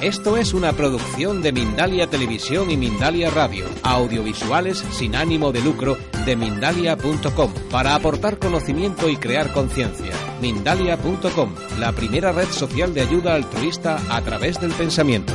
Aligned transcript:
Esto 0.00 0.38
es 0.38 0.54
una 0.54 0.72
producción 0.72 1.42
de 1.42 1.52
Mindalia 1.52 2.06
Televisión 2.06 2.70
y 2.70 2.78
Mindalia 2.78 3.28
Radio, 3.28 3.66
audiovisuales 3.82 4.78
sin 4.78 5.14
ánimo 5.14 5.52
de 5.52 5.60
lucro 5.60 5.98
de 6.24 6.36
mindalia.com, 6.36 7.52
para 7.70 7.94
aportar 7.94 8.38
conocimiento 8.38 9.10
y 9.10 9.18
crear 9.18 9.52
conciencia. 9.52 10.14
Mindalia.com, 10.40 11.54
la 11.78 11.92
primera 11.92 12.32
red 12.32 12.48
social 12.48 12.94
de 12.94 13.02
ayuda 13.02 13.34
altruista 13.34 14.00
a 14.08 14.22
través 14.22 14.58
del 14.58 14.72
pensamiento. 14.72 15.34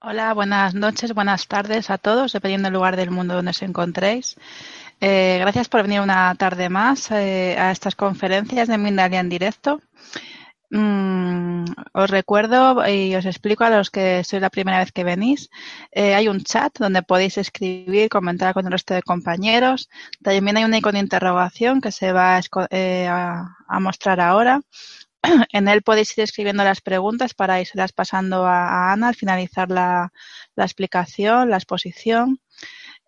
Hola, 0.00 0.32
buenas 0.34 0.72
noches, 0.76 1.12
buenas 1.12 1.48
tardes 1.48 1.90
a 1.90 1.98
todos, 1.98 2.32
dependiendo 2.32 2.66
del 2.66 2.74
lugar 2.74 2.94
del 2.94 3.10
mundo 3.10 3.34
donde 3.34 3.50
os 3.50 3.62
encontréis. 3.62 4.36
Eh, 5.00 5.36
gracias 5.40 5.68
por 5.68 5.82
venir 5.82 6.00
una 6.00 6.34
tarde 6.36 6.68
más 6.70 7.10
eh, 7.10 7.56
a 7.58 7.70
estas 7.70 7.94
conferencias 7.94 8.68
de 8.68 8.78
Mindalia 8.78 9.20
en 9.20 9.28
directo. 9.28 9.80
Mm, 10.70 11.64
os 11.92 12.10
recuerdo 12.10 12.86
y 12.88 13.14
os 13.14 13.24
explico 13.24 13.62
a 13.64 13.70
los 13.70 13.90
que 13.90 14.24
sois 14.24 14.42
la 14.42 14.50
primera 14.50 14.78
vez 14.78 14.90
que 14.92 15.04
venís. 15.04 15.50
Eh, 15.92 16.14
hay 16.14 16.28
un 16.28 16.40
chat 16.42 16.76
donde 16.78 17.02
podéis 17.02 17.38
escribir, 17.38 18.08
comentar 18.08 18.54
con 18.54 18.64
el 18.66 18.72
resto 18.72 18.94
de 18.94 19.02
compañeros. 19.02 19.88
También 20.22 20.56
hay 20.56 20.64
un 20.64 20.74
icono 20.74 20.98
de 20.98 21.04
interrogación 21.04 21.80
que 21.80 21.92
se 21.92 22.12
va 22.12 22.40
a, 22.40 23.80
mostrar 23.80 24.20
ahora. 24.20 24.60
En 25.52 25.68
él 25.68 25.82
podéis 25.82 26.16
ir 26.18 26.24
escribiendo 26.24 26.64
las 26.64 26.80
preguntas 26.80 27.34
para 27.34 27.60
irlas 27.60 27.92
pasando 27.92 28.46
a, 28.46 28.92
Ana 28.92 29.08
al 29.08 29.14
finalizar 29.14 29.70
la 29.70 30.10
explicación, 30.56 31.50
la 31.50 31.56
exposición. 31.58 32.40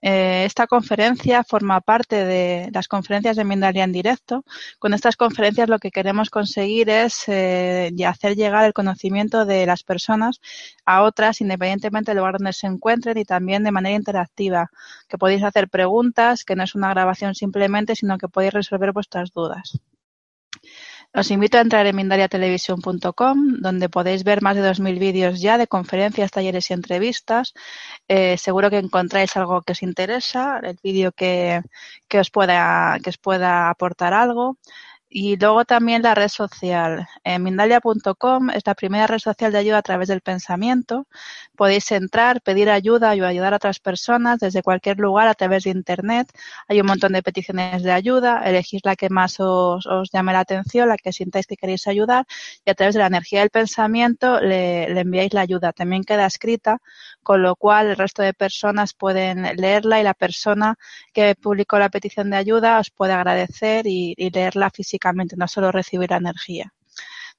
Eh, 0.01 0.45
esta 0.45 0.69
conferencia 0.69 1.43
forma 1.43 1.81
parte 1.81 2.25
de 2.25 2.71
las 2.73 2.87
conferencias 2.87 3.37
de 3.37 3.45
Mindalia 3.45 3.85
en 3.85 3.93
directo. 3.93 4.45
Con 4.79 4.95
estas 4.95 5.17
conferencias 5.17 5.69
lo 5.69 5.79
que 5.79 5.91
queremos 5.91 6.31
conseguir 6.31 6.89
es 6.89 7.25
eh, 7.29 7.93
hacer 8.07 8.37
llegar 8.37 8.65
el 8.65 8.73
conocimiento 8.73 9.45
de 9.45 9.67
las 9.67 9.83
personas 9.83 10.41
a 10.85 11.03
otras, 11.03 11.41
independientemente 11.41 12.13
del 12.13 12.19
lugar 12.19 12.39
donde 12.39 12.53
se 12.53 12.69
encuentren 12.69 13.19
y 13.19 13.25
también 13.25 13.65
de 13.65 13.73
manera 13.73 13.97
interactiva, 13.97 14.71
que 15.09 15.19
podéis 15.19 15.43
hacer 15.43 15.69
preguntas, 15.69 16.45
que 16.45 16.55
no 16.57 16.63
es 16.63 16.75
una 16.75 16.91
grabación 16.91 17.35
simplemente, 17.35 17.97
sino 17.97 18.19
que 18.19 18.29
podéis 18.29 18.55
resolver 18.55 18.93
vuestras 18.93 19.33
dudas. 19.33 19.81
Os 21.15 21.31
invito 21.31 21.57
a 21.57 21.63
entrar 21.63 21.87
en 21.87 21.97
mindaliatelevisión.com, 21.97 23.37
donde 23.65 23.89
podéis 23.89 24.25
ver 24.25 24.43
más 24.43 24.55
de 24.57 24.63
2.000 24.63 24.99
vídeos 24.99 25.41
ya 25.41 25.57
de 25.59 25.67
conferencias, 25.67 26.31
talleres 26.31 26.71
y 26.71 26.75
entrevistas. 26.75 27.55
Eh, 28.09 28.37
seguro 28.37 28.71
que 28.71 28.79
encontráis 28.79 29.37
algo 29.37 29.63
que 29.63 29.73
os 29.73 29.83
interesa, 29.83 30.61
el 30.63 30.79
vídeo 30.83 31.13
que, 31.13 31.63
que, 32.09 32.21
os 32.21 32.31
pueda, 32.31 32.99
que 33.03 33.11
os 33.11 33.19
pueda 33.19 33.71
aportar 33.71 34.13
algo. 34.13 34.59
Y 35.11 35.37
luego 35.39 35.65
también 35.65 36.03
la 36.03 36.15
red 36.15 36.29
social. 36.29 37.09
Mindalia.com 37.25 38.51
es 38.51 38.63
la 38.67 38.75
primera 38.75 39.07
red 39.07 39.19
social 39.19 39.53
de 39.53 39.59
ayuda 39.59 39.79
a 39.79 39.83
través 39.83 40.09
del 40.09 40.21
pensamiento. 40.21 41.07
Podéis 41.57 41.91
entrar, 41.93 42.43
pedir 42.43 42.69
ayuda 42.69 43.15
o 43.15 43.25
ayudar 43.25 43.55
a 43.55 43.57
otras 43.57 43.81
personas 43.81 44.39
desde 44.39 44.63
cualquier 44.63 44.99
lugar 44.99 45.27
a 45.27 45.35
través 45.35 45.65
de 45.65 45.71
Internet. 45.71 46.31
Hay 46.69 46.81
un 46.81 46.87
montón 46.87 47.13
de 47.15 47.23
peticiones 47.23 47.83
de 47.83 47.93
ayuda. 47.93 48.43
Elegís 48.45 48.83
la 48.85 48.97
que 48.97 49.09
más 49.09 49.41
os, 49.41 49.87
os 49.87 50.11
llame 50.13 50.35
la 50.35 50.41
atención, 50.41 50.89
la 50.89 50.99
que 50.99 51.13
sintáis 51.13 51.47
que 51.47 51.57
queréis 51.57 51.87
ayudar. 51.87 52.27
Y 52.67 52.71
a 52.71 52.75
través 52.75 52.95
de 52.95 53.01
la 53.01 53.07
energía 53.07 53.41
del 53.41 53.51
pensamiento 53.51 54.41
le, 54.41 54.93
le 54.93 55.01
enviáis 55.01 55.33
la 55.33 55.41
ayuda. 55.41 55.73
También 55.73 56.05
queda 56.05 56.27
escrita, 56.27 56.83
con 57.29 57.43
lo 57.43 57.57
cual 57.57 57.89
el 57.89 57.97
resto 57.97 58.23
de 58.23 58.33
personas 58.33 58.95
pueden 58.95 59.43
leerla 59.57 60.01
y 60.01 60.03
la 60.03 60.15
persona 60.15 60.77
que 61.13 61.35
publicó 61.35 61.79
la 61.79 61.91
petición 61.91 62.31
de 62.31 62.39
ayuda 62.39 62.81
os 62.81 62.91
puede 62.91 63.13
agradecer 63.13 63.87
y, 63.87 64.15
leerla 64.31 64.71
físicamente 64.71 65.37
no 65.37 65.47
solo 65.47 65.71
recibir 65.71 66.11
energía. 66.13 66.73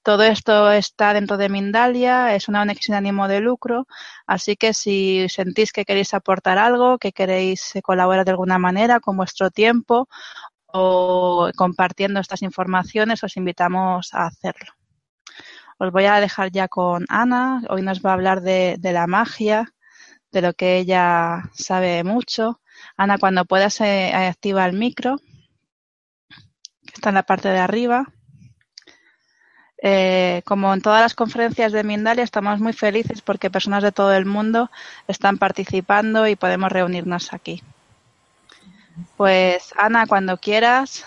Todo 0.03 0.21
esto 0.21 0.71
está 0.71 1.15
dentro 1.15 1.37
de 1.37 1.49
Mindalia, 1.49 2.35
es 2.35 2.47
una 2.47 2.61
ONG 2.61 2.77
sin 2.81 2.93
ánimo 2.93 3.27
de 3.27 3.39
lucro, 3.39 3.87
así 4.27 4.55
que 4.55 4.75
si 4.75 5.27
sentís 5.27 5.71
que 5.73 5.85
queréis 5.85 6.13
aportar 6.13 6.59
algo, 6.59 6.99
que 6.99 7.11
queréis 7.11 7.73
colaborar 7.81 8.25
de 8.25 8.31
alguna 8.31 8.59
manera 8.59 8.99
con 8.99 9.17
vuestro 9.17 9.49
tiempo 9.49 10.07
o 10.67 11.49
compartiendo 11.55 12.19
estas 12.19 12.43
informaciones, 12.43 13.23
os 13.23 13.37
invitamos 13.37 14.13
a 14.13 14.27
hacerlo. 14.27 14.71
Os 15.79 15.91
voy 15.91 16.05
a 16.05 16.19
dejar 16.19 16.51
ya 16.51 16.67
con 16.67 17.05
Ana, 17.09 17.63
hoy 17.69 17.81
nos 17.81 18.01
va 18.03 18.11
a 18.11 18.13
hablar 18.13 18.41
de 18.41 18.91
la 18.93 19.07
magia, 19.07 19.73
de 20.31 20.41
lo 20.41 20.53
que 20.53 20.77
ella 20.77 21.49
sabe 21.53 22.03
mucho. 22.03 22.59
Ana, 22.97 23.17
cuando 23.17 23.45
puedas, 23.45 23.81
activa 23.81 24.65
el 24.65 24.73
micro 24.73 25.17
está 26.93 27.09
en 27.09 27.15
la 27.15 27.23
parte 27.23 27.49
de 27.49 27.59
arriba. 27.59 28.05
Eh, 29.81 30.41
como 30.45 30.73
en 30.73 30.81
todas 30.81 31.01
las 31.01 31.15
conferencias 31.15 31.71
de 31.71 31.85
Mindalia, 31.85 32.23
estamos 32.23 32.59
muy 32.59 32.73
felices 32.73 33.21
porque 33.21 33.49
personas 33.49 33.81
de 33.81 33.93
todo 33.93 34.13
el 34.13 34.25
mundo 34.25 34.69
están 35.07 35.37
participando 35.37 36.27
y 36.27 36.35
podemos 36.35 36.71
reunirnos 36.71 37.33
aquí. 37.33 37.63
Pues 39.15 39.73
Ana, 39.77 40.05
cuando 40.05 40.37
quieras, 40.37 41.05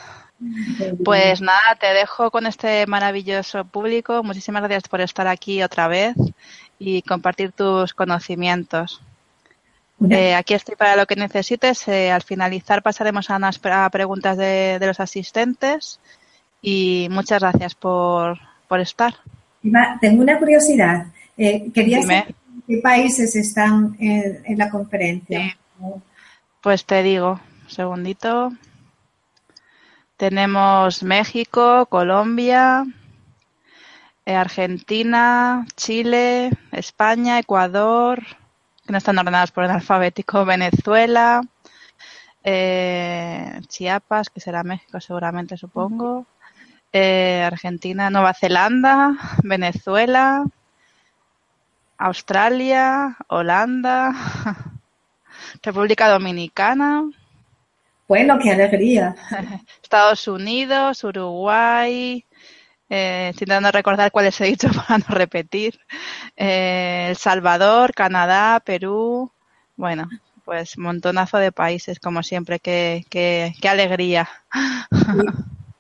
pues 1.04 1.42
nada, 1.42 1.76
te 1.78 1.88
dejo 1.88 2.30
con 2.30 2.46
este 2.46 2.86
maravilloso 2.86 3.66
público. 3.66 4.22
Muchísimas 4.22 4.62
gracias 4.62 4.88
por 4.88 5.02
estar 5.02 5.26
aquí 5.26 5.62
otra 5.62 5.88
vez 5.88 6.16
y 6.78 7.02
compartir 7.02 7.52
tus 7.52 7.92
conocimientos. 7.92 9.02
Eh, 10.10 10.34
aquí 10.34 10.54
estoy 10.54 10.76
para 10.76 10.96
lo 10.96 11.06
que 11.06 11.16
necesites. 11.16 11.86
Eh, 11.88 12.10
al 12.10 12.22
finalizar 12.22 12.82
pasaremos 12.82 13.30
a 13.30 13.36
unas 13.36 13.58
preguntas 13.58 14.36
de, 14.36 14.78
los 14.80 15.00
asistentes 15.00 16.00
y 16.60 17.08
muchas 17.10 17.40
gracias 17.40 17.74
por, 17.74 18.38
estar. 18.80 19.14
tengo 20.00 20.22
una 20.22 20.38
curiosidad. 20.38 21.06
Eh, 21.36 21.70
quería 21.72 22.02
saber 22.02 22.34
qué 22.66 22.78
países 22.78 23.36
están 23.36 23.96
en, 24.00 24.58
la 24.58 24.70
conferencia. 24.70 25.56
Pues 26.62 26.84
te 26.84 27.02
digo, 27.02 27.40
un 27.64 27.70
segundito. 27.70 28.52
Tenemos 30.16 31.02
México, 31.02 31.86
Colombia, 31.86 32.84
Argentina, 34.24 35.66
Chile, 35.76 36.50
España, 36.70 37.40
Ecuador, 37.40 38.22
que 38.84 38.92
no 38.92 38.98
están 38.98 39.18
ordenadas 39.18 39.52
por 39.52 39.64
el 39.64 39.70
alfabético, 39.70 40.44
Venezuela, 40.44 41.42
eh, 42.44 43.60
Chiapas, 43.68 44.30
que 44.30 44.40
será 44.40 44.62
México 44.62 45.00
seguramente 45.00 45.56
supongo, 45.56 46.26
eh, 46.92 47.42
Argentina, 47.44 48.10
Nueva 48.10 48.34
Zelanda, 48.34 49.16
Venezuela, 49.42 50.44
Australia, 51.98 53.16
Holanda, 53.28 54.12
República 55.62 56.08
Dominicana. 56.08 57.04
Bueno, 58.08 58.38
qué 58.38 58.50
alegría. 58.50 59.14
Estados 59.82 60.26
Unidos, 60.26 61.04
Uruguay, 61.04 62.24
eh, 62.94 63.30
intentando 63.32 63.72
recordar 63.72 64.12
cuáles 64.12 64.38
he 64.42 64.44
dicho 64.44 64.68
para 64.86 64.98
no 64.98 65.14
repetir. 65.14 65.80
Eh, 66.36 67.06
El 67.08 67.16
Salvador, 67.16 67.94
Canadá, 67.94 68.60
Perú, 68.62 69.30
bueno, 69.76 70.10
pues 70.44 70.76
montonazo 70.76 71.38
de 71.38 71.52
países, 71.52 71.98
como 71.98 72.22
siempre, 72.22 72.58
qué, 72.58 73.06
qué, 73.08 73.54
qué 73.62 73.68
alegría. 73.70 74.28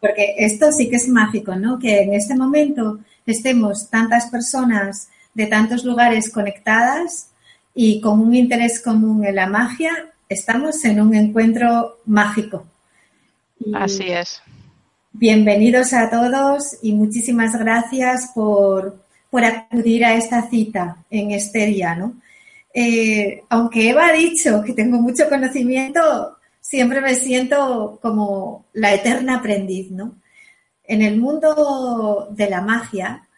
porque 0.00 0.36
esto 0.38 0.72
sí 0.72 0.88
que 0.88 0.96
es 0.96 1.08
mágico, 1.08 1.54
¿no? 1.54 1.78
Que 1.78 2.00
en 2.00 2.14
este 2.14 2.34
momento 2.34 3.00
estemos 3.26 3.90
tantas 3.90 4.30
personas 4.30 5.08
de 5.34 5.46
tantos 5.48 5.84
lugares 5.84 6.32
conectadas 6.32 7.28
y 7.74 8.00
con 8.00 8.20
un 8.20 8.34
interés 8.34 8.82
común 8.82 9.26
en 9.26 9.34
la 9.34 9.46
magia, 9.46 9.92
estamos 10.30 10.82
en 10.86 11.02
un 11.02 11.14
encuentro 11.14 11.98
mágico. 12.06 12.64
Así 13.74 14.10
es. 14.10 14.42
Bienvenidos 15.14 15.92
a 15.92 16.08
todos 16.08 16.78
y 16.80 16.94
muchísimas 16.94 17.54
gracias 17.58 18.30
por, 18.34 19.04
acudir 19.30 20.06
a 20.06 20.14
esta 20.14 20.48
cita 20.48 21.04
en 21.10 21.32
este 21.32 21.66
día, 21.66 21.94
¿no? 21.94 22.14
Eh, 22.72 23.42
aunque 23.50 23.90
Eva 23.90 24.06
ha 24.06 24.12
dicho 24.12 24.62
que 24.64 24.72
tengo 24.72 24.96
mucho 25.02 25.28
conocimiento, 25.28 26.38
siempre 26.60 27.02
me 27.02 27.14
siento 27.14 27.98
como 28.00 28.64
la 28.72 28.94
eterna 28.94 29.36
aprendiz, 29.36 29.90
¿no? 29.90 30.14
En 30.82 31.02
el 31.02 31.20
mundo 31.20 32.28
de 32.30 32.48
la 32.48 32.62
magia, 32.62 33.28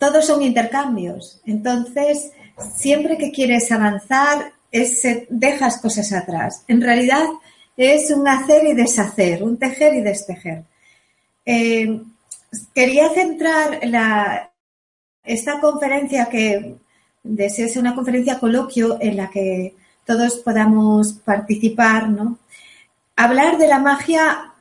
todos 0.00 0.26
son 0.26 0.42
intercambios. 0.42 1.40
Entonces, 1.46 2.32
siempre 2.74 3.16
que 3.16 3.30
quieres 3.30 3.70
avanzar, 3.70 4.52
dejas 5.30 5.80
cosas 5.80 6.12
atrás. 6.12 6.64
En 6.66 6.82
realidad, 6.82 7.26
es 7.76 8.10
un 8.10 8.26
hacer 8.28 8.66
y 8.66 8.74
deshacer, 8.74 9.42
un 9.42 9.58
tejer 9.58 9.94
y 9.94 10.00
destejer. 10.00 10.64
Eh, 11.44 12.00
quería 12.74 13.10
centrar 13.10 13.80
esta 15.24 15.60
conferencia 15.60 16.26
que 16.26 16.76
deseo 17.22 17.68
ser 17.68 17.80
una 17.80 17.94
conferencia 17.94 18.38
coloquio 18.38 18.98
en 19.00 19.16
la 19.16 19.30
que 19.30 19.74
todos 20.04 20.36
podamos 20.38 21.14
participar, 21.14 22.10
¿no? 22.10 22.38
Hablar 23.16 23.58
de 23.58 23.68
la 23.68 23.78
magia 23.78 24.52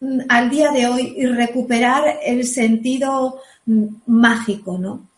mm, 0.00 0.20
al 0.28 0.50
día 0.50 0.70
de 0.70 0.86
hoy 0.86 1.14
y 1.16 1.26
recuperar 1.26 2.18
el 2.22 2.46
sentido 2.46 3.40
mm, 3.66 3.86
mágico, 4.06 4.78
¿no? 4.78 5.08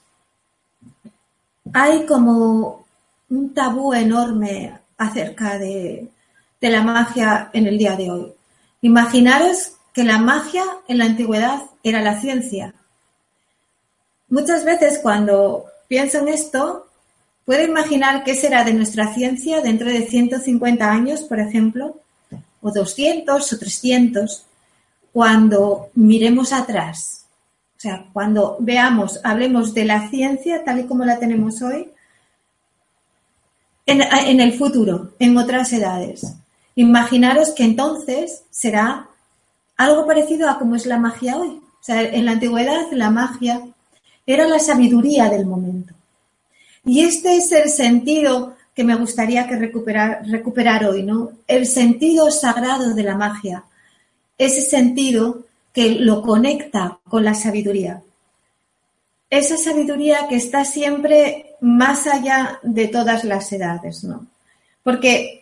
Hay 1.72 2.06
como 2.06 2.84
un 3.31 3.54
tabú 3.54 3.93
enorme 3.94 4.78
acerca 4.99 5.58
de, 5.58 6.08
de 6.62 6.70
la 6.70 6.82
magia 6.82 7.50
en 7.53 7.67
el 7.67 7.76
día 7.76 7.97
de 7.97 8.11
hoy. 8.11 8.32
Imaginaros 8.82 9.73
que 9.93 10.05
la 10.05 10.19
magia 10.19 10.64
en 10.87 10.99
la 10.99 11.06
antigüedad 11.06 11.62
era 11.82 12.00
la 12.00 12.20
ciencia. 12.20 12.73
Muchas 14.29 14.64
veces 14.64 15.00
cuando 15.03 15.67
pienso 15.88 16.20
en 16.20 16.29
esto, 16.29 16.87
puedo 17.44 17.64
imaginar 17.64 18.23
qué 18.23 18.37
será 18.37 18.62
de 18.62 18.75
nuestra 18.75 19.12
ciencia 19.12 19.61
dentro 19.61 19.88
de 19.88 20.06
150 20.06 20.88
años, 20.88 21.23
por 21.23 21.41
ejemplo, 21.41 21.97
o 22.61 22.70
200 22.70 23.53
o 23.53 23.59
300, 23.59 24.47
cuando 25.12 25.91
miremos 25.94 26.53
atrás. 26.53 27.25
O 27.76 27.81
sea, 27.81 28.06
cuando 28.12 28.56
veamos, 28.61 29.19
hablemos 29.25 29.75
de 29.75 29.85
la 29.85 30.09
ciencia 30.11 30.62
tal 30.64 30.79
y 30.79 30.85
como 30.85 31.05
la 31.05 31.19
tenemos 31.19 31.61
hoy, 31.61 31.91
en, 33.85 34.00
en 34.00 34.38
el 34.38 34.53
futuro, 34.53 35.11
en 35.19 35.37
otras 35.37 35.73
edades. 35.73 36.37
Imaginaros 36.75 37.51
que 37.51 37.65
entonces 37.65 38.45
será 38.51 39.09
algo 39.77 40.07
parecido 40.07 40.49
a 40.49 40.59
como 40.59 40.77
es 40.77 40.87
la 40.87 40.99
magia 40.99 41.37
hoy. 41.37 41.49
O 41.49 41.85
sea, 41.85 42.03
en 42.03 42.25
la 42.25 42.33
antigüedad 42.33 42.91
la 42.93 43.11
magia 43.11 43.63
era 44.27 44.47
la 44.47 44.59
sabiduría 44.59 45.29
del 45.29 45.47
momento. 45.47 45.95
Y 46.85 47.01
este 47.01 47.37
es 47.37 47.53
el 47.53 47.71
sentido 47.71 48.57
que 48.75 48.85
me 48.85 48.95
gustaría 48.95 49.47
que 49.47 49.57
recuperar, 49.57 50.23
recuperar 50.27 50.85
hoy, 50.87 51.03
¿no? 51.03 51.33
El 51.47 51.67
sentido 51.67 52.31
sagrado 52.31 52.95
de 52.95 53.03
la 53.03 53.17
magia. 53.17 53.65
Ese 54.39 54.63
sentido 54.63 55.45
que 55.73 55.97
lo 55.97 56.23
conecta 56.23 56.99
con 57.09 57.25
la 57.25 57.35
sabiduría. 57.35 58.03
Esa 59.29 59.57
sabiduría 59.57 60.27
que 60.29 60.37
está 60.37 60.65
siempre 60.65 61.57
más 61.61 62.07
allá 62.07 62.59
de 62.63 62.89
todas 62.89 63.25
las 63.25 63.53
edades, 63.53 64.05
¿no? 64.05 64.27
Porque 64.83 65.42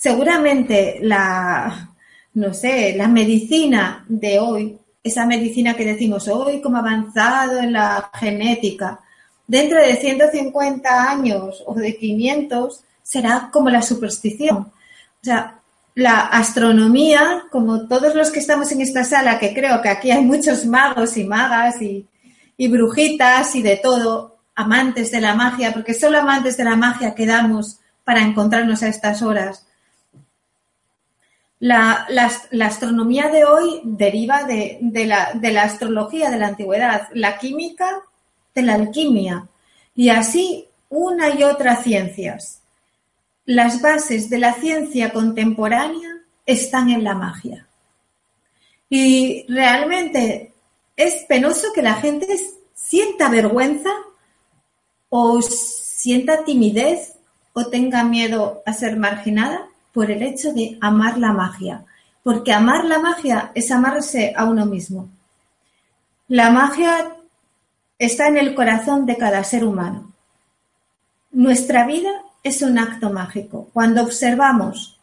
seguramente 0.00 0.98
la, 1.02 1.90
no 2.32 2.54
sé, 2.54 2.94
la 2.96 3.06
medicina 3.06 4.06
de 4.08 4.38
hoy, 4.40 4.78
esa 5.04 5.26
medicina 5.26 5.74
que 5.74 5.84
decimos 5.84 6.26
hoy 6.26 6.62
como 6.62 6.78
avanzado 6.78 7.58
en 7.58 7.74
la 7.74 8.10
genética, 8.14 9.00
dentro 9.46 9.78
de 9.78 9.96
150 9.96 11.10
años 11.10 11.62
o 11.66 11.74
de 11.74 11.98
500 11.98 12.80
será 13.02 13.50
como 13.52 13.68
la 13.68 13.82
superstición. 13.82 14.56
O 14.56 14.72
sea, 15.22 15.60
la 15.94 16.20
astronomía, 16.28 17.44
como 17.50 17.86
todos 17.86 18.14
los 18.14 18.30
que 18.30 18.38
estamos 18.38 18.72
en 18.72 18.80
esta 18.80 19.04
sala, 19.04 19.38
que 19.38 19.52
creo 19.52 19.82
que 19.82 19.90
aquí 19.90 20.10
hay 20.10 20.24
muchos 20.24 20.64
magos 20.64 21.18
y 21.18 21.24
magas 21.24 21.82
y, 21.82 22.06
y 22.56 22.68
brujitas 22.68 23.54
y 23.54 23.60
de 23.60 23.76
todo, 23.76 24.38
amantes 24.54 25.10
de 25.10 25.20
la 25.20 25.34
magia, 25.34 25.74
porque 25.74 25.92
solo 25.92 26.20
amantes 26.20 26.56
de 26.56 26.64
la 26.64 26.76
magia 26.76 27.14
quedamos 27.14 27.80
para 28.02 28.22
encontrarnos 28.22 28.82
a 28.82 28.88
estas 28.88 29.20
horas 29.20 29.66
la, 31.60 32.06
astronomía 32.62 33.28
de 33.28 33.44
hoy 33.44 33.82
deriva 33.84 34.44
de, 34.44 34.78
la, 35.06 35.32
de 35.34 35.52
la 35.52 35.62
astrología 35.62 36.30
de 36.30 36.38
la 36.38 36.48
antigüedad, 36.48 37.08
la 37.12 37.38
química 37.38 38.02
de 38.54 38.62
la 38.62 38.74
alquimia 38.74 39.46
y 39.94 40.08
así 40.08 40.66
una 40.88 41.34
y 41.34 41.44
otras 41.44 41.84
ciencias. 41.84 42.62
Las 43.44 43.82
bases 43.82 44.30
de 44.30 44.38
la 44.38 44.54
ciencia 44.54 45.12
contemporánea 45.12 46.22
están 46.46 46.88
en 46.88 47.04
la 47.04 47.14
magia. 47.14 47.66
Y 48.88 49.44
realmente 49.48 50.52
es 50.96 51.24
penoso 51.28 51.68
que 51.74 51.82
la 51.82 51.94
gente 51.94 52.26
sienta 52.74 53.28
vergüenza 53.28 53.90
o 55.10 55.42
sienta 55.42 56.44
timidez 56.44 57.16
o 57.52 57.66
tenga 57.66 58.02
miedo 58.02 58.62
a 58.64 58.72
ser 58.72 58.96
marginada 58.96 59.69
por 59.92 60.10
el 60.10 60.22
hecho 60.22 60.52
de 60.52 60.78
amar 60.80 61.18
la 61.18 61.32
magia, 61.32 61.84
porque 62.22 62.52
amar 62.52 62.84
la 62.84 62.98
magia 62.98 63.52
es 63.54 63.70
amarse 63.70 64.32
a 64.36 64.44
uno 64.44 64.66
mismo. 64.66 65.08
La 66.28 66.50
magia 66.50 67.16
está 67.98 68.28
en 68.28 68.38
el 68.38 68.54
corazón 68.54 69.06
de 69.06 69.16
cada 69.16 69.42
ser 69.44 69.64
humano. 69.64 70.12
Nuestra 71.32 71.86
vida 71.86 72.10
es 72.42 72.62
un 72.62 72.78
acto 72.78 73.10
mágico. 73.10 73.68
Cuando 73.72 74.02
observamos 74.02 74.98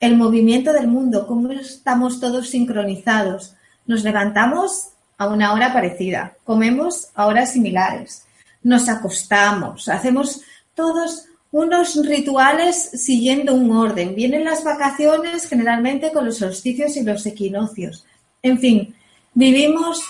el 0.00 0.16
movimiento 0.16 0.72
del 0.72 0.88
mundo, 0.88 1.26
cómo 1.26 1.52
estamos 1.52 2.20
todos 2.20 2.48
sincronizados, 2.50 3.54
nos 3.86 4.02
levantamos 4.02 4.88
a 5.18 5.28
una 5.28 5.52
hora 5.52 5.72
parecida, 5.72 6.36
comemos 6.44 7.10
a 7.14 7.26
horas 7.26 7.52
similares, 7.52 8.24
nos 8.62 8.88
acostamos, 8.88 9.88
hacemos 9.88 10.42
todos 10.74 11.26
unos 11.52 12.04
rituales 12.04 12.90
siguiendo 12.94 13.54
un 13.54 13.70
orden. 13.70 14.14
Vienen 14.14 14.44
las 14.44 14.64
vacaciones 14.64 15.46
generalmente 15.46 16.10
con 16.10 16.24
los 16.24 16.38
solsticios 16.38 16.96
y 16.96 17.04
los 17.04 17.24
equinoccios. 17.26 18.04
En 18.42 18.58
fin, 18.58 18.94
vivimos 19.34 20.02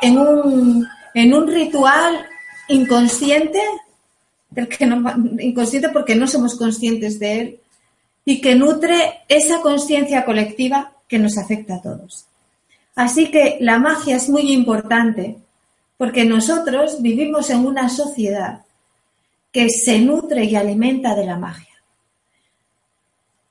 en 0.00 0.18
un, 0.18 0.88
en 1.14 1.34
un 1.34 1.46
ritual 1.46 2.26
inconsciente, 2.68 3.60
inconsciente 5.38 5.90
porque 5.90 6.16
no 6.16 6.26
somos 6.26 6.56
conscientes 6.56 7.18
de 7.18 7.40
él, 7.40 7.60
y 8.24 8.40
que 8.40 8.56
nutre 8.56 9.20
esa 9.28 9.60
conciencia 9.60 10.24
colectiva 10.24 10.92
que 11.06 11.18
nos 11.18 11.38
afecta 11.38 11.76
a 11.76 11.82
todos. 11.82 12.26
Así 12.96 13.30
que 13.30 13.58
la 13.60 13.78
magia 13.78 14.16
es 14.16 14.28
muy 14.28 14.50
importante 14.52 15.36
porque 15.96 16.24
nosotros 16.24 17.00
vivimos 17.02 17.50
en 17.50 17.64
una 17.64 17.88
sociedad 17.88 18.65
que 19.56 19.70
se 19.70 19.98
nutre 20.00 20.44
y 20.44 20.54
alimenta 20.54 21.14
de 21.14 21.24
la 21.24 21.38
magia. 21.38 21.74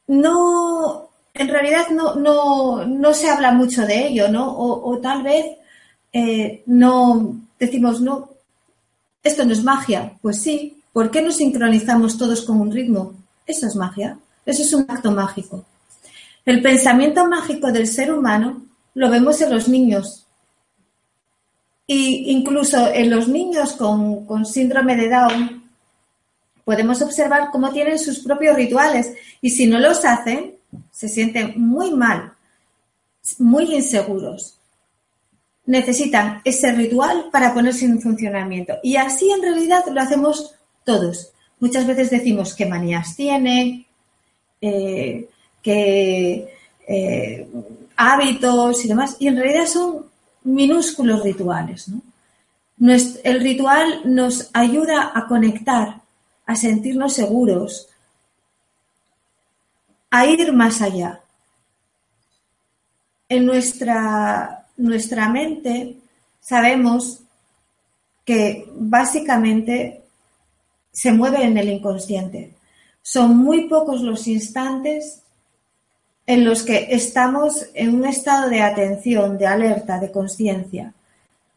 No, 0.05 1.09
en 1.33 1.47
realidad 1.47 1.87
no, 1.89 2.85
no, 2.85 3.13
se 3.15 3.27
habla 3.27 3.51
mucho 3.53 3.87
de 3.87 4.09
ello, 4.09 4.27
¿no? 4.27 4.55
O, 4.55 4.99
tal 4.99 5.23
vez 5.23 5.47
eh, 6.13 6.61
no 6.67 7.41
decimos, 7.59 8.01
no, 8.01 8.29
esto 9.23 9.45
no 9.45 9.53
es 9.53 9.63
magia. 9.63 10.13
Pues 10.21 10.43
sí, 10.43 10.79
¿por 10.93 11.09
qué 11.09 11.23
no 11.23 11.31
sincronizamos 11.31 12.19
todos 12.19 12.43
con 12.43 12.61
un 12.61 12.71
ritmo? 12.71 13.15
Eso 13.47 13.65
es 13.65 13.75
magia, 13.75 14.15
eso 14.45 14.61
es 14.61 14.73
un 14.75 14.85
acto 14.87 15.09
mágico. 15.09 15.65
El 16.45 16.61
pensamiento 16.61 17.27
mágico 17.27 17.71
del 17.71 17.87
ser 17.87 18.13
humano 18.13 18.61
lo 18.93 19.09
vemos 19.09 19.41
en 19.41 19.51
los 19.51 19.67
niños. 19.67 20.27
Y 21.87 22.29
incluso 22.31 22.93
en 22.93 23.09
los 23.09 23.27
niños 23.27 23.73
con, 23.73 24.27
con 24.27 24.45
síndrome 24.45 24.95
de 24.95 25.09
Down, 25.09 25.64
podemos 26.65 27.01
observar 27.01 27.49
cómo 27.51 27.71
tienen 27.71 27.97
sus 27.97 28.19
propios 28.19 28.57
rituales 28.57 29.13
y 29.39 29.51
si 29.51 29.67
no 29.67 29.79
los 29.79 30.03
hacen, 30.03 30.55
se 30.91 31.07
sienten 31.07 31.53
muy 31.55 31.91
mal, 31.91 32.33
muy 33.39 33.73
inseguros. 33.73 34.57
Necesitan 35.67 36.41
ese 36.43 36.71
ritual 36.73 37.29
para 37.31 37.53
ponerse 37.53 37.85
en 37.85 38.01
funcionamiento. 38.01 38.75
Y 38.83 38.97
así 38.97 39.31
en 39.31 39.41
realidad 39.41 39.83
lo 39.91 40.01
hacemos 40.01 40.55
todos. 40.83 41.31
Muchas 41.59 41.87
veces 41.87 42.09
decimos 42.09 42.53
qué 42.53 42.65
manías 42.65 43.15
tiene, 43.15 43.85
eh, 44.59 45.29
qué 45.61 46.49
eh, 46.87 47.47
hábitos 47.95 48.83
y 48.83 48.87
demás, 48.87 49.15
y 49.19 49.27
en 49.27 49.37
realidad 49.37 49.67
son 49.67 50.05
minúsculos 50.43 51.23
rituales. 51.23 51.89
el 53.23 53.39
ritual 53.39 54.01
nos 54.05 54.49
ayuda 54.53 55.11
a 55.15 55.27
conectar 55.27 56.04
a 56.45 56.55
sentirnos 56.55 57.13
seguros, 57.13 57.89
a 60.09 60.25
ir 60.25 60.53
más 60.53 60.81
allá. 60.81 61.21
En 63.27 63.45
nuestra, 63.45 64.67
nuestra 64.77 65.29
mente 65.29 65.97
sabemos 66.39 67.21
que 68.23 68.67
básicamente 68.75 70.03
se 70.91 71.11
mueve 71.11 71.43
en 71.43 71.57
el 71.57 71.69
inconsciente. 71.69 72.53
Son 73.01 73.37
muy 73.37 73.67
pocos 73.67 74.01
los 74.01 74.27
instantes 74.27 75.21
en 76.25 76.43
los 76.43 76.63
que 76.63 76.87
estamos 76.89 77.67
en 77.73 77.93
un 77.95 78.05
estado 78.05 78.49
de 78.49 78.61
atención, 78.61 79.37
de 79.37 79.45
alerta, 79.45 79.99
de 79.99 80.11
conciencia. 80.11 80.93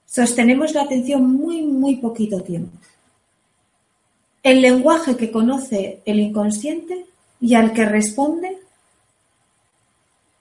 Sostenemos 0.04 0.74
la 0.74 0.82
atención 0.82 1.30
muy, 1.30 1.62
muy 1.62 1.96
poquito 1.96 2.42
tiempo. 2.42 2.76
El 4.48 4.62
lenguaje 4.62 5.14
que 5.14 5.30
conoce 5.30 6.00
el 6.06 6.20
inconsciente 6.20 7.04
y 7.38 7.52
al 7.52 7.74
que 7.74 7.84
responde 7.84 8.56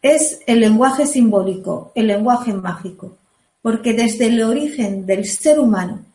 es 0.02 0.40
el 0.48 0.62
lenguaje 0.62 1.06
simbólico, 1.06 1.92
el 1.94 2.08
lenguaje 2.08 2.54
mágico, 2.54 3.18
porque 3.62 3.92
desde 3.92 4.28
el 4.28 4.42
origen 4.42 5.06
del 5.06 5.26
ser 5.26 5.60
humano, 5.60 6.06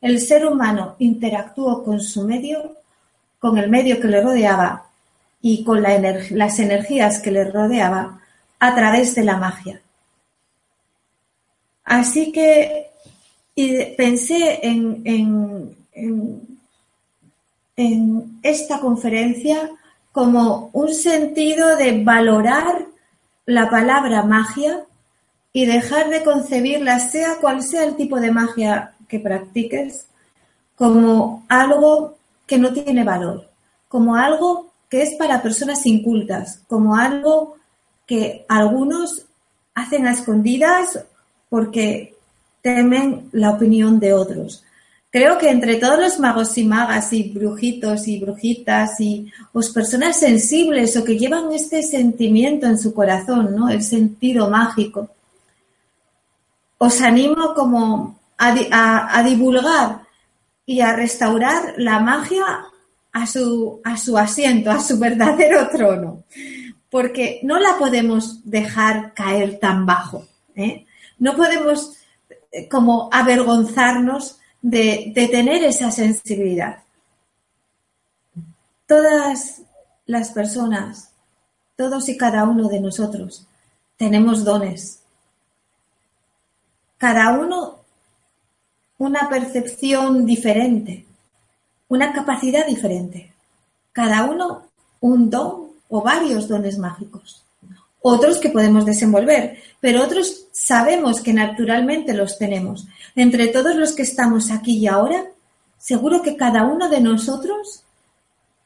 el 0.00 0.22
ser 0.22 0.46
humano 0.46 0.96
interactuó 1.00 1.84
con 1.84 2.00
su 2.00 2.26
medio, 2.26 2.78
con 3.38 3.58
el 3.58 3.68
medio 3.68 4.00
que 4.00 4.08
le 4.08 4.22
rodeaba 4.22 4.86
y 5.42 5.64
con 5.64 5.82
las 5.82 6.58
energías 6.58 7.20
que 7.20 7.30
le 7.30 7.44
rodeaba 7.44 8.22
a 8.58 8.74
través 8.74 9.14
de 9.16 9.22
la 9.22 9.36
magia. 9.36 9.82
Así 11.84 12.32
que 12.32 12.86
pensé 13.98 14.60
en, 14.62 15.02
en 15.04 16.53
esta 17.76 18.80
conferencia 18.80 19.70
como 20.12 20.70
un 20.72 20.94
sentido 20.94 21.76
de 21.76 22.04
valorar 22.04 22.86
la 23.46 23.68
palabra 23.68 24.22
magia 24.22 24.84
y 25.52 25.66
dejar 25.66 26.08
de 26.08 26.22
concebirla, 26.22 27.00
sea 27.00 27.36
cual 27.40 27.62
sea 27.62 27.84
el 27.84 27.96
tipo 27.96 28.20
de 28.20 28.30
magia 28.30 28.94
que 29.08 29.20
practiques, 29.20 30.06
como 30.76 31.44
algo 31.48 32.16
que 32.46 32.58
no 32.58 32.72
tiene 32.72 33.04
valor, 33.04 33.48
como 33.88 34.16
algo 34.16 34.72
que 34.88 35.02
es 35.02 35.14
para 35.16 35.42
personas 35.42 35.84
incultas, 35.86 36.60
como 36.66 36.96
algo 36.96 37.56
que 38.06 38.44
algunos 38.48 39.26
hacen 39.74 40.06
a 40.06 40.12
escondidas 40.12 41.04
porque 41.48 42.16
temen 42.62 43.28
la 43.32 43.50
opinión 43.50 44.00
de 44.00 44.12
otros. 44.12 44.63
Creo 45.14 45.38
que 45.38 45.48
entre 45.48 45.76
todos 45.76 45.96
los 46.00 46.18
magos 46.18 46.58
y 46.58 46.64
magas 46.64 47.12
y 47.12 47.30
brujitos 47.30 48.08
y 48.08 48.18
brujitas 48.18 48.98
y 48.98 49.30
pues, 49.52 49.70
personas 49.70 50.18
sensibles 50.18 50.96
o 50.96 51.04
que 51.04 51.16
llevan 51.16 51.52
este 51.52 51.84
sentimiento 51.84 52.66
en 52.66 52.76
su 52.76 52.92
corazón, 52.92 53.54
¿no? 53.54 53.68
El 53.68 53.84
sentido 53.84 54.50
mágico. 54.50 55.08
Os 56.78 57.00
animo 57.00 57.54
como 57.54 58.18
a, 58.36 59.22
divulgar 59.22 60.00
y 60.66 60.80
a 60.80 60.96
restaurar 60.96 61.74
la 61.76 62.00
magia 62.00 62.44
a 63.12 63.26
su, 63.28 63.80
asiento, 64.16 64.72
a 64.72 64.80
su 64.80 64.98
verdadero 64.98 65.68
trono, 65.68 66.24
porque 66.90 67.38
no 67.44 67.60
la 67.60 67.78
podemos 67.78 68.40
dejar 68.42 69.14
caer 69.14 69.60
tan 69.60 69.86
bajo. 69.86 70.26
¿eh? 70.56 70.84
No 71.20 71.36
podemos 71.36 71.98
eh, 72.50 72.68
como 72.68 73.08
avergonzarnos 73.12 74.40
de, 74.64 75.12
tener 75.30 75.62
esa 75.62 75.90
sensibilidad. 75.90 76.78
Todas 78.86 79.60
las 80.06 80.30
personas, 80.30 81.10
todos 81.76 82.08
y 82.08 82.16
cada 82.16 82.44
uno 82.44 82.68
de 82.68 82.80
nosotros, 82.80 83.46
tenemos 83.98 84.42
dones. 84.42 85.00
Cada 86.96 87.38
uno 87.38 87.80
una 88.96 89.28
percepción 89.28 90.24
diferente, 90.24 91.04
una 91.88 92.14
capacidad 92.14 92.66
diferente. 92.66 93.34
Cada 93.92 94.24
uno 94.24 94.68
un 95.00 95.28
don 95.28 95.72
o 95.90 96.00
varios 96.00 96.48
dones 96.48 96.78
mágicos. 96.78 97.44
Otros 98.00 98.38
que 98.38 98.48
podemos 98.48 98.86
desenvolver, 98.86 99.58
pero 99.80 100.02
otros 100.02 100.43
sabemos 100.54 101.20
que 101.20 101.32
naturalmente 101.32 102.14
los 102.14 102.38
tenemos. 102.38 102.86
Entre 103.16 103.48
todos 103.48 103.74
los 103.74 103.92
que 103.92 104.02
estamos 104.02 104.52
aquí 104.52 104.78
y 104.78 104.86
ahora, 104.86 105.24
seguro 105.76 106.22
que 106.22 106.36
cada 106.36 106.62
uno 106.64 106.88
de 106.88 107.00
nosotros 107.00 107.82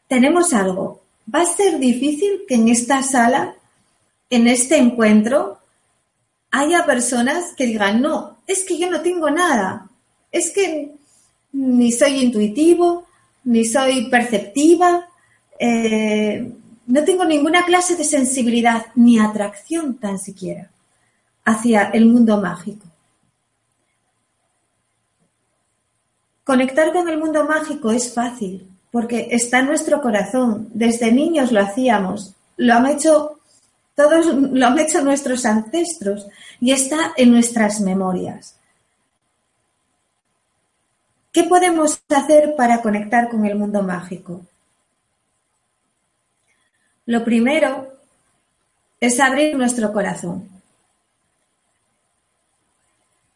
tenemos 0.06 0.52
algo. 0.52 1.00
Va 1.34 1.40
a 1.40 1.46
ser 1.46 1.78
difícil 1.78 2.42
que 2.46 2.56
en 2.56 2.68
esta 2.68 3.02
sala, 3.02 3.54
en 4.28 4.46
este 4.48 4.76
encuentro, 4.76 5.58
haya 6.50 6.84
personas 6.84 7.54
que 7.56 7.66
digan, 7.66 8.02
no, 8.02 8.36
es 8.46 8.64
que 8.64 8.78
yo 8.78 8.90
no 8.90 9.00
tengo 9.00 9.30
nada, 9.30 9.88
es 10.30 10.50
que 10.50 10.92
ni 11.52 11.90
soy 11.90 12.22
intuitivo, 12.22 13.06
ni 13.44 13.64
soy 13.64 14.10
perceptiva, 14.10 15.08
eh, 15.58 16.52
no 16.86 17.04
tengo 17.04 17.24
ninguna 17.24 17.64
clase 17.64 17.96
de 17.96 18.04
sensibilidad 18.04 18.86
ni 18.94 19.18
atracción 19.18 19.96
tan 19.98 20.18
siquiera 20.18 20.70
hacia 21.48 21.84
el 21.94 22.04
mundo 22.04 22.36
mágico. 22.38 22.84
Conectar 26.44 26.92
con 26.92 27.08
el 27.08 27.18
mundo 27.18 27.44
mágico 27.44 27.90
es 27.90 28.12
fácil 28.12 28.68
porque 28.90 29.28
está 29.30 29.60
en 29.60 29.66
nuestro 29.66 30.02
corazón. 30.02 30.68
Desde 30.74 31.10
niños 31.10 31.50
lo 31.50 31.60
hacíamos, 31.60 32.34
lo 32.58 32.74
han 32.74 32.86
hecho 32.86 33.40
todos, 33.94 34.26
lo 34.26 34.66
han 34.66 34.78
hecho 34.78 35.02
nuestros 35.02 35.46
ancestros 35.46 36.26
y 36.60 36.72
está 36.72 37.14
en 37.16 37.32
nuestras 37.32 37.80
memorias. 37.80 38.56
¿Qué 41.32 41.44
podemos 41.44 42.02
hacer 42.10 42.56
para 42.56 42.82
conectar 42.82 43.30
con 43.30 43.46
el 43.46 43.56
mundo 43.56 43.82
mágico? 43.82 44.42
Lo 47.06 47.24
primero 47.24 47.94
es 49.00 49.18
abrir 49.18 49.56
nuestro 49.56 49.94
corazón. 49.94 50.57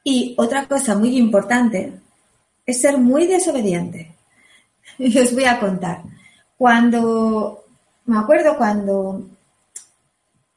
Y 0.05 0.35
otra 0.37 0.67
cosa 0.67 0.97
muy 0.97 1.17
importante 1.17 1.93
es 2.67 2.81
ser 2.81 2.99
muy 2.99 3.27
desobediente. 3.27 4.13
Y 4.99 5.19
os 5.19 5.33
voy 5.33 5.45
a 5.45 5.59
contar. 5.59 6.03
Cuando, 6.59 7.65
me 8.07 8.19
acuerdo 8.19 8.57
cuando, 8.57 9.27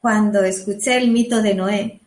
cuando 0.00 0.44
escuché 0.44 0.98
el 0.98 1.10
mito 1.10 1.40
de 1.40 1.54
Noé 1.54 2.00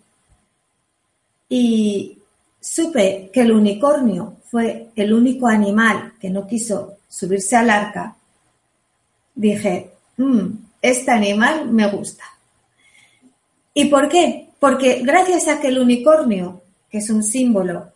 y 1.49 2.17
supe 2.59 3.29
que 3.33 3.41
el 3.41 3.51
unicornio 3.51 4.37
fue 4.45 4.89
el 4.95 5.11
único 5.11 5.47
animal 5.47 6.13
que 6.19 6.29
no 6.29 6.45
quiso 6.45 6.97
subirse 7.07 7.55
al 7.55 7.69
arca, 7.69 8.15
dije, 9.33 9.91
mm, 10.17 10.47
este 10.81 11.11
animal 11.11 11.71
me 11.71 11.87
gusta. 11.87 12.23
¿Y 13.73 13.85
por 13.85 14.07
qué? 14.09 14.49
Porque 14.59 15.01
gracias 15.03 15.47
a 15.47 15.59
que 15.59 15.69
el 15.69 15.79
unicornio 15.79 16.61
que 16.89 16.99
es 16.99 17.09
un 17.09 17.23
símbolo, 17.23 17.91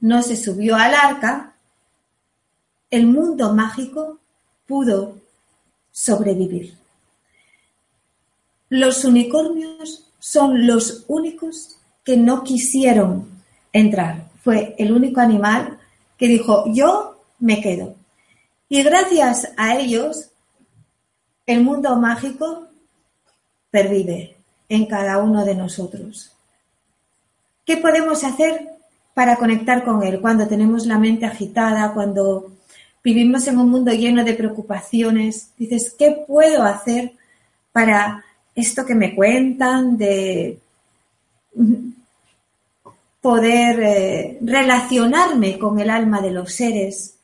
no 0.00 0.22
se 0.22 0.36
subió 0.36 0.76
al 0.76 0.94
arca, 0.94 1.54
el 2.90 3.06
mundo 3.06 3.54
mágico 3.54 4.18
pudo 4.66 5.16
sobrevivir. 5.90 6.76
Los 8.68 9.04
unicornios 9.04 10.10
son 10.18 10.66
los 10.66 11.04
únicos 11.08 11.78
que 12.04 12.16
no 12.16 12.44
quisieron 12.44 13.28
entrar. 13.72 14.28
Fue 14.42 14.74
el 14.78 14.92
único 14.92 15.20
animal 15.20 15.78
que 16.16 16.28
dijo, 16.28 16.64
yo 16.72 17.20
me 17.38 17.60
quedo. 17.60 17.94
Y 18.68 18.82
gracias 18.82 19.48
a 19.56 19.76
ellos, 19.76 20.30
el 21.46 21.62
mundo 21.62 21.96
mágico 21.96 22.68
pervive 23.70 24.36
en 24.68 24.86
cada 24.86 25.18
uno 25.18 25.44
de 25.44 25.54
nosotros. 25.54 26.32
¿Qué 27.68 27.76
podemos 27.76 28.24
hacer 28.24 28.66
para 29.12 29.36
conectar 29.36 29.84
con 29.84 30.02
Él 30.02 30.22
cuando 30.22 30.48
tenemos 30.48 30.86
la 30.86 30.98
mente 30.98 31.26
agitada, 31.26 31.92
cuando 31.92 32.52
vivimos 33.04 33.46
en 33.46 33.58
un 33.58 33.68
mundo 33.68 33.92
lleno 33.92 34.24
de 34.24 34.32
preocupaciones? 34.32 35.50
Dices, 35.58 35.94
¿qué 35.98 36.24
puedo 36.26 36.62
hacer 36.62 37.12
para 37.70 38.24
esto 38.54 38.86
que 38.86 38.94
me 38.94 39.14
cuentan, 39.14 39.98
de 39.98 40.58
poder 43.20 43.80
eh, 43.80 44.38
relacionarme 44.40 45.58
con 45.58 45.78
el 45.78 45.90
alma 45.90 46.22
de 46.22 46.30
los 46.30 46.54
seres, 46.54 47.18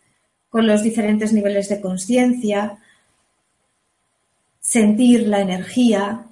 con 0.51 0.67
los 0.67 0.83
diferentes 0.83 1.33
niveles 1.33 1.71
de 1.71 1.81
conciencia, 1.81 2.77
sentir 4.61 5.27
la 5.27 5.41
energía, 5.41 6.27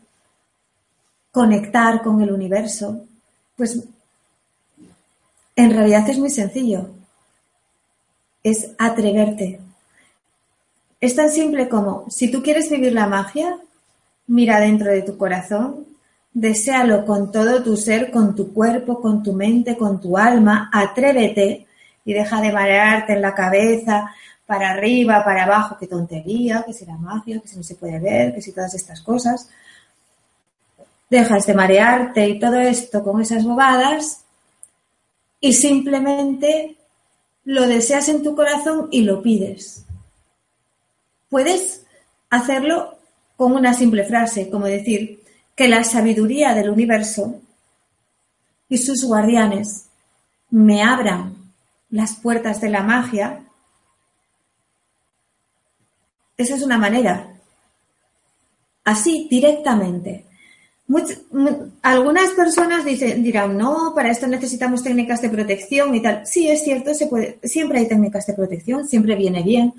conectar 1.31 2.03
con 2.03 2.21
el 2.21 2.31
universo? 2.31 3.07
Pues 3.57 3.89
en 5.57 5.71
realidad 5.71 6.09
es 6.09 6.19
muy 6.19 6.31
sencillo. 6.31 6.91
Es 8.43 8.71
atreverte. 8.79 9.61
Es 11.01 11.17
tan 11.17 11.31
simple 11.31 11.69
como, 11.69 12.05
si 12.09 12.31
tú 12.31 12.43
quieres 12.43 12.71
vivir 12.71 12.93
la 12.93 13.07
magia, 13.07 13.59
mira 14.27 14.61
dentro 14.61 14.91
de 14.91 15.03
tu 15.03 15.17
corazón, 15.17 15.87
deséalo 16.33 17.05
con 17.05 17.31
todo 17.31 17.63
tu 17.63 17.77
ser, 17.77 18.11
con 18.11 18.35
tu 18.35 18.53
cuerpo, 18.53 19.01
con 19.01 19.23
tu 19.23 19.33
mente, 19.33 19.77
con 19.77 20.01
tu 20.01 20.17
alma, 20.17 20.71
atrévete 20.73 21.67
y 22.05 22.13
deja 22.13 22.41
de 22.41 22.53
marearte 22.53 23.13
en 23.15 23.23
la 23.23 23.35
cabeza, 23.35 24.13
para 24.47 24.71
arriba, 24.71 25.25
para 25.25 25.45
abajo, 25.45 25.77
qué 25.79 25.87
tontería, 25.87 26.63
que 26.67 26.73
si 26.73 26.85
la 26.85 26.97
magia, 26.97 27.41
que 27.41 27.49
si 27.49 27.57
no 27.57 27.63
se 27.63 27.77
puede 27.77 27.99
ver, 27.99 28.35
que 28.35 28.43
si 28.43 28.53
todas 28.53 28.75
estas 28.75 29.01
cosas. 29.01 29.49
dejas 31.09 31.47
de 31.47 31.55
marearte 31.55 32.29
y 32.29 32.39
todo 32.39 32.57
esto 32.57 33.03
con 33.03 33.21
esas 33.21 33.45
bobadas 33.45 34.22
y 35.43 35.55
simplemente 35.55 36.77
lo 37.45 37.67
deseas 37.67 38.09
en 38.09 38.23
tu 38.23 38.37
corazón 38.37 38.89
y 38.93 39.03
lo 39.03 39.21
pides. 39.21 39.85
Puedes 41.29 41.85
hacerlo 42.31 42.97
con 43.37 43.53
una 43.53 43.75
simple 43.75 44.05
frase, 44.05 44.49
como 44.49 44.67
decir 44.67 45.21
que 45.57 45.67
la 45.67 45.83
sabiduría 45.83 46.55
del 46.55 46.71
universo 46.71 47.41
y 48.69 48.79
sus 48.79 49.05
guardianes 49.05 49.87
me 50.49 50.81
abran 50.81 51.35
las 51.91 52.15
puertas 52.15 52.61
de 52.61 52.71
la 52.71 52.85
magia. 52.85 53.45
Esa 56.37 56.55
es 56.55 56.63
una 56.63 56.79
manera. 56.79 57.35
Así, 58.85 59.27
directamente. 59.29 60.25
Algunas 61.83 62.31
personas 62.33 62.85
dirán, 62.85 63.57
no, 63.57 63.93
para 63.95 64.11
esto 64.11 64.27
necesitamos 64.27 64.83
técnicas 64.83 65.23
de 65.23 65.31
protección 65.31 65.95
y 65.95 66.03
tal. 66.03 66.27
Sí, 66.27 66.49
es 66.49 66.65
cierto, 66.65 66.95
se 66.95 67.07
puede, 67.07 67.39
siempre 67.43 67.79
hay 67.79 67.89
técnicas 67.89 68.27
de 68.27 68.35
protección, 68.35 68.87
siempre 68.87 69.15
viene 69.17 69.43
bien. 69.43 69.75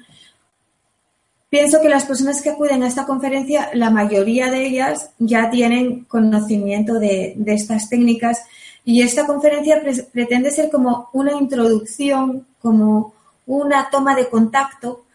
Pienso 1.49 1.81
que 1.81 1.89
las 1.89 2.05
personas 2.05 2.41
que 2.41 2.49
acuden 2.49 2.83
a 2.83 2.87
esta 2.87 3.05
conferencia, 3.05 3.69
la 3.73 3.91
mayoría 3.91 4.49
de 4.49 4.65
ellas 4.65 5.11
ya 5.19 5.49
tienen 5.51 6.05
conocimiento 6.05 6.95
de, 6.99 7.33
de 7.35 7.53
estas 7.53 7.89
técnicas 7.89 8.41
y 8.85 9.01
esta 9.01 9.27
conferencia 9.27 9.81
pretende 10.11 10.51
ser 10.51 10.69
como 10.69 11.09
una 11.13 11.33
introducción, 11.33 12.47
como 12.61 13.13
una 13.45 13.89
toma 13.89 14.15
de 14.15 14.29
contacto 14.29 15.05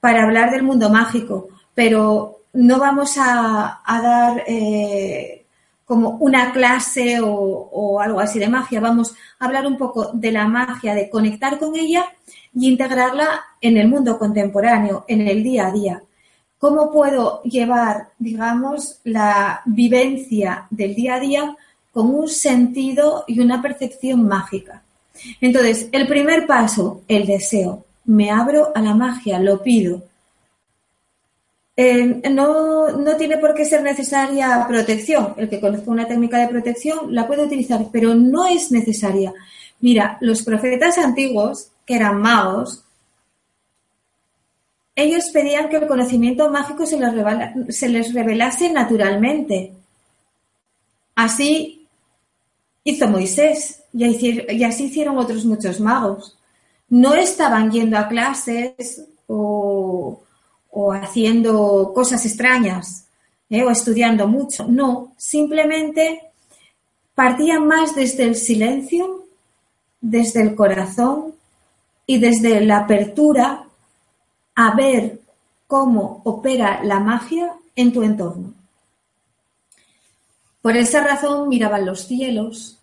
para 0.00 0.24
hablar 0.24 0.50
del 0.50 0.62
mundo 0.62 0.90
mágico, 0.90 1.48
pero 1.74 2.40
no 2.54 2.78
vamos 2.78 3.16
a, 3.18 3.80
dar 3.86 4.44
eh, 4.46 5.43
como 5.84 6.10
una 6.20 6.52
clase 6.52 7.18
o, 7.22 8.00
algo 8.00 8.20
así 8.20 8.38
de 8.38 8.48
magia, 8.48 8.80
vamos 8.80 9.14
a 9.38 9.44
hablar 9.44 9.66
un 9.66 9.76
poco 9.76 10.10
de 10.12 10.32
la 10.32 10.48
magia, 10.48 10.94
de 10.94 11.10
conectar 11.10 11.58
con 11.58 11.76
ella 11.76 12.06
y 12.54 12.68
integrarla 12.68 13.44
en 13.60 13.76
el 13.76 13.88
mundo 13.88 14.18
contemporáneo, 14.18 15.04
en 15.08 15.28
el 15.28 15.42
día 15.42 15.68
a 15.68 15.72
día. 15.72 16.02
¿Cómo 16.58 16.90
puedo 16.90 17.42
llevar, 17.42 18.08
digamos, 18.18 19.00
la 19.04 19.60
vivencia 19.66 20.66
del 20.70 20.94
día 20.94 21.16
a 21.16 21.20
día 21.20 21.56
con 21.94 22.12
un 22.12 22.28
sentido 22.28 23.24
y 23.28 23.38
una 23.38 23.62
percepción 23.62 24.26
mágica. 24.26 24.82
Entonces, 25.40 25.88
el 25.92 26.08
primer 26.08 26.44
paso, 26.44 27.02
el 27.06 27.24
deseo. 27.24 27.84
Me 28.04 28.32
abro 28.32 28.72
a 28.74 28.82
la 28.82 28.94
magia, 28.94 29.38
lo 29.38 29.62
pido. 29.62 30.02
Eh, 31.76 32.22
no, 32.30 32.90
no, 32.90 33.16
tiene 33.16 33.38
por 33.38 33.54
qué 33.54 33.64
ser 33.64 33.82
necesaria 33.82 34.64
protección. 34.68 35.34
El 35.36 35.48
que 35.48 35.60
conozca 35.60 35.90
una 35.90 36.06
técnica 36.06 36.38
de 36.38 36.48
protección 36.48 37.14
la 37.14 37.26
puede 37.26 37.44
utilizar, 37.44 37.86
pero 37.92 38.14
no 38.14 38.46
es 38.46 38.70
necesaria. 38.70 39.32
Mira, 39.80 40.18
los 40.20 40.42
profetas 40.42 40.98
antiguos, 40.98 41.68
que 41.84 41.96
eran 41.96 42.20
magos, 42.20 42.84
ellos 44.96 45.24
pedían 45.32 45.68
que 45.68 45.76
el 45.76 45.88
conocimiento 45.88 46.48
mágico 46.50 46.86
se 46.86 46.98
les, 46.98 47.76
se 47.76 47.88
les 47.88 48.14
revelase 48.14 48.70
naturalmente. 48.70 49.72
Así 51.16 51.86
hizo 52.84 53.08
Moisés 53.08 53.82
y 53.92 54.64
así 54.64 54.84
hicieron 54.84 55.18
otros 55.18 55.44
muchos 55.44 55.80
magos. 55.80 56.36
No 56.88 57.14
estaban 57.14 57.70
yendo 57.72 57.98
a 57.98 58.08
clases 58.08 59.04
o, 59.26 60.20
haciendo 60.92 61.92
cosas 61.94 62.24
extrañas 62.26 63.06
¿eh? 63.50 63.62
o 63.62 63.70
estudiando 63.70 64.26
mucho. 64.26 64.66
No, 64.68 65.12
simplemente 65.16 66.22
partían 67.14 67.66
más 67.66 67.94
desde 67.94 68.24
el 68.24 68.34
silencio, 68.34 69.24
desde 70.00 70.42
el 70.42 70.54
corazón 70.54 71.34
y 72.06 72.18
desde 72.18 72.60
la 72.60 72.78
apertura 72.78 73.64
a 74.54 74.74
ver 74.74 75.20
cómo 75.66 76.20
opera 76.24 76.82
la 76.84 77.00
magia 77.00 77.54
en 77.76 77.92
tu 77.92 78.02
entorno. 78.02 78.52
Por 80.60 80.76
esa 80.76 81.02
razón 81.04 81.48
miraban 81.48 81.84
los 81.84 82.06
cielos, 82.06 82.78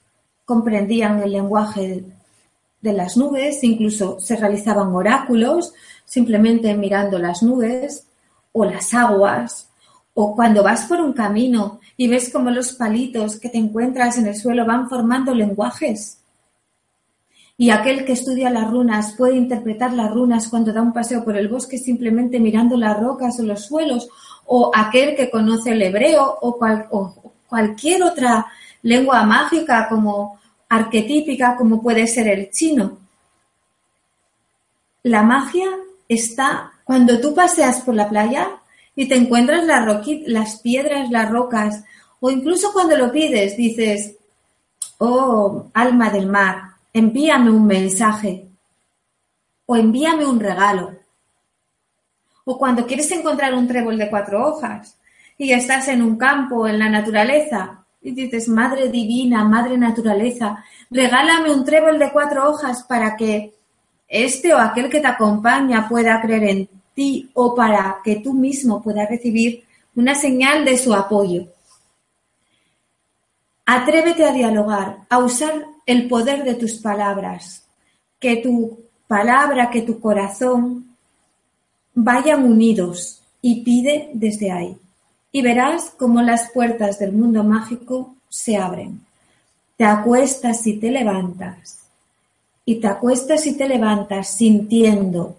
comprendían 0.45 1.21
el 1.23 1.31
lenguaje 1.31 2.03
de 2.81 2.93
las 2.93 3.17
nubes, 3.17 3.63
incluso 3.63 4.19
se 4.19 4.35
realizaban 4.35 4.93
oráculos 4.93 5.73
simplemente 6.05 6.75
mirando 6.75 7.19
las 7.19 7.43
nubes 7.43 8.07
o 8.51 8.65
las 8.65 8.93
aguas, 8.93 9.69
o 10.13 10.35
cuando 10.35 10.61
vas 10.61 10.85
por 10.85 10.99
un 10.99 11.13
camino 11.13 11.79
y 11.95 12.07
ves 12.07 12.31
como 12.31 12.49
los 12.49 12.73
palitos 12.73 13.39
que 13.39 13.49
te 13.49 13.57
encuentras 13.57 14.17
en 14.17 14.27
el 14.27 14.35
suelo 14.35 14.65
van 14.65 14.89
formando 14.89 15.33
lenguajes. 15.33 16.17
Y 17.57 17.69
aquel 17.69 18.05
que 18.05 18.13
estudia 18.13 18.49
las 18.49 18.69
runas 18.69 19.13
puede 19.13 19.35
interpretar 19.35 19.93
las 19.93 20.11
runas 20.11 20.49
cuando 20.49 20.73
da 20.73 20.81
un 20.81 20.93
paseo 20.93 21.23
por 21.23 21.37
el 21.37 21.47
bosque 21.47 21.77
simplemente 21.77 22.39
mirando 22.39 22.75
las 22.75 22.99
rocas 22.99 23.39
o 23.39 23.43
los 23.43 23.65
suelos, 23.65 24.09
o 24.47 24.71
aquel 24.73 25.15
que 25.15 25.29
conoce 25.29 25.71
el 25.71 25.81
hebreo 25.81 26.39
o, 26.41 26.57
cual, 26.57 26.89
cualquier 27.47 28.03
otra 28.03 28.47
lengua 28.81 29.23
mágica 29.23 29.87
como 29.87 30.40
arquetípica 30.71 31.57
como 31.57 31.81
puede 31.81 32.07
ser 32.07 32.29
el 32.29 32.49
chino. 32.49 32.97
La 35.03 35.21
magia 35.21 35.67
está 36.07 36.71
cuando 36.85 37.19
tú 37.19 37.35
paseas 37.35 37.81
por 37.81 37.93
la 37.93 38.07
playa 38.07 38.47
y 38.95 39.09
te 39.09 39.15
encuentras 39.15 39.65
las, 39.65 40.59
piedras, 40.61 41.09
las 41.09 41.29
rocas, 41.29 41.83
o 42.21 42.31
incluso 42.31 42.71
cuando 42.71 42.95
lo 42.95 43.11
pides, 43.11 43.57
dices, 43.57 44.15
oh, 44.99 45.65
alma 45.73 46.09
del 46.09 46.27
mar, 46.27 46.61
envíame 46.93 47.51
un 47.51 47.67
mensaje, 47.67 48.47
o 49.65 49.75
envíame 49.75 50.25
un 50.25 50.39
regalo. 50.39 50.95
O 52.45 52.57
cuando 52.57 52.85
quieres 52.87 53.11
encontrar 53.11 53.53
un 53.53 53.67
trébol 53.67 53.97
de 53.97 54.09
cuatro 54.09 54.47
hojas, 54.47 54.97
y 55.37 55.51
estás 55.51 55.89
en 55.89 56.01
un 56.01 56.17
campo, 56.17 56.65
en 56.65 56.79
la 56.79 56.87
naturaleza, 56.87 57.80
y 58.01 58.11
dices, 58.11 58.47
Madre 58.47 58.89
Divina, 58.89 59.43
Madre 59.43 59.77
Naturaleza, 59.77 60.63
regálame 60.89 61.53
un 61.53 61.63
trébol 61.63 61.99
de 61.99 62.11
cuatro 62.11 62.49
hojas 62.49 62.83
para 62.83 63.15
que 63.15 63.53
este 64.07 64.53
o 64.53 64.57
aquel 64.57 64.89
que 64.89 64.99
te 64.99 65.07
acompaña 65.07 65.87
pueda 65.87 66.19
creer 66.19 66.43
en 66.43 66.69
ti 66.93 67.29
o 67.33 67.55
para 67.55 67.99
que 68.03 68.17
tú 68.17 68.33
mismo 68.33 68.81
puedas 68.81 69.07
recibir 69.07 69.63
una 69.95 70.15
señal 70.15 70.65
de 70.65 70.77
su 70.77 70.93
apoyo. 70.93 71.45
Atrévete 73.65 74.25
a 74.25 74.33
dialogar, 74.33 75.05
a 75.07 75.19
usar 75.19 75.65
el 75.85 76.07
poder 76.07 76.43
de 76.43 76.55
tus 76.55 76.73
palabras, 76.73 77.65
que 78.19 78.37
tu 78.37 78.79
palabra, 79.07 79.69
que 79.69 79.83
tu 79.83 79.99
corazón 79.99 80.95
vayan 81.93 82.43
unidos 82.43 83.21
y 83.41 83.63
pide 83.63 84.09
desde 84.13 84.51
ahí 84.51 84.80
y 85.31 85.41
verás 85.41 85.93
cómo 85.97 86.21
las 86.21 86.51
puertas 86.51 86.99
del 86.99 87.13
mundo 87.13 87.43
mágico 87.43 88.15
se 88.29 88.57
abren. 88.57 89.01
Te 89.77 89.85
acuestas 89.85 90.65
y 90.67 90.77
te 90.77 90.91
levantas. 90.91 91.79
Y 92.65 92.75
te 92.75 92.87
acuestas 92.87 93.47
y 93.47 93.57
te 93.57 93.67
levantas 93.67 94.35
sintiendo 94.35 95.37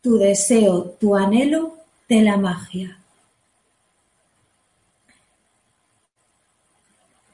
tu 0.00 0.18
deseo, 0.18 0.96
tu 0.98 1.16
anhelo 1.16 1.76
de 2.08 2.22
la 2.22 2.36
magia. 2.36 2.98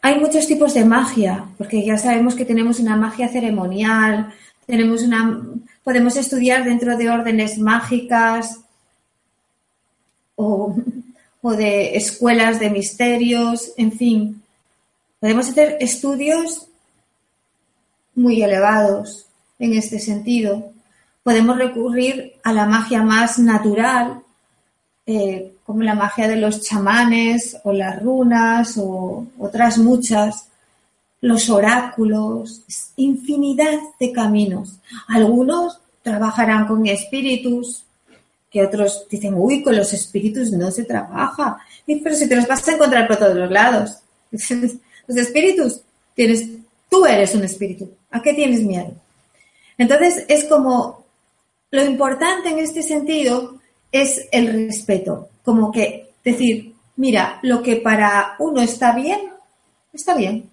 Hay 0.05 0.19
muchos 0.19 0.47
tipos 0.49 0.75
de 0.75 0.85
magia, 0.85 1.47
porque 1.57 1.85
ya 1.85 1.97
sabemos 1.97 2.35
que 2.35 2.45
tenemos 2.45 2.81
una 2.81 2.97
magia 2.97 3.29
ceremonial, 3.29 4.35
tenemos 4.67 5.03
una, 5.03 5.47
podemos 5.85 6.17
estudiar 6.17 6.65
dentro 6.65 6.97
de 6.97 7.09
órdenes 7.09 7.59
mágicas 7.59 8.61
o 10.35 10.75
o 11.43 11.53
de 11.53 11.97
escuelas 11.97 12.61
de 12.61 12.71
misterios, 12.71 13.73
en 13.77 13.93
fin. 13.93 14.43
Podemos 15.21 15.49
hacer 15.49 15.77
estudios 15.81 16.69
muy 18.15 18.43
elevados 18.43 19.27
en 19.59 19.75
este 19.75 19.99
sentido. 19.99 20.73
Podemos 21.23 21.59
recurrir 21.59 22.35
a 22.43 22.53
la 22.53 22.67
magia 22.67 23.03
más 23.03 23.39
natural, 23.39 24.23
eh, 25.07 25.53
como 25.65 25.83
la 25.83 25.95
magia 25.95 26.29
de 26.29 26.37
los 26.37 26.63
chamanes 26.63 27.57
o 27.65 27.73
las 27.73 28.01
runas 28.03 28.79
o 28.79 29.27
otras 29.39 29.79
muchas, 29.79 30.49
los 31.21 31.51
oráculos, 31.51 32.63
infinidad 32.97 33.79
de 33.99 34.13
caminos. 34.13 34.79
Algunos 35.09 35.79
trabajarán 36.03 36.67
con 36.67 36.87
espíritus, 36.87 37.85
que 38.53 38.63
otros 38.63 39.07
dicen, 39.11 39.35
uy, 39.35 39.63
con 39.63 39.75
los 39.75 39.93
espíritus 39.95 40.53
no 40.53 40.71
se 40.71 40.85
trabaja. 40.85 41.59
pero 41.87 42.15
si 42.15 42.29
te 42.29 42.37
los 42.37 42.47
vas 42.47 42.69
a 42.69 42.75
encontrar 42.75 43.09
por 43.09 43.17
todos 43.17 43.35
los 43.35 43.51
lados. 43.51 43.99
Los 45.09 45.17
espíritus, 45.17 45.81
tienes, 46.15 46.49
tú 46.89 47.05
eres 47.05 47.35
un 47.35 47.43
espíritu. 47.43 47.91
¿A 48.13 48.23
qué 48.23 48.35
tienes 48.35 48.63
miedo? 48.63 48.93
Entonces, 49.77 50.25
es 50.29 50.45
como, 50.45 51.05
lo 51.73 51.85
importante 51.85 52.51
en 52.51 52.61
este 52.61 52.85
sentido 52.85 53.59
es 53.91 54.29
el 54.31 54.69
respeto. 54.69 55.29
Como 55.45 55.73
que 55.73 56.13
decir, 56.23 56.73
mira, 56.95 57.41
lo 57.43 57.65
que 57.65 57.77
para 57.77 58.37
uno 58.39 58.63
está 58.63 58.95
bien, 58.95 59.33
está 59.93 60.15
bien. 60.15 60.49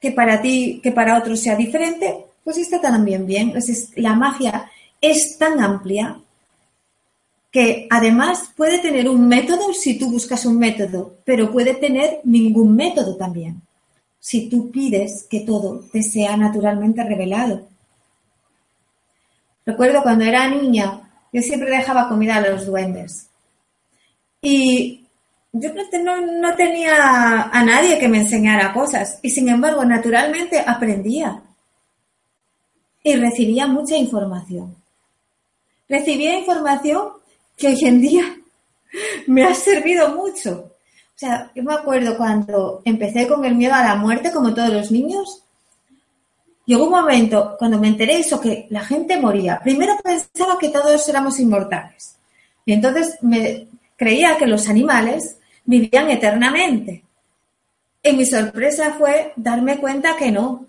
Que 0.00 0.10
para 0.10 0.42
ti, 0.42 0.80
que 0.82 0.90
para 0.90 1.16
otros 1.16 1.40
sea 1.40 1.54
diferente, 1.54 2.24
pues 2.42 2.58
está 2.58 2.80
también 2.80 3.24
bien. 3.24 3.54
la 3.94 4.14
magia 4.14 4.68
es 5.00 5.38
tan 5.38 5.60
amplia 5.60 6.20
que 7.50 7.88
además 7.90 8.52
puede 8.56 8.78
tener 8.78 9.08
un 9.08 9.26
método 9.26 9.72
si 9.72 9.98
tú 9.98 10.10
buscas 10.10 10.46
un 10.46 10.58
método, 10.58 11.16
pero 11.24 11.50
puede 11.50 11.74
tener 11.74 12.20
ningún 12.24 12.76
método 12.76 13.16
también, 13.16 13.60
si 14.20 14.48
tú 14.48 14.70
pides 14.70 15.26
que 15.28 15.40
todo 15.40 15.84
te 15.92 16.02
sea 16.02 16.36
naturalmente 16.36 17.02
revelado. 17.02 17.68
Recuerdo 19.66 20.02
cuando 20.02 20.24
era 20.24 20.48
niña, 20.48 21.10
yo 21.32 21.42
siempre 21.42 21.70
dejaba 21.70 22.08
comida 22.08 22.36
a 22.36 22.40
los 22.40 22.66
duendes. 22.66 23.28
Y 24.40 25.06
yo 25.52 25.70
no, 25.72 26.54
tenía 26.54 27.42
a 27.42 27.64
nadie 27.64 27.98
que 27.98 28.08
me 28.08 28.18
enseñara 28.18 28.72
cosas. 28.72 29.18
Y 29.22 29.30
sin 29.30 29.48
embargo, 29.48 29.84
naturalmente 29.84 30.62
aprendía. 30.64 31.42
Y 33.02 33.16
recibía 33.16 33.66
mucha 33.66 33.96
información. 33.96 34.76
Recibía 35.88 36.38
información 36.38 37.19
que 37.60 37.68
hoy 37.68 37.84
en 37.84 38.00
día 38.00 38.36
me 39.26 39.44
ha 39.44 39.54
servido 39.54 40.14
mucho. 40.14 40.72
O 41.14 41.18
sea, 41.20 41.52
yo 41.54 41.62
me 41.62 41.74
acuerdo 41.74 42.16
cuando 42.16 42.80
empecé 42.84 43.28
con 43.28 43.44
el 43.44 43.54
miedo 43.54 43.74
a 43.74 43.84
la 43.84 43.94
muerte, 43.94 44.32
como 44.32 44.54
todos 44.54 44.70
los 44.70 44.90
niños, 44.90 45.44
llegó 46.64 46.84
un 46.84 46.90
momento 46.90 47.56
cuando 47.58 47.78
me 47.78 47.88
enteré 47.88 48.20
eso 48.20 48.40
que 48.40 48.66
la 48.70 48.80
gente 48.80 49.18
moría. 49.18 49.60
Primero 49.62 49.98
pensaba 50.02 50.58
que 50.58 50.70
todos 50.70 51.06
éramos 51.08 51.38
inmortales. 51.38 52.16
Y 52.64 52.72
entonces 52.72 53.18
me 53.20 53.68
creía 53.96 54.38
que 54.38 54.46
los 54.46 54.68
animales 54.68 55.36
vivían 55.64 56.10
eternamente. 56.10 57.04
Y 58.02 58.12
mi 58.14 58.24
sorpresa 58.24 58.94
fue 58.98 59.34
darme 59.36 59.78
cuenta 59.78 60.16
que 60.16 60.30
no, 60.30 60.64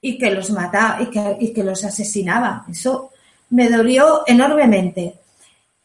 y 0.00 0.16
que 0.16 0.30
los 0.30 0.50
mataba, 0.50 1.02
y 1.02 1.06
que, 1.06 1.36
y 1.40 1.52
que 1.52 1.64
los 1.64 1.82
asesinaba. 1.84 2.64
Eso 2.70 3.10
me 3.50 3.68
dolió 3.68 4.22
enormemente. 4.26 5.14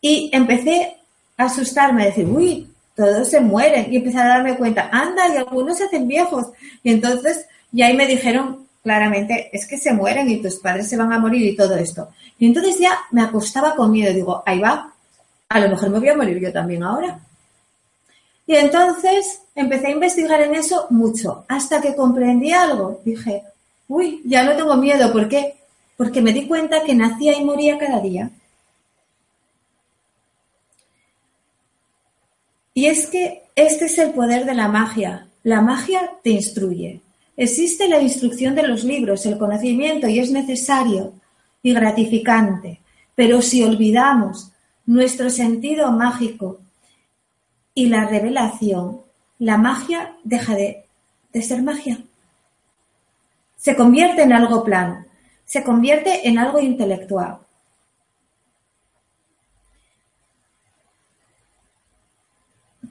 Y 0.06 0.30
empecé 0.34 0.98
a 1.38 1.46
asustarme, 1.46 2.04
a 2.04 2.06
decir, 2.08 2.26
uy, 2.26 2.68
todos 2.94 3.30
se 3.30 3.40
mueren. 3.40 3.92
Y 3.92 3.96
empecé 3.96 4.18
a 4.18 4.28
darme 4.28 4.58
cuenta, 4.58 4.90
anda, 4.92 5.34
y 5.34 5.38
algunos 5.38 5.78
se 5.78 5.86
hacen 5.86 6.10
viejos. 6.10 6.48
Y 6.84 6.92
entonces, 6.92 7.46
y 7.72 7.84
ahí 7.84 7.96
me 7.96 8.06
dijeron 8.06 8.68
claramente, 8.84 9.50
es 9.54 9.66
que 9.66 9.78
se 9.78 9.94
mueren 9.94 10.30
y 10.30 10.42
tus 10.42 10.58
padres 10.58 10.90
se 10.90 10.98
van 10.98 11.14
a 11.14 11.20
morir 11.20 11.42
y 11.44 11.56
todo 11.56 11.78
esto. 11.78 12.10
Y 12.38 12.48
entonces 12.48 12.78
ya 12.80 13.00
me 13.12 13.22
acostaba 13.22 13.76
con 13.76 13.94
miedo. 13.94 14.14
Digo, 14.14 14.44
ahí 14.46 14.60
va, 14.60 14.94
a 15.48 15.60
lo 15.62 15.70
mejor 15.70 15.90
me 15.90 16.00
voy 16.00 16.10
a 16.10 16.18
morir 16.18 16.38
yo 16.38 16.52
también 16.52 16.84
ahora. 16.84 17.22
Y 18.46 18.56
entonces 18.56 19.40
empecé 19.56 19.88
a 19.88 19.92
investigar 19.92 20.42
en 20.42 20.56
eso 20.56 20.88
mucho, 20.90 21.46
hasta 21.48 21.80
que 21.80 21.96
comprendí 21.96 22.52
algo. 22.52 23.00
Dije, 23.06 23.44
uy, 23.88 24.22
ya 24.26 24.44
no 24.44 24.54
tengo 24.58 24.76
miedo. 24.76 25.14
¿Por 25.14 25.30
qué? 25.30 25.56
Porque 25.96 26.22
me 26.22 26.34
di 26.34 26.46
cuenta 26.46 26.84
que 26.84 26.94
nacía 26.94 27.38
y 27.38 27.46
moría 27.46 27.78
cada 27.78 28.02
día. 28.02 28.30
Y 32.74 32.88
es 32.88 33.08
que 33.08 33.44
este 33.56 33.86
es 33.86 33.98
el 34.00 34.12
poder 34.12 34.46
de 34.46 34.56
la 34.56 34.68
magia. 34.68 35.28
La 35.44 35.62
magia 35.62 36.12
te 36.24 36.32
instruye. 36.32 37.02
Existe 37.38 37.88
la 37.88 38.02
instrucción 38.02 38.56
de 38.56 38.68
los 38.68 38.84
libros, 38.84 39.26
el 39.26 39.38
conocimiento, 39.38 40.08
y 40.08 40.20
es 40.20 40.32
necesario 40.32 41.14
y 41.62 41.74
gratificante. 41.74 42.80
Pero 43.16 43.42
si 43.42 43.64
olvidamos 43.64 44.52
nuestro 44.86 45.30
sentido 45.30 45.92
mágico 45.92 46.60
y 47.74 47.88
la 47.88 48.06
revelación, 48.06 49.02
la 49.40 49.58
magia 49.58 50.16
deja 50.24 50.56
de, 50.56 50.86
de 51.32 51.42
ser 51.42 51.64
magia. 51.64 52.00
Se 53.58 53.76
convierte 53.76 54.24
en 54.24 54.34
algo 54.34 54.64
plano, 54.64 55.06
se 55.46 55.64
convierte 55.64 56.28
en 56.28 56.38
algo 56.38 56.60
intelectual. 56.60 57.40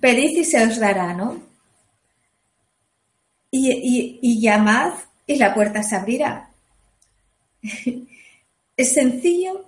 Pedid 0.02 0.36
y 0.36 0.44
se 0.44 0.66
os 0.66 0.80
dará, 0.80 1.14
¿no? 1.14 1.40
Y, 3.52 4.40
llamad 4.40 4.94
y 5.26 5.36
la 5.36 5.54
puerta 5.54 5.82
se 5.84 5.94
abrirá. 5.94 6.50
es 8.76 8.92
sencillo, 8.92 9.64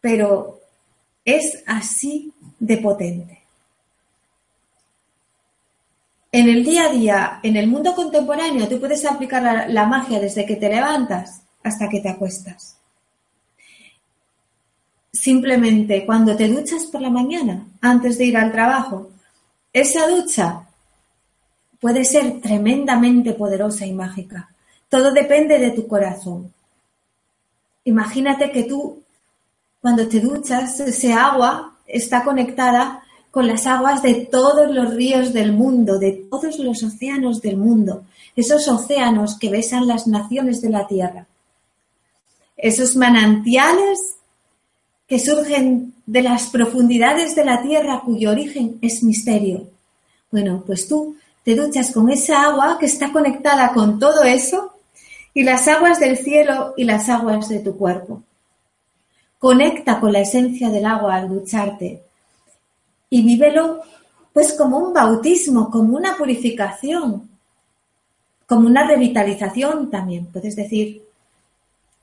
pero 0.00 0.60
es 1.24 1.62
así 1.66 2.32
de 2.58 2.78
potente. 2.78 3.42
En 6.32 6.48
el 6.48 6.64
día 6.64 6.86
a 6.86 6.92
día, 6.92 7.40
en 7.42 7.56
el 7.56 7.66
mundo 7.66 7.94
contemporáneo, 7.94 8.68
tú 8.68 8.80
puedes 8.80 9.04
aplicar 9.04 9.68
la 9.68 9.84
magia 9.84 10.18
desde 10.18 10.46
que 10.46 10.56
te 10.56 10.70
levantas 10.70 11.42
hasta 11.62 11.88
que 11.88 12.00
te 12.00 12.08
acuestas. 12.08 12.78
Simplemente 15.12 16.06
cuando 16.06 16.34
te 16.34 16.48
duchas 16.48 16.86
por 16.86 17.02
la 17.02 17.10
mañana, 17.10 17.66
antes 17.80 18.16
de 18.16 18.26
ir 18.26 18.36
al 18.36 18.52
trabajo, 18.52 19.10
esa 19.76 20.08
ducha 20.08 20.66
puede 21.78 22.06
ser 22.06 22.40
tremendamente 22.40 23.34
poderosa 23.34 23.84
y 23.84 23.92
mágica. 23.92 24.48
Todo 24.88 25.12
depende 25.12 25.58
de 25.58 25.72
tu 25.72 25.86
corazón. 25.86 26.50
Imagínate 27.84 28.50
que 28.50 28.62
tú, 28.62 29.02
cuando 29.82 30.08
te 30.08 30.20
duchas, 30.20 30.80
ese 30.80 31.12
agua 31.12 31.74
está 31.86 32.24
conectada 32.24 33.02
con 33.30 33.46
las 33.46 33.66
aguas 33.66 34.00
de 34.02 34.14
todos 34.14 34.74
los 34.74 34.94
ríos 34.94 35.34
del 35.34 35.52
mundo, 35.52 35.98
de 35.98 36.26
todos 36.30 36.58
los 36.58 36.82
océanos 36.82 37.42
del 37.42 37.58
mundo, 37.58 38.06
esos 38.34 38.66
océanos 38.68 39.38
que 39.38 39.50
besan 39.50 39.86
las 39.86 40.06
naciones 40.06 40.62
de 40.62 40.70
la 40.70 40.86
tierra. 40.86 41.26
Esos 42.56 42.96
manantiales 42.96 44.15
que 45.06 45.18
surgen 45.18 45.94
de 46.04 46.22
las 46.22 46.48
profundidades 46.48 47.34
de 47.34 47.44
la 47.44 47.62
tierra 47.62 48.02
cuyo 48.04 48.30
origen 48.30 48.78
es 48.82 49.02
misterio. 49.02 49.68
Bueno, 50.30 50.62
pues 50.66 50.88
tú 50.88 51.16
te 51.44 51.54
duchas 51.54 51.92
con 51.92 52.10
esa 52.10 52.42
agua 52.42 52.76
que 52.78 52.86
está 52.86 53.12
conectada 53.12 53.72
con 53.72 53.98
todo 53.98 54.24
eso 54.24 54.72
y 55.32 55.44
las 55.44 55.68
aguas 55.68 56.00
del 56.00 56.16
cielo 56.16 56.74
y 56.76 56.84
las 56.84 57.08
aguas 57.08 57.48
de 57.48 57.60
tu 57.60 57.76
cuerpo. 57.76 58.22
Conecta 59.38 60.00
con 60.00 60.12
la 60.12 60.20
esencia 60.20 60.70
del 60.70 60.86
agua 60.86 61.16
al 61.16 61.28
ducharte 61.28 62.02
y 63.10 63.22
vívelo 63.22 63.82
pues 64.32 64.52
como 64.52 64.78
un 64.78 64.92
bautismo, 64.92 65.70
como 65.70 65.96
una 65.96 66.16
purificación, 66.16 67.30
como 68.46 68.66
una 68.66 68.86
revitalización 68.86 69.90
también. 69.90 70.26
Puedes 70.26 70.56
decir, 70.56 71.05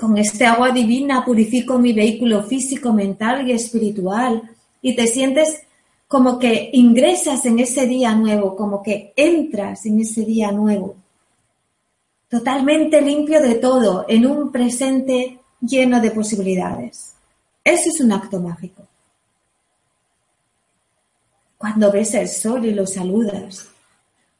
con 0.03 0.17
este 0.17 0.45
agua 0.45 0.71
divina 0.71 1.23
purifico 1.23 1.79
mi 1.79 1.93
vehículo 1.93 2.43
físico, 2.43 2.91
mental 2.91 3.47
y 3.47 3.53
espiritual. 3.53 4.41
Y 4.81 4.97
te 4.97 5.07
sientes 5.07 5.61
como 6.09 6.37
que 6.37 6.71
ingresas 6.73 7.45
en 7.45 7.59
ese 7.59 7.87
día 7.87 8.13
nuevo, 8.13 8.53
como 8.53 8.83
que 8.83 9.13
entras 9.15 9.85
en 9.85 10.01
ese 10.01 10.25
día 10.25 10.51
nuevo. 10.51 10.97
Totalmente 12.27 12.99
limpio 12.99 13.41
de 13.41 13.55
todo, 13.55 14.03
en 14.09 14.25
un 14.25 14.51
presente 14.51 15.39
lleno 15.61 16.01
de 16.01 16.11
posibilidades. 16.11 17.13
Eso 17.63 17.89
es 17.89 18.01
un 18.01 18.11
acto 18.11 18.41
mágico. 18.41 18.83
Cuando 21.57 21.89
ves 21.93 22.13
el 22.15 22.27
sol 22.27 22.65
y 22.65 22.73
lo 22.73 22.85
saludas, 22.85 23.69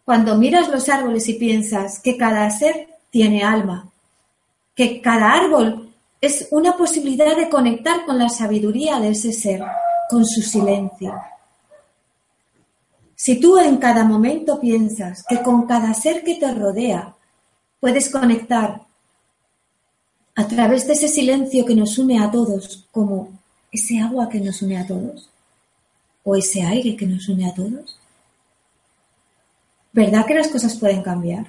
cuando 0.03 0.37
miras 0.37 0.67
los 0.67 0.89
árboles 0.89 1.29
y 1.29 1.35
piensas 1.35 2.01
que 2.01 2.17
cada 2.17 2.49
ser 2.49 2.89
tiene 3.09 3.43
alma, 3.43 3.92
que 4.75 5.01
cada 5.01 5.33
árbol 5.33 5.93
es 6.21 6.47
una 6.51 6.77
posibilidad 6.77 7.35
de 7.35 7.49
conectar 7.49 8.05
con 8.05 8.17
la 8.17 8.29
sabiduría 8.29 8.99
de 8.99 9.09
ese 9.09 9.33
ser, 9.33 9.61
con 10.09 10.25
su 10.25 10.41
silencio. 10.41 11.13
Si 13.15 13.39
tú 13.39 13.57
en 13.57 13.77
cada 13.77 14.03
momento 14.03 14.59
piensas 14.59 15.23
que 15.27 15.41
con 15.41 15.65
cada 15.67 15.93
ser 15.93 16.23
que 16.23 16.35
te 16.35 16.53
rodea 16.53 17.13
puedes 17.79 18.09
conectar 18.09 18.81
a 20.35 20.47
través 20.47 20.87
de 20.87 20.93
ese 20.93 21.07
silencio 21.07 21.65
que 21.65 21.75
nos 21.75 21.97
une 21.97 22.19
a 22.19 22.31
todos, 22.31 22.87
como 22.91 23.29
ese 23.71 23.99
agua 23.99 24.29
que 24.29 24.39
nos 24.39 24.61
une 24.61 24.77
a 24.77 24.87
todos, 24.87 25.29
o 26.23 26.35
ese 26.35 26.63
aire 26.63 26.95
que 26.95 27.05
nos 27.05 27.27
une 27.27 27.47
a 27.47 27.53
todos, 27.53 27.99
¿verdad 29.91 30.25
que 30.25 30.35
las 30.35 30.47
cosas 30.47 30.75
pueden 30.75 31.03
cambiar? 31.03 31.47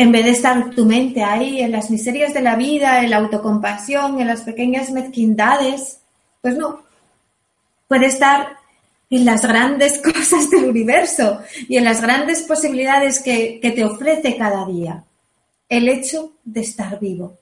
En 0.00 0.12
vez 0.12 0.24
de 0.24 0.30
estar 0.30 0.70
tu 0.70 0.86
mente 0.86 1.22
ahí 1.22 1.60
en 1.60 1.72
las 1.72 1.90
miserias 1.90 2.32
de 2.32 2.40
la 2.40 2.56
vida, 2.56 3.02
en 3.02 3.10
la 3.10 3.18
autocompasión, 3.18 4.18
en 4.18 4.28
las 4.28 4.40
pequeñas 4.40 4.90
mezquindades, 4.92 6.00
pues 6.40 6.56
no. 6.56 6.84
Puede 7.86 8.06
estar 8.06 8.56
en 9.10 9.26
las 9.26 9.42
grandes 9.42 10.00
cosas 10.02 10.48
del 10.48 10.70
universo 10.70 11.42
y 11.68 11.76
en 11.76 11.84
las 11.84 12.00
grandes 12.00 12.44
posibilidades 12.44 13.20
que, 13.20 13.60
que 13.60 13.72
te 13.72 13.84
ofrece 13.84 14.38
cada 14.38 14.64
día. 14.64 15.04
El 15.68 15.86
hecho 15.86 16.32
de 16.44 16.62
estar 16.62 16.98
vivo. 16.98 17.36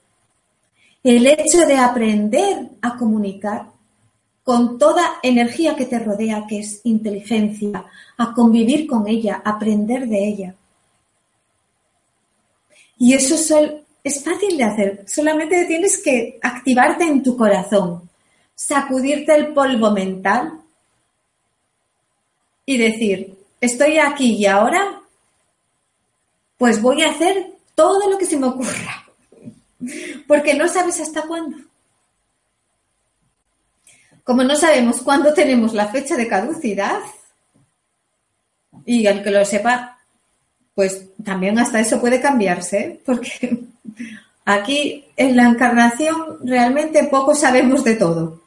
El 1.04 1.28
hecho 1.28 1.64
de 1.64 1.76
aprender 1.76 2.70
a 2.82 2.96
comunicar 2.96 3.66
con 4.42 4.78
toda 4.78 5.20
energía 5.22 5.76
que 5.76 5.86
te 5.86 6.00
rodea, 6.00 6.44
que 6.48 6.58
es 6.58 6.80
inteligencia, 6.82 7.84
a 8.16 8.34
convivir 8.34 8.88
con 8.88 9.06
ella, 9.06 9.42
aprender 9.44 10.08
de 10.08 10.26
ella. 10.26 10.54
Y 12.98 13.14
eso 13.14 13.37
es 14.02 14.24
fácil 14.24 14.56
de 14.56 14.64
hacer, 14.64 15.04
solamente 15.06 15.64
tienes 15.66 15.98
que 16.02 16.38
activarte 16.42 17.04
en 17.04 17.22
tu 17.22 17.37
corazón, 17.37 18.08
sacudirte 18.54 19.34
el 19.34 19.54
polvo 19.54 19.90
mental 19.92 20.61
y 22.66 22.76
decir, 22.76 23.37
estoy 23.61 23.98
aquí 23.98 24.37
y 24.37 24.46
ahora, 24.46 25.00
pues 26.56 26.82
voy 26.82 27.02
a 27.02 27.11
hacer 27.11 27.52
todo 27.74 28.11
lo 28.11 28.18
que 28.18 28.26
se 28.26 28.37
me 28.37 28.48
ocurra, 28.48 29.06
porque 30.26 30.54
no 30.54 30.66
sabes 30.66 31.00
hasta 31.00 31.22
cuándo. 31.22 31.56
Como 34.24 34.42
no 34.42 34.56
sabemos 34.56 35.00
cuándo 35.02 35.32
tenemos 35.32 35.72
la 35.72 35.88
fecha 35.88 36.16
de 36.16 36.28
caducidad, 36.28 37.00
y 38.84 39.06
al 39.06 39.22
que 39.22 39.30
lo 39.30 39.44
sepa, 39.44 39.97
pues 40.78 41.08
también 41.24 41.58
hasta 41.58 41.80
eso 41.80 42.00
puede 42.00 42.20
cambiarse, 42.20 43.00
porque 43.04 43.64
aquí 44.44 45.06
en 45.16 45.36
la 45.36 45.48
encarnación 45.48 46.38
realmente 46.44 47.02
poco 47.10 47.34
sabemos 47.34 47.82
de 47.82 47.96
todo. 47.96 48.40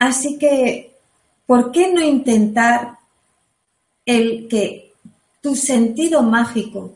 Así 0.00 0.36
que, 0.36 0.96
¿por 1.46 1.70
qué 1.70 1.92
no 1.92 2.00
intentar 2.02 2.98
el 4.04 4.48
que 4.48 4.94
tu 5.40 5.54
sentido 5.54 6.24
mágico 6.24 6.92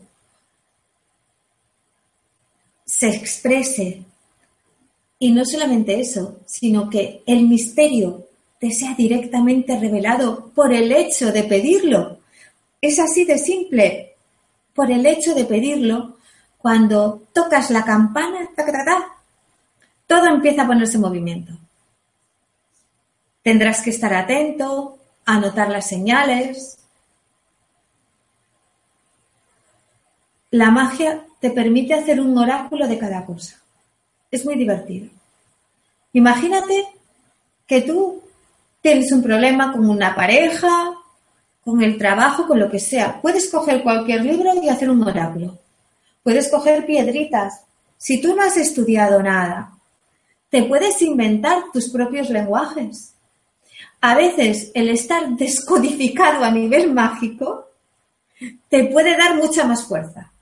se 2.85 3.11
exprese 3.11 4.03
y 5.21 5.31
no 5.31 5.45
solamente 5.45 6.01
eso, 6.01 6.41
sino 6.47 6.91
que 6.91 7.23
el 7.27 7.47
misterio 7.47 8.27
te 8.59 8.73
sea 8.73 8.93
directamente 8.97 9.79
revelado 9.79 10.51
por 10.53 10.73
el 10.73 10.91
hecho 10.91 11.31
de 11.31 11.45
pedirlo. 11.45 12.20
Es 12.81 12.99
así 12.99 13.25
de 13.25 13.39
simple. 13.39 14.17
Por 14.75 14.91
el 14.91 15.05
hecho 15.05 15.35
de 15.35 15.45
pedirlo, 15.45 16.17
cuando 16.59 17.23
tocas 17.33 17.71
la 17.71 17.85
campana, 17.85 18.49
todo 20.07 20.27
empieza 20.27 20.63
a 20.63 20.67
ponerse 20.67 20.97
en 20.97 21.03
movimiento. 21.03 21.53
Tendrás 23.43 23.83
que 23.83 23.91
estar 23.91 24.13
atento, 24.13 24.99
anotar 25.25 25.71
las 25.71 25.89
señales. 25.89 26.79
La 30.51 30.71
magia 30.71 31.25
te 31.41 31.51
permite 31.51 31.95
hacer 31.95 32.21
un 32.21 32.37
oráculo 32.37 32.87
de 32.87 32.99
cada 32.99 33.25
cosa. 33.25 33.61
Es 34.31 34.45
muy 34.45 34.57
divertido. 34.57 35.09
Imagínate 36.13 36.87
que 37.67 37.83
tú 37.83 38.23
tienes 38.81 39.11
un 39.13 39.23
problema 39.23 39.73
con 39.73 39.89
una 39.89 40.15
pareja, 40.15 40.93
con 41.65 41.83
el 41.83 41.99
trabajo, 41.99 42.47
con 42.47 42.59
lo 42.59 42.71
que 42.71 42.81
sea. 42.81 43.21
Puedes 43.21 43.51
coger 43.51 43.83
cualquier 43.83 44.25
libro 44.25 44.53
y 44.63 44.69
hacer 44.69 44.91
un 44.91 45.03
oráculo. 45.03 45.59
Puedes 46.23 46.49
coger 46.49 46.87
piedritas. 46.87 47.65
Si 47.97 48.21
tú 48.21 48.35
no 48.35 48.43
has 48.43 48.57
estudiado 48.57 49.23
nada, 49.23 49.73
te 50.49 50.65
puedes 50.65 51.01
inventar 51.03 51.65
tus 51.73 51.91
propios 51.91 52.31
lenguajes. 52.31 53.15
A 54.01 54.15
veces 54.15 54.71
el 54.75 54.89
estar 54.89 55.29
descodificado 55.37 56.45
a 56.45 56.51
nivel 56.51 56.93
mágico 56.93 57.69
te 58.69 58.85
puede 58.85 59.17
dar 59.17 59.37
mucha 59.37 59.65
más 59.65 59.85
fuerza. 59.85 60.33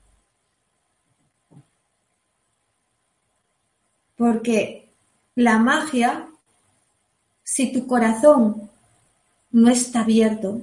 Porque 4.15 4.89
la 5.35 5.57
magia, 5.59 6.27
si 7.43 7.71
tu 7.71 7.87
corazón 7.87 8.69
no 9.51 9.69
está 9.69 10.01
abierto, 10.01 10.61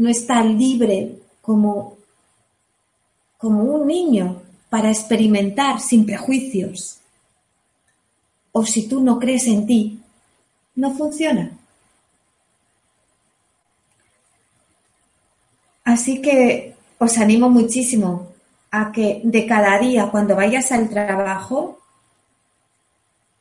no 0.00 0.08
está 0.08 0.42
libre 0.42 1.18
como, 1.42 1.98
como 3.36 3.64
un 3.64 3.86
niño 3.86 4.40
para 4.70 4.88
experimentar 4.88 5.78
sin 5.78 6.06
prejuicios, 6.06 7.00
o 8.50 8.64
si 8.64 8.88
tú 8.88 9.02
no 9.02 9.18
crees 9.18 9.46
en 9.46 9.66
ti, 9.66 10.00
no 10.76 10.94
funciona. 10.94 11.50
Así 15.84 16.22
que 16.22 16.74
os 16.98 17.18
animo 17.18 17.50
muchísimo 17.50 18.28
a 18.70 18.92
que 18.92 19.20
de 19.22 19.44
cada 19.44 19.78
día, 19.78 20.10
cuando 20.10 20.34
vayas 20.34 20.72
al 20.72 20.88
trabajo, 20.88 21.78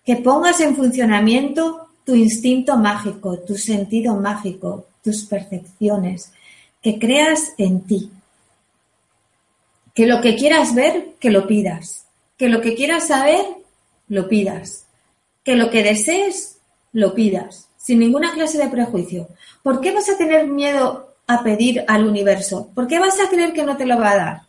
que 0.04 0.17
pongas 0.17 0.60
en 0.60 0.76
funcionamiento 0.76 1.88
tu 2.04 2.15
instinto 2.15 2.76
mágico, 2.76 3.39
tu 3.39 3.56
sentido 3.56 4.15
mágico, 4.15 4.88
tus 5.02 5.24
percepciones, 5.24 6.34
que 6.82 7.00
creas 7.00 7.54
en 7.58 7.82
ti. 7.82 8.12
Que 9.94 10.08
lo 10.08 10.22
que 10.22 10.36
quieras 10.36 10.74
ver, 10.76 11.15
que 11.20 11.30
lo 11.30 11.48
pidas. 11.48 12.06
Que 12.38 12.48
lo 12.50 12.62
que 12.62 12.76
quieras 12.76 13.08
saber, 13.08 13.46
lo 14.08 14.28
pidas. 14.28 14.86
Que 15.44 15.56
lo 15.56 15.70
que 15.70 15.84
desees, 15.84 16.60
lo 16.94 17.13
pidas. 17.13 17.68
Sin 17.78 18.00
ninguna 18.00 18.34
clase 18.34 18.58
de 18.58 18.70
prejuicio. 18.70 19.28
¿Por 19.63 19.82
qué 19.82 19.92
vas 19.92 20.10
a 20.10 20.18
tener 20.18 20.48
miedo 20.48 21.15
a 21.28 21.44
pedir 21.44 21.84
al 21.88 22.06
universo? 22.06 22.70
¿Por 22.74 22.88
qué 22.88 23.00
vas 23.00 23.20
a 23.20 23.30
creer 23.30 23.54
que 23.54 23.63
no 23.63 23.78
te 23.78 23.86
lo 23.86 23.98
va 23.98 24.12
a 24.12 24.18
dar? 24.18 24.42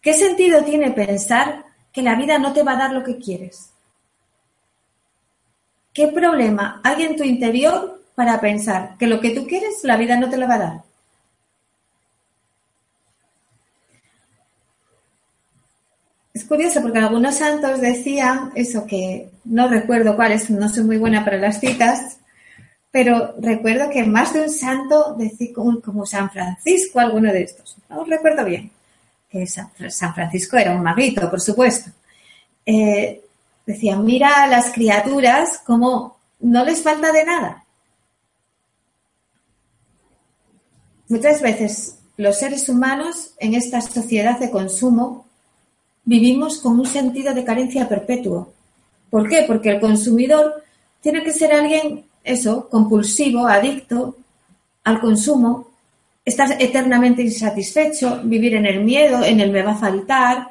¿Qué 0.00 0.12
sentido 0.12 0.62
tiene 0.62 0.92
pensar 0.92 1.66
que 1.96 2.02
la 2.02 2.14
vida 2.14 2.38
no 2.38 2.52
te 2.52 2.62
va 2.62 2.72
a 2.72 2.76
dar 2.76 2.92
lo 2.92 3.02
que 3.02 3.16
quieres. 3.16 3.70
¿Qué 5.94 6.08
problema 6.08 6.78
hay 6.84 7.04
en 7.04 7.16
tu 7.16 7.24
interior 7.24 7.95
para 8.16 8.40
pensar 8.40 8.96
que 8.98 9.06
lo 9.06 9.20
que 9.20 9.30
tú 9.30 9.46
quieres 9.46 9.84
la 9.84 9.96
vida 9.96 10.16
no 10.16 10.28
te 10.28 10.38
lo 10.38 10.48
va 10.48 10.54
a 10.54 10.58
dar? 10.58 10.82
Es 16.34 16.44
curioso 16.44 16.82
porque 16.82 16.98
algunos 16.98 17.36
santos 17.36 17.80
decían 17.80 18.50
eso 18.54 18.86
que 18.86 19.30
no 19.44 19.68
recuerdo 19.68 20.16
cuáles, 20.16 20.50
no 20.50 20.68
soy 20.68 20.84
muy 20.84 20.98
buena 20.98 21.24
para 21.24 21.38
las 21.38 21.60
citas, 21.60 22.18
pero 22.90 23.34
recuerdo 23.38 23.90
que 23.90 24.04
más 24.04 24.32
de 24.32 24.42
un 24.42 24.50
santo 24.50 25.14
decía 25.18 25.54
como 25.54 26.06
San 26.06 26.30
Francisco, 26.30 27.00
alguno 27.00 27.32
de 27.32 27.42
estos, 27.42 27.76
no 27.88 28.04
recuerdo 28.04 28.44
bien, 28.44 28.70
que 29.30 29.46
San 29.46 29.70
Francisco 30.14 30.56
era 30.56 30.72
un 30.72 30.82
magrito, 30.82 31.28
por 31.30 31.40
supuesto, 31.40 31.90
eh, 32.64 33.22
decía, 33.66 33.96
mira 33.96 34.44
a 34.44 34.46
las 34.46 34.72
criaturas 34.72 35.60
como 35.64 36.16
no 36.40 36.64
les 36.64 36.82
falta 36.82 37.12
de 37.12 37.24
nada. 37.24 37.65
Muchas 41.08 41.40
veces 41.40 41.98
los 42.16 42.38
seres 42.38 42.68
humanos 42.68 43.30
en 43.38 43.54
esta 43.54 43.80
sociedad 43.80 44.38
de 44.38 44.50
consumo 44.50 45.26
vivimos 46.04 46.58
con 46.58 46.80
un 46.80 46.86
sentido 46.86 47.34
de 47.34 47.44
carencia 47.44 47.88
perpetuo. 47.88 48.52
¿Por 49.10 49.28
qué? 49.28 49.44
Porque 49.46 49.70
el 49.70 49.80
consumidor 49.80 50.64
tiene 51.00 51.22
que 51.22 51.32
ser 51.32 51.52
alguien, 51.52 52.04
eso, 52.24 52.68
compulsivo, 52.68 53.46
adicto 53.46 54.16
al 54.82 55.00
consumo, 55.00 55.68
estar 56.24 56.60
eternamente 56.60 57.22
insatisfecho, 57.22 58.20
vivir 58.24 58.54
en 58.54 58.66
el 58.66 58.82
miedo, 58.82 59.22
en 59.22 59.40
el 59.40 59.52
me 59.52 59.62
va 59.62 59.72
a 59.72 59.78
faltar, 59.78 60.48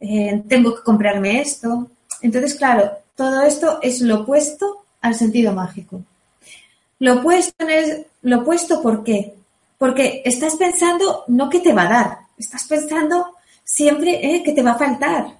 eh, 0.00 0.42
tengo 0.48 0.76
que 0.76 0.82
comprarme 0.82 1.40
esto. 1.40 1.90
Entonces, 2.22 2.54
claro, 2.54 2.90
todo 3.16 3.42
esto 3.42 3.80
es 3.82 4.00
lo 4.00 4.20
opuesto 4.20 4.84
al 5.00 5.14
sentido 5.14 5.52
mágico. 5.52 6.02
Lo 7.00 7.18
opuesto 7.18 7.66
es 7.66 8.06
lo 8.22 8.40
opuesto 8.40 8.82
¿por 8.82 9.02
qué? 9.02 9.37
Porque 9.78 10.22
estás 10.24 10.56
pensando 10.56 11.24
no 11.28 11.48
que 11.48 11.60
te 11.60 11.72
va 11.72 11.82
a 11.82 11.88
dar, 11.88 12.18
estás 12.36 12.64
pensando 12.66 13.36
siempre 13.64 14.34
eh, 14.34 14.42
que 14.42 14.52
te 14.52 14.62
va 14.62 14.72
a 14.72 14.78
faltar, 14.78 15.38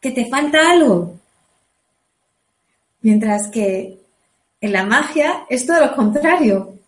que 0.00 0.10
te 0.10 0.26
falta 0.28 0.70
algo. 0.70 1.14
Mientras 3.00 3.48
que 3.48 4.00
en 4.60 4.72
la 4.72 4.84
magia 4.84 5.46
es 5.48 5.64
todo 5.64 5.80
lo 5.80 5.94
contrario 5.94 6.78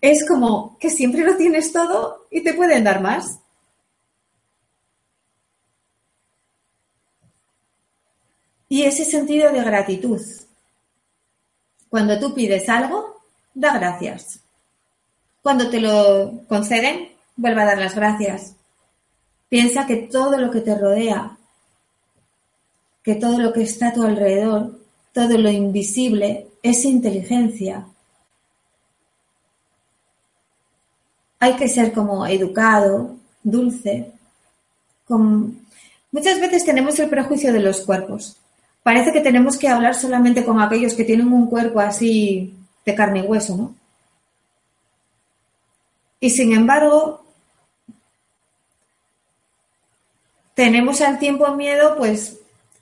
es 0.00 0.26
como 0.28 0.78
que 0.78 0.90
siempre 0.90 1.24
lo 1.24 1.36
tienes 1.36 1.72
todo 1.72 2.26
y 2.30 2.42
te 2.42 2.54
pueden 2.54 2.84
dar 2.84 3.00
más. 3.00 3.40
Y 8.68 8.84
ese 8.84 9.04
sentido 9.04 9.50
de 9.50 9.64
gratitud. 9.64 10.20
Cuando 11.88 12.18
tú 12.20 12.34
pides 12.34 12.68
algo, 12.68 13.22
da 13.54 13.78
gracias. 13.78 14.40
Cuando 15.48 15.70
te 15.70 15.80
lo 15.80 16.42
conceden, 16.46 17.08
vuelve 17.34 17.62
a 17.62 17.64
dar 17.64 17.78
las 17.78 17.94
gracias. 17.94 18.54
Piensa 19.48 19.86
que 19.86 19.96
todo 19.96 20.36
lo 20.36 20.50
que 20.50 20.60
te 20.60 20.76
rodea, 20.76 21.38
que 23.02 23.14
todo 23.14 23.38
lo 23.38 23.50
que 23.54 23.62
está 23.62 23.88
a 23.88 23.94
tu 23.94 24.02
alrededor, 24.02 24.78
todo 25.14 25.38
lo 25.38 25.48
invisible, 25.48 26.48
es 26.62 26.84
inteligencia, 26.84 27.86
hay 31.40 31.54
que 31.56 31.68
ser 31.68 31.94
como 31.94 32.26
educado, 32.26 33.16
dulce. 33.42 34.12
Muchas 36.12 36.40
veces 36.40 36.66
tenemos 36.66 36.98
el 36.98 37.08
prejuicio 37.08 37.54
de 37.54 37.60
los 37.60 37.80
cuerpos. 37.80 38.36
parece 38.82 39.12
que 39.12 39.22
tenemos 39.22 39.56
que 39.56 39.68
hablar 39.68 39.94
solamente 39.94 40.44
con 40.44 40.60
aquellos 40.60 40.92
que 40.92 41.04
tienen 41.04 41.32
un 41.32 41.46
cuerpo 41.46 41.80
así 41.80 42.54
de 42.84 42.94
carne 42.94 43.20
y 43.20 43.22
hueso, 43.22 43.56
¿no? 43.56 43.77
Y 46.20 46.30
sin 46.30 46.52
embargo, 46.52 47.24
tenemos 50.54 51.00
al 51.00 51.18
tiempo 51.18 51.54
miedo, 51.54 51.96
pues, 51.96 52.38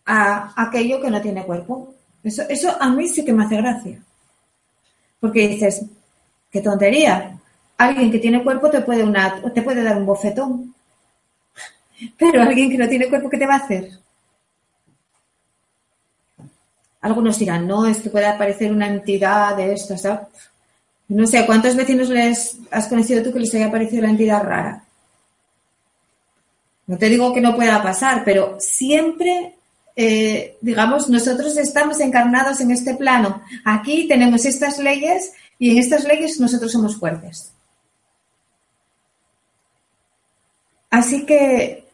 a 0.06 0.52
aquello 0.56 1.00
que 1.00 1.10
no 1.10 1.20
tiene 1.20 1.44
cuerpo. 1.44 1.94
Eso, 2.22 2.42
eso 2.48 2.76
a 2.80 2.88
mí 2.90 3.08
sí 3.08 3.24
que 3.24 3.32
me 3.32 3.44
hace 3.44 3.56
gracia. 3.56 4.00
Porque 5.20 5.48
dices, 5.48 5.84
qué 6.50 6.60
tontería. 6.60 7.38
Alguien 7.76 8.10
que 8.10 8.18
tiene 8.18 8.42
cuerpo 8.42 8.70
te 8.70 8.80
puede, 8.80 9.04
una, 9.04 9.42
te 9.52 9.62
puede 9.62 9.82
dar 9.82 9.98
un 9.98 10.06
bofetón. 10.06 10.74
Pero 12.16 12.42
alguien 12.42 12.70
que 12.70 12.78
no 12.78 12.88
tiene 12.88 13.08
cuerpo, 13.08 13.28
¿qué 13.28 13.38
te 13.38 13.46
va 13.46 13.54
a 13.54 13.58
hacer? 13.58 13.90
Algunos 17.00 17.38
dirán, 17.38 17.66
no, 17.66 17.86
es 17.86 18.00
que 18.00 18.10
puede 18.10 18.26
aparecer 18.26 18.72
una 18.72 18.88
entidad 18.88 19.56
de 19.56 19.74
esto, 19.74 19.96
¿sabes? 19.96 20.26
No 21.08 21.26
sé, 21.26 21.46
¿cuántos 21.46 21.76
vecinos 21.76 22.08
les 22.08 22.58
has 22.70 22.88
conocido 22.88 23.22
tú 23.22 23.32
que 23.32 23.40
les 23.40 23.54
haya 23.54 23.70
parecido 23.70 24.02
la 24.02 24.10
entidad 24.10 24.42
rara? 24.42 24.84
No 26.86 26.98
te 26.98 27.08
digo 27.08 27.32
que 27.32 27.40
no 27.40 27.54
pueda 27.54 27.82
pasar, 27.82 28.22
pero 28.24 28.56
siempre, 28.60 29.54
eh, 29.94 30.56
digamos, 30.60 31.08
nosotros 31.08 31.56
estamos 31.56 32.00
encarnados 32.00 32.60
en 32.60 32.70
este 32.70 32.94
plano. 32.94 33.42
Aquí 33.64 34.06
tenemos 34.08 34.44
estas 34.44 34.78
leyes 34.78 35.32
y 35.58 35.70
en 35.70 35.78
estas 35.78 36.04
leyes 36.04 36.40
nosotros 36.40 36.72
somos 36.72 36.96
fuertes. 36.96 37.52
Así 40.90 41.26
que 41.26 41.86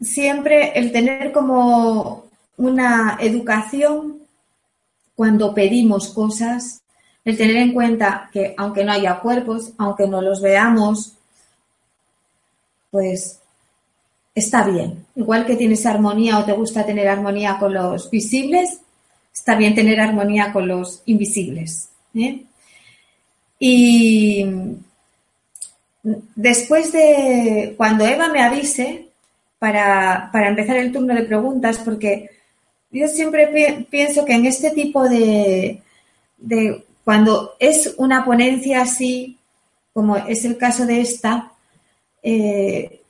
siempre 0.00 0.78
el 0.78 0.92
tener 0.92 1.32
como 1.32 2.26
una 2.56 3.16
educación 3.20 4.22
cuando 5.14 5.54
pedimos 5.54 6.08
cosas, 6.08 6.82
el 7.26 7.36
tener 7.36 7.56
en 7.56 7.72
cuenta 7.72 8.30
que 8.32 8.54
aunque 8.56 8.84
no 8.84 8.92
haya 8.92 9.18
cuerpos, 9.18 9.72
aunque 9.78 10.06
no 10.06 10.22
los 10.22 10.40
veamos, 10.40 11.12
pues 12.90 13.40
está 14.32 14.64
bien. 14.64 15.04
Igual 15.16 15.44
que 15.44 15.56
tienes 15.56 15.84
armonía 15.86 16.38
o 16.38 16.44
te 16.44 16.52
gusta 16.52 16.86
tener 16.86 17.08
armonía 17.08 17.58
con 17.58 17.74
los 17.74 18.08
visibles, 18.10 18.78
está 19.34 19.56
bien 19.56 19.74
tener 19.74 20.00
armonía 20.00 20.52
con 20.52 20.68
los 20.68 21.02
invisibles. 21.06 21.88
¿eh? 22.14 22.44
Y 23.58 24.46
después 26.36 26.92
de 26.92 27.74
cuando 27.76 28.06
Eva 28.06 28.28
me 28.28 28.40
avise 28.40 29.08
para, 29.58 30.30
para 30.32 30.48
empezar 30.48 30.76
el 30.76 30.92
turno 30.92 31.12
de 31.12 31.24
preguntas, 31.24 31.78
porque 31.78 32.30
yo 32.92 33.08
siempre 33.08 33.84
pienso 33.90 34.24
que 34.24 34.34
en 34.34 34.46
este 34.46 34.70
tipo 34.70 35.08
de, 35.08 35.82
cuando 37.06 37.54
es 37.60 37.94
una 37.98 38.24
ponencia 38.24 38.82
así, 38.82 39.38
como 39.92 40.16
es 40.16 40.44
el 40.44 40.56
caso 40.58 40.86
de 40.86 41.02
esta, 41.02 41.52
eh, 42.20 43.00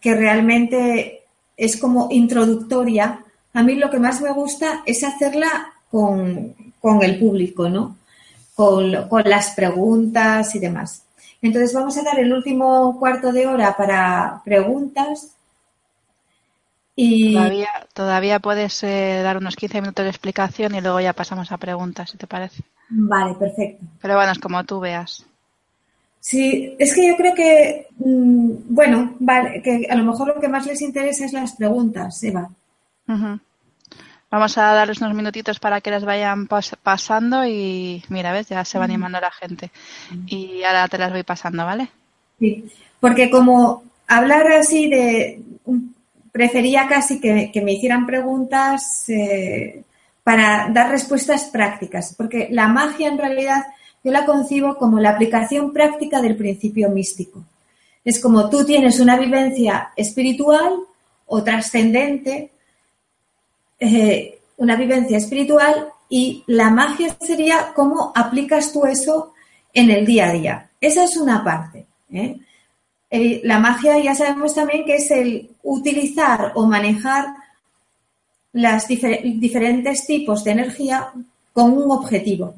que 0.00 0.14
realmente 0.14 1.24
es 1.56 1.76
como 1.76 2.06
introductoria, 2.12 3.24
a 3.52 3.62
mí 3.64 3.74
lo 3.74 3.90
que 3.90 3.98
más 3.98 4.20
me 4.20 4.30
gusta 4.30 4.84
es 4.86 5.02
hacerla 5.02 5.72
con, 5.90 6.54
el 7.02 7.18
público, 7.18 7.68
¿no? 7.68 7.96
Con, 8.54 9.08
con, 9.08 9.28
las 9.28 9.50
preguntas 9.56 10.54
y 10.54 10.60
demás. 10.60 11.02
Entonces 11.42 11.74
vamos 11.74 11.96
a 11.96 12.04
dar 12.04 12.20
el 12.20 12.32
último 12.32 12.96
cuarto 13.00 13.32
de 13.32 13.48
hora 13.48 13.76
para 13.76 14.40
preguntas 14.44 15.32
y 16.94 17.34
todavía, 17.34 17.68
todavía 17.94 18.38
puedes 18.38 18.82
eh, 18.84 19.20
dar 19.24 19.38
unos 19.38 19.56
15 19.56 19.80
minutos 19.80 20.04
de 20.04 20.10
explicación 20.10 20.74
y 20.74 20.80
luego 20.80 21.00
ya 21.00 21.12
pasamos 21.12 21.50
a 21.50 21.56
preguntas, 21.56 22.10
si 22.10 22.18
te 22.18 22.26
parece. 22.26 22.62
Vale, 22.94 23.34
perfecto. 23.34 23.84
Pero 24.00 24.16
bueno, 24.16 24.32
es 24.32 24.38
como 24.38 24.62
tú 24.64 24.80
veas. 24.80 25.24
Sí, 26.20 26.76
es 26.78 26.94
que 26.94 27.08
yo 27.08 27.16
creo 27.16 27.34
que, 27.34 27.88
mm, 27.98 28.50
bueno, 28.68 29.16
vale, 29.18 29.62
que 29.62 29.86
a 29.90 29.96
lo 29.96 30.04
mejor 30.04 30.28
lo 30.28 30.40
que 30.40 30.48
más 30.48 30.66
les 30.66 30.82
interesa 30.82 31.24
es 31.24 31.32
las 31.32 31.56
preguntas, 31.56 32.22
Eva. 32.22 32.48
Vamos 34.30 34.56
a 34.56 34.72
darles 34.72 35.00
unos 35.00 35.14
minutitos 35.14 35.58
para 35.58 35.80
que 35.80 35.90
las 35.90 36.04
vayan 36.04 36.46
pasando 36.46 37.44
y 37.46 38.02
mira, 38.08 38.32
ves, 38.32 38.48
ya 38.48 38.64
se 38.64 38.78
va 38.78 38.84
animando 38.84 39.20
la 39.20 39.30
gente. 39.30 39.70
Y 40.26 40.62
ahora 40.62 40.88
te 40.88 40.98
las 40.98 41.12
voy 41.12 41.22
pasando, 41.22 41.64
¿vale? 41.64 41.88
Sí, 42.38 42.64
porque 43.00 43.30
como 43.30 43.84
hablar 44.06 44.46
así 44.52 44.88
de 44.88 45.42
prefería 46.30 46.88
casi 46.88 47.20
que, 47.20 47.50
me 47.62 47.72
hicieran 47.72 48.06
preguntas 48.06 49.04
eh, 49.08 49.82
para 50.22 50.68
dar 50.72 50.90
respuestas 50.90 51.44
prácticas, 51.44 52.14
porque 52.16 52.48
la 52.50 52.68
magia 52.68 53.08
en 53.08 53.18
realidad 53.18 53.64
yo 54.04 54.12
la 54.12 54.24
concibo 54.24 54.76
como 54.76 54.98
la 54.98 55.10
aplicación 55.10 55.72
práctica 55.72 56.20
del 56.20 56.36
principio 56.36 56.88
místico. 56.90 57.44
Es 58.04 58.20
como 58.20 58.50
tú 58.50 58.64
tienes 58.64 58.98
una 59.00 59.16
vivencia 59.16 59.92
espiritual 59.96 60.74
o 61.26 61.42
trascendente, 61.42 62.50
eh, 63.78 64.38
una 64.56 64.76
vivencia 64.76 65.18
espiritual 65.18 65.88
y 66.08 66.44
la 66.46 66.70
magia 66.70 67.16
sería 67.20 67.72
cómo 67.74 68.12
aplicas 68.14 68.72
tú 68.72 68.84
eso 68.86 69.32
en 69.72 69.90
el 69.90 70.04
día 70.04 70.28
a 70.28 70.32
día. 70.32 70.70
Esa 70.80 71.04
es 71.04 71.16
una 71.16 71.42
parte. 71.42 71.86
¿eh? 72.12 72.38
la 73.44 73.58
magia 73.58 73.98
ya 73.98 74.14
sabemos 74.14 74.54
también 74.54 74.84
que 74.84 74.96
es 74.96 75.10
el 75.10 75.50
utilizar 75.62 76.52
o 76.54 76.66
manejar 76.66 77.26
los 78.52 78.86
diferentes 78.88 80.06
tipos 80.06 80.44
de 80.44 80.50
energía 80.50 81.12
con 81.52 81.72
un 81.72 81.90
objetivo 81.90 82.54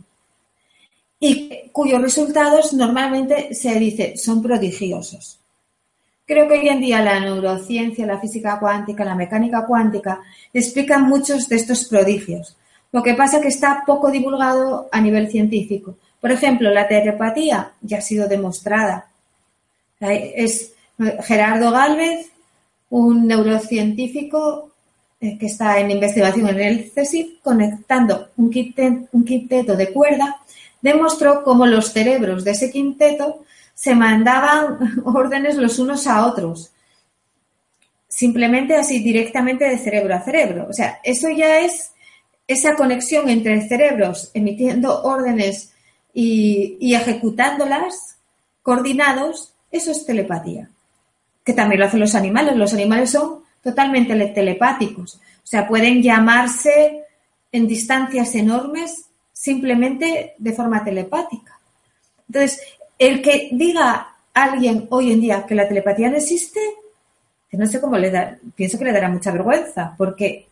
y 1.21 1.71
cuyos 1.73 2.03
resultados 2.03 2.73
normalmente 2.73 3.55
se 3.55 3.79
dice 3.79 4.17
son 4.17 4.43
prodigiosos. 4.43 5.39
Creo 6.27 6.49
que 6.49 6.55
hoy 6.55 6.69
en 6.69 6.81
día 6.81 7.03
la 7.03 7.21
neurociencia, 7.21 8.07
la 8.07 8.19
física 8.19 8.59
cuántica, 8.59 9.05
la 9.05 9.15
mecánica 9.15 9.67
cuántica 9.67 10.21
explican 10.53 11.03
muchos 11.03 11.49
de 11.49 11.57
estos 11.57 11.85
prodigios. 11.87 12.57
Lo 12.93 13.03
que 13.03 13.15
pasa 13.15 13.37
es 13.37 13.43
que 13.43 13.49
está 13.49 13.85
poco 13.87 14.11
divulgado 14.11 14.89
a 14.91 15.01
nivel 15.01 15.31
científico. 15.31 15.97
Por 16.21 16.31
ejemplo, 16.31 16.71
la 16.71 16.89
telepatía 16.89 17.73
ya 17.83 17.99
ha 17.99 18.01
sido 18.01 18.27
demostrada 18.27 19.09
es 20.11 20.75
Gerardo 21.23 21.71
Galvez, 21.71 22.31
un 22.91 23.27
neurocientífico 23.27 24.71
eh, 25.25 25.39
que 25.39 25.47
está 25.47 25.81
en 25.81 25.91
investigación 25.91 26.49
en 26.49 26.61
el 26.61 26.93
CSIC, 26.93 27.41
conectando 27.41 28.29
un, 28.37 28.51
quinteto 28.51 29.75
de 29.75 29.93
cuerda, 29.93 30.41
demostró 30.83 31.43
cómo 31.43 31.67
los 31.67 31.93
cerebros 31.93 32.45
de 32.45 32.51
ese 32.51 32.71
quinteto 32.71 33.45
se 33.75 33.95
mandaban 33.95 35.03
órdenes 35.05 35.57
los 35.57 35.79
unos 35.79 36.07
a 36.07 36.27
otros, 36.27 36.73
simplemente 38.07 38.77
así 38.77 38.99
directamente 38.99 39.65
de 39.65 39.79
cerebro 39.79 40.15
a 40.15 40.21
cerebro. 40.21 40.67
O 40.69 40.73
sea, 40.73 41.01
eso 41.03 41.31
ya 41.31 41.61
es 41.61 41.93
esa 42.47 42.77
conexión 42.77 43.31
entre 43.31 43.67
cerebros 43.67 44.31
emitiendo 44.35 45.03
órdenes 45.05 45.73
y, 46.13 46.77
y 46.81 46.95
ejecutándolas 46.95 48.17
coordinados 48.63 49.55
eso 49.75 49.91
es 49.91 50.05
telepatía. 50.05 50.69
Que 51.45 51.53
también 51.53 51.81
lo 51.81 51.87
hacen 51.87 52.01
los 52.01 52.15
animales. 52.15 52.57
Los 52.57 52.75
animales 52.75 53.11
son 53.11 53.44
totalmente 53.65 54.15
telepáticos. 54.29 55.17
O 55.17 55.47
sea, 55.47 55.67
pueden 55.67 56.03
llamarse 56.03 57.05
en 57.51 57.67
distancias 57.67 58.35
enormes 58.35 59.07
simplemente 59.33 60.35
de 60.39 60.53
forma 60.53 60.85
telepática. 60.85 61.59
Entonces, 62.29 62.61
el 62.99 63.23
que 63.23 63.49
diga 63.53 64.17
a 64.35 64.43
alguien 64.43 64.87
hoy 64.91 65.13
en 65.13 65.21
día 65.21 65.47
que 65.47 65.55
la 65.55 65.67
telepatía 65.67 66.11
no 66.11 66.17
existe, 66.17 66.61
no 67.53 67.67
sé 67.67 67.81
cómo 67.81 67.97
le 67.97 68.11
da, 68.11 68.39
pienso 68.55 68.79
que 68.79 68.85
le 68.85 68.93
dará 68.93 69.09
mucha 69.09 69.31
vergüenza, 69.31 69.95
porque 69.97 70.47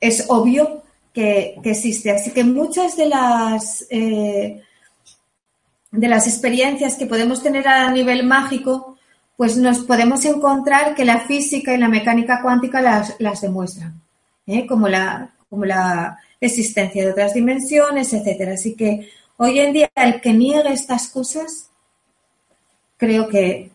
es 0.00 0.26
obvio 0.28 0.82
que, 1.12 1.56
existe. 1.64 2.10
Así 2.10 2.30
que 2.32 2.44
muchas 2.44 2.96
de 2.96 3.06
las 3.06 3.86
eh, 3.90 4.62
de 5.90 6.08
las 6.08 6.26
experiencias 6.26 6.96
que 6.96 7.06
podemos 7.06 7.42
tener 7.42 7.66
a 7.68 7.90
nivel 7.90 8.24
mágico, 8.24 8.95
pues 9.36 9.56
nos 9.56 9.80
podemos 9.80 10.24
encontrar 10.24 10.94
que 10.94 11.04
la 11.04 11.20
física 11.20 11.74
y 11.74 11.78
la 11.78 11.88
mecánica 11.88 12.40
cuántica 12.42 12.80
las, 12.80 13.16
las 13.18 13.42
demuestran, 13.42 14.00
¿eh? 14.46 14.66
como, 14.66 14.88
la, 14.88 15.34
como 15.50 15.64
la 15.64 16.18
existencia 16.40 17.04
de 17.04 17.12
otras 17.12 17.34
dimensiones, 17.34 18.12
etcétera. 18.12 18.54
Así 18.54 18.74
que 18.74 19.10
hoy 19.36 19.58
en 19.58 19.72
día 19.74 19.90
el 19.94 20.20
que 20.20 20.32
niegue 20.32 20.72
estas 20.72 21.08
cosas, 21.08 21.68
creo 22.96 23.28
que, 23.28 23.70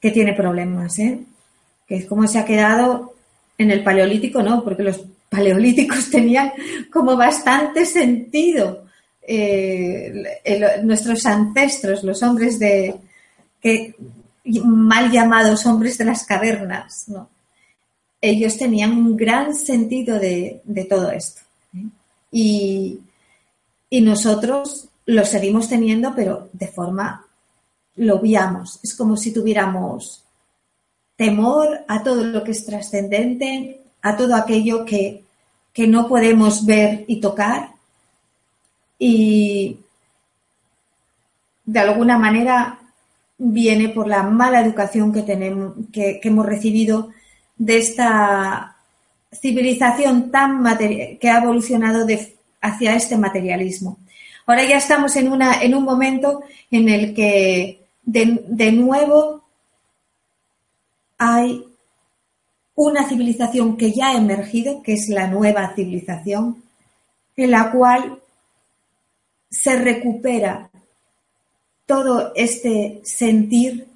que 0.00 0.10
tiene 0.10 0.34
problemas, 0.34 0.98
¿eh? 0.98 1.20
que 1.86 1.96
es 1.96 2.06
como 2.06 2.26
se 2.26 2.38
ha 2.38 2.44
quedado 2.44 3.14
en 3.56 3.70
el 3.70 3.82
paleolítico, 3.82 4.42
no, 4.42 4.62
porque 4.62 4.82
los 4.82 5.00
paleolíticos 5.30 6.10
tenían 6.10 6.52
como 6.92 7.16
bastante 7.16 7.86
sentido 7.86 8.84
eh, 9.22 10.82
nuestros 10.82 11.24
ancestros, 11.24 12.04
los 12.04 12.22
hombres 12.22 12.58
de, 12.58 12.94
que, 13.60 13.94
mal 14.64 15.10
llamados 15.10 15.66
hombres 15.66 15.98
de 15.98 16.04
las 16.04 16.24
cavernas, 16.24 17.08
¿no? 17.08 17.28
ellos 18.20 18.58
tenían 18.58 18.92
un 18.92 19.16
gran 19.16 19.54
sentido 19.54 20.18
de, 20.18 20.62
todo 20.88 21.10
esto. 21.10 21.42
¿eh? 21.74 21.86
Y, 22.30 23.00
y, 23.88 24.00
nosotros 24.02 24.88
lo 25.06 25.24
seguimos 25.24 25.68
teniendo, 25.68 26.14
pero 26.14 26.48
de 26.52 26.68
forma, 26.68 27.26
lo 27.96 28.18
viamos. 28.18 28.78
Es 28.82 28.94
como 28.94 29.16
si 29.16 29.32
tuviéramos 29.32 30.22
temor 31.16 31.80
a 31.88 32.02
todo 32.02 32.24
lo 32.24 32.44
que 32.44 32.52
es 32.52 32.64
trascendente, 32.64 33.80
a 34.02 34.16
todo 34.16 34.34
aquello 34.34 34.84
que, 34.84 35.24
que 35.72 35.86
no 35.86 36.08
podemos 36.08 36.64
ver 36.66 37.04
y 37.08 37.20
tocar. 37.20 37.72
Y 38.98 39.78
de 41.64 41.80
alguna 41.80 42.18
manera 42.18 42.79
viene 43.42 43.88
por 43.88 44.06
la 44.06 44.22
mala 44.22 44.60
educación 44.60 45.12
que 45.12 45.22
tenemos, 45.22 45.74
que, 45.90 46.20
hemos 46.22 46.44
recibido 46.44 47.08
de 47.56 47.78
esta 47.78 48.76
civilización 49.32 50.30
tan 50.30 50.62
que 51.18 51.30
ha 51.30 51.38
evolucionado 51.38 52.06
hacia 52.60 52.94
este 52.94 53.16
materialismo. 53.16 53.98
Ahora 54.46 54.64
ya 54.64 54.76
estamos 54.76 55.16
en, 55.16 55.32
una, 55.32 55.62
en 55.62 55.74
un 55.74 55.84
momento 55.84 56.42
en 56.70 56.88
el 56.88 57.14
que 57.14 57.86
de, 58.02 58.44
de 58.46 58.72
nuevo 58.72 59.44
hay 61.16 61.64
una 62.74 63.08
civilización 63.08 63.76
que 63.76 63.92
ya 63.92 64.10
ha 64.10 64.16
emergido, 64.16 64.82
que 64.82 64.94
es 64.94 65.08
la 65.08 65.28
nueva 65.28 65.72
civilización, 65.74 66.62
en 67.36 67.50
la 67.50 67.70
cual 67.70 68.20
se 69.50 69.76
recupera 69.76 70.69
todo 71.90 72.30
este 72.36 73.00
sentir, 73.02 73.88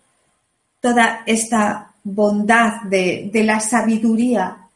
toda 0.81 1.23
esta 1.27 1.93
bondad 2.03 2.83
de, 2.91 3.31
la 3.33 3.61
sabiduría 3.61 4.69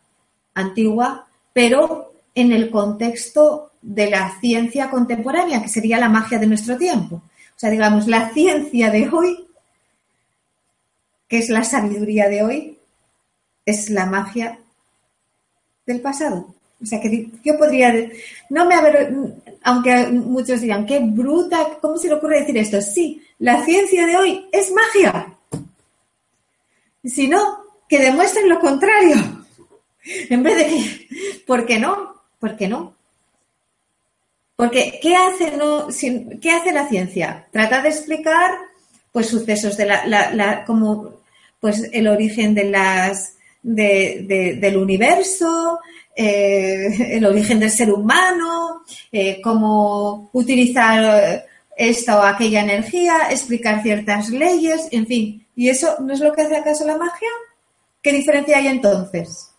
antigua, 0.54 1.26
pero 1.52 2.12
en 2.32 2.52
el 2.52 2.70
contexto 2.70 3.72
de 3.82 4.08
la 4.08 4.38
ciencia 4.40 4.88
contemporánea, 4.88 5.60
que 5.60 5.68
sería 5.68 5.98
la 5.98 6.08
magia 6.08 6.38
de 6.38 6.46
nuestro 6.46 6.76
tiempo. 6.76 7.16
O 7.16 7.58
sea, 7.58 7.70
digamos, 7.70 8.06
la 8.06 8.30
ciencia 8.30 8.88
de 8.88 9.08
hoy, 9.08 9.48
que 11.26 11.38
es 11.38 11.48
la 11.48 11.64
sabiduría 11.64 12.28
de 12.28 12.44
hoy, 12.44 12.78
es 13.66 13.90
la 13.90 14.06
magia 14.06 14.60
del 15.86 16.00
pasado. 16.00 16.54
O 16.80 16.86
sea, 16.86 17.00
que 17.00 17.28
yo 17.44 17.58
podría, 17.58 17.92
no 18.50 18.66
me 18.66 18.74
haber, 18.74 19.12
aunque 19.62 20.06
muchos 20.08 20.60
digan, 20.60 20.86
qué 20.86 21.00
bruta, 21.00 21.78
¿cómo 21.80 21.98
se 21.98 22.08
le 22.08 22.14
ocurre 22.14 22.40
decir 22.40 22.56
esto? 22.56 22.80
Sí, 22.80 23.22
la 23.40 23.64
ciencia 23.64 24.06
de 24.06 24.16
hoy 24.16 24.48
es 24.52 24.72
magia. 24.72 25.34
Si 27.04 27.26
no, 27.26 27.64
que 27.88 27.98
demuestren 27.98 28.48
lo 28.48 28.60
contrario. 28.60 29.16
En 30.30 30.42
vez 30.42 30.56
de 30.56 30.66
que, 30.66 31.42
¿por 31.46 31.66
qué 31.66 31.78
no? 31.78 32.14
¿Por 32.38 32.56
qué 32.56 32.66
no? 32.66 32.94
Porque, 34.56 34.98
¿qué 35.02 35.14
hace, 35.14 35.56
no, 35.56 35.88
¿qué 36.40 36.50
hace 36.50 36.72
la 36.72 36.88
ciencia? 36.88 37.46
Trata 37.52 37.82
de 37.82 37.90
explicar, 37.90 38.52
pues, 39.12 39.28
sucesos 39.28 39.76
de 39.76 39.84
la, 39.84 40.06
la, 40.06 40.64
como, 40.64 41.20
pues, 41.60 41.90
el 41.92 42.08
origen 42.08 42.54
de 42.54 42.64
las, 42.64 43.36
del 43.62 44.76
universo, 44.76 45.78
eh, 46.20 47.14
el 47.16 47.24
origen 47.24 47.60
del 47.60 47.70
ser 47.70 47.92
humano, 47.92 48.82
eh, 49.12 49.40
cómo 49.40 50.30
utilizar 50.32 51.46
esta 51.76 52.18
o 52.18 52.22
aquella 52.22 52.62
energía, 52.62 53.30
explicar 53.30 53.84
ciertas 53.84 54.30
leyes, 54.30 54.88
en 54.90 55.06
fin. 55.06 55.46
¿Y 55.54 55.68
eso 55.68 55.94
no 56.00 56.12
es 56.12 56.18
lo 56.18 56.32
que 56.32 56.42
hace 56.42 56.56
acaso 56.56 56.84
la 56.84 56.98
magia? 56.98 57.28
¿Qué 58.02 58.12
diferencia 58.12 58.58
hay 58.58 58.66
entonces? 58.66 59.54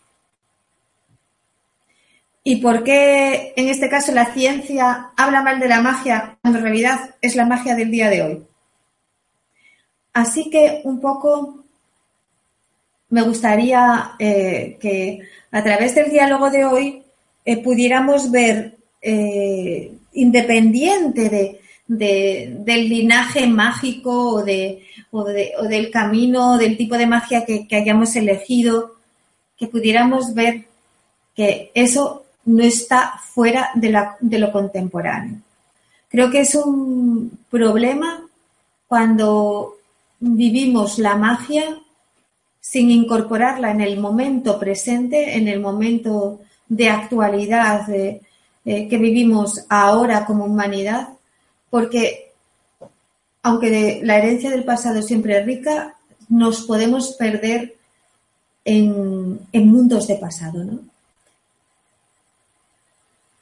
¿Y 2.44 2.58
por 2.58 2.84
qué 2.84 3.54
en 3.56 3.70
este 3.70 3.90
caso 3.90 4.12
la 4.12 4.34
ciencia 4.34 5.12
habla 5.16 5.42
mal 5.42 5.62
de 5.62 5.70
la 5.70 5.82
magia 5.82 6.38
cuando 6.42 6.60
en 6.60 6.66
realidad 6.66 7.16
es 7.22 7.38
la 7.38 7.46
magia 7.46 7.74
del 7.74 7.90
día 7.90 8.10
de 8.10 8.22
hoy? 8.22 8.48
Así 10.12 10.50
que 10.50 10.82
un 10.84 11.00
poco 11.00 11.64
me 13.10 13.22
gustaría 13.22 14.16
eh, 14.20 14.78
que 14.80 15.20
a 15.52 15.64
través 15.64 15.96
del 15.96 16.12
diálogo 16.12 16.50
de 16.50 16.66
hoy 16.66 17.04
eh, 17.46 17.58
pudiéramos 17.64 18.32
ver, 18.32 18.78
eh, 19.02 19.92
independiente 20.14 21.60
del 21.88 22.90
linaje 22.90 23.48
mágico 23.48 24.34
o, 24.34 24.44
de, 24.44 24.84
o, 25.12 25.24
del 25.24 25.90
camino, 25.90 26.58
del 26.58 26.78
tipo 26.78 26.98
de 26.98 27.08
magia 27.08 27.46
que, 27.46 27.68
hayamos 27.72 28.16
elegido, 28.16 28.96
que 29.58 29.68
pudiéramos 29.68 30.34
ver 30.34 30.66
que 31.36 31.72
eso 31.74 32.26
no 32.46 32.64
está 32.64 33.14
fuera 33.34 33.72
de, 33.76 33.98
de 34.20 34.40
lo 34.40 34.52
contemporáneo. 34.52 35.42
Creo 36.10 36.30
que 36.30 36.42
es 36.42 36.56
un 36.56 37.40
problema 37.50 38.28
cuando 38.88 39.76
vivimos 40.20 41.00
la 41.00 41.16
magia 41.16 41.80
sin 42.70 42.92
incorporarla 42.92 43.72
en 43.72 43.82
el 43.82 44.00
momento 44.00 44.60
presente, 44.60 45.36
en 45.36 45.48
el 45.48 45.60
momento 45.60 46.42
de 46.68 46.88
actualidad 46.88 47.90
eh, 47.90 48.22
que 48.64 48.98
vivimos 49.00 49.66
ahora 49.70 50.24
como 50.24 50.46
humanidad, 50.46 51.10
porque 51.72 52.32
aunque 53.42 54.02
la 54.04 54.20
herencia 54.20 54.52
del 54.52 54.66
pasado 54.66 55.02
siempre 55.02 55.40
es 55.40 55.48
rica, 55.48 55.96
nos 56.28 56.62
podemos 56.62 57.14
perder 57.14 57.76
en, 58.64 59.40
mundos 59.52 60.06
de 60.06 60.18
pasado, 60.18 60.64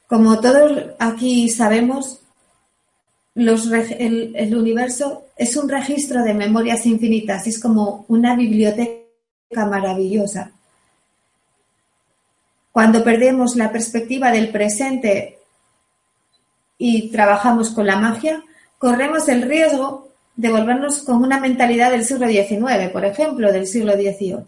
Como 0.06 0.40
todos 0.40 0.86
aquí 0.98 1.50
sabemos, 1.50 2.20
el, 3.34 4.54
universo 4.56 5.24
es 5.36 5.54
un 5.54 5.68
registro 5.68 6.22
de 6.22 6.32
memorias 6.32 6.86
infinitas, 6.86 7.46
es 7.46 7.60
como 7.60 8.06
una 8.08 8.34
biblioteca 8.34 8.97
maravillosa. 9.50 10.52
Cuando 12.72 13.02
perdemos 13.02 13.56
la 13.56 13.72
perspectiva 13.72 14.30
del 14.30 14.50
presente 14.50 15.38
y 16.76 17.10
trabajamos 17.10 17.70
con 17.70 17.86
la 17.86 17.96
magia, 17.96 18.44
corremos 18.78 19.28
el 19.28 19.42
riesgo 19.42 20.08
de 20.36 20.50
volvernos 20.50 21.02
con 21.02 21.22
una 21.22 21.40
mentalidad 21.40 21.90
del 21.90 22.04
siglo 22.04 22.28
XIX, 22.28 22.90
por 22.92 23.04
ejemplo, 23.04 23.50
del 23.50 23.66
siglo 23.66 23.94
XVIII. 23.94 24.44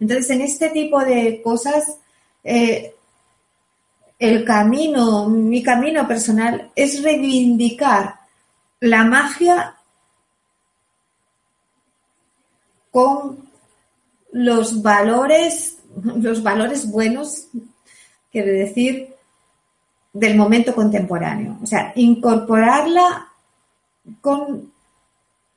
Entonces, 0.00 0.30
en 0.30 0.40
este 0.40 0.70
tipo 0.70 1.04
de 1.04 1.40
cosas, 1.42 1.98
eh, 2.42 2.94
el 4.18 4.44
camino, 4.44 5.28
mi 5.28 5.62
camino 5.62 6.08
personal 6.08 6.72
es 6.74 7.02
reivindicar 7.02 8.16
la 8.80 9.04
magia 9.04 9.76
con 12.90 13.47
los 14.32 14.82
valores, 14.82 15.78
los 16.02 16.42
valores 16.42 16.90
buenos, 16.90 17.48
quiere 18.30 18.52
decir, 18.52 19.14
del 20.12 20.36
momento 20.36 20.74
contemporáneo. 20.74 21.58
O 21.62 21.66
sea, 21.66 21.92
incorporarla 21.96 23.28
con 24.20 24.72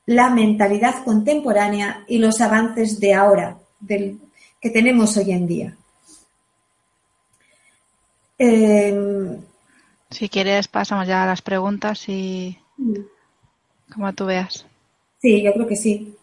la 0.05 0.30
mentalidad 0.30 1.03
contemporánea 1.03 2.03
y 2.07 2.17
los 2.17 2.41
avances 2.41 2.99
de 2.99 3.13
ahora, 3.13 3.57
del, 3.80 4.19
que 4.59 4.69
tenemos 4.69 5.15
hoy 5.17 5.32
en 5.32 5.47
día. 5.47 5.78
Em, 8.38 9.38
si 10.09 10.28
quieres, 10.28 10.67
pasamos 10.67 11.07
ya 11.07 11.24
a 11.24 11.28
las 11.28 11.41
preguntas 11.41 12.09
y 12.09 12.57
mm. 12.78 12.95
como 13.93 14.13
tú 14.13 14.26
veas. 14.26 14.65
Sí, 15.22 15.43
yo 15.43 15.53
creo 15.53 15.67
que 15.67 15.76
sí. 15.76 16.15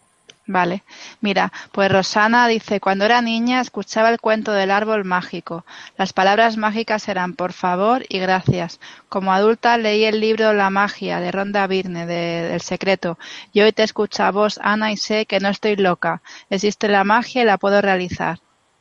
Vale. 0.49 0.83
Mira, 1.21 1.53
pues 1.73 1.93
Rosana 1.93 2.49
dice, 2.49 2.81
cuando 2.81 3.05
era 3.05 3.21
niña 3.21 3.61
escuchaba 3.61 4.09
el 4.09 4.19
cuento 4.19 4.53
del 4.53 4.71
árbol 4.71 5.05
mágico. 5.05 5.67
Las 5.99 6.15
palabras 6.15 6.57
mágicas 6.57 7.07
eran 7.07 7.35
por 7.35 7.53
favor 7.53 8.03
y 8.09 8.19
gracias. 8.19 8.81
Como 9.11 9.35
adulta 9.35 9.77
leí 9.77 10.05
el 10.05 10.21
libro 10.21 10.55
La 10.55 10.71
magia 10.71 11.21
de 11.21 11.33
Ronda 11.33 11.67
Birne, 11.67 12.07
de, 12.07 12.49
del 12.49 12.63
secreto. 12.63 13.19
Y 13.53 13.61
hoy 13.61 13.73
te 13.73 13.83
escucho 13.83 14.25
a 14.25 14.31
vos, 14.31 14.59
Ana, 14.63 14.91
y 14.91 14.97
sé 14.97 15.27
que 15.27 15.39
no 15.39 15.51
estoy 15.51 15.77
loca. 15.77 16.23
Existe 16.49 16.89
la 16.89 17.05
magia 17.05 17.43
y 17.43 17.45
la 17.45 17.59
puedo 17.59 17.83
realizar. 17.83 18.39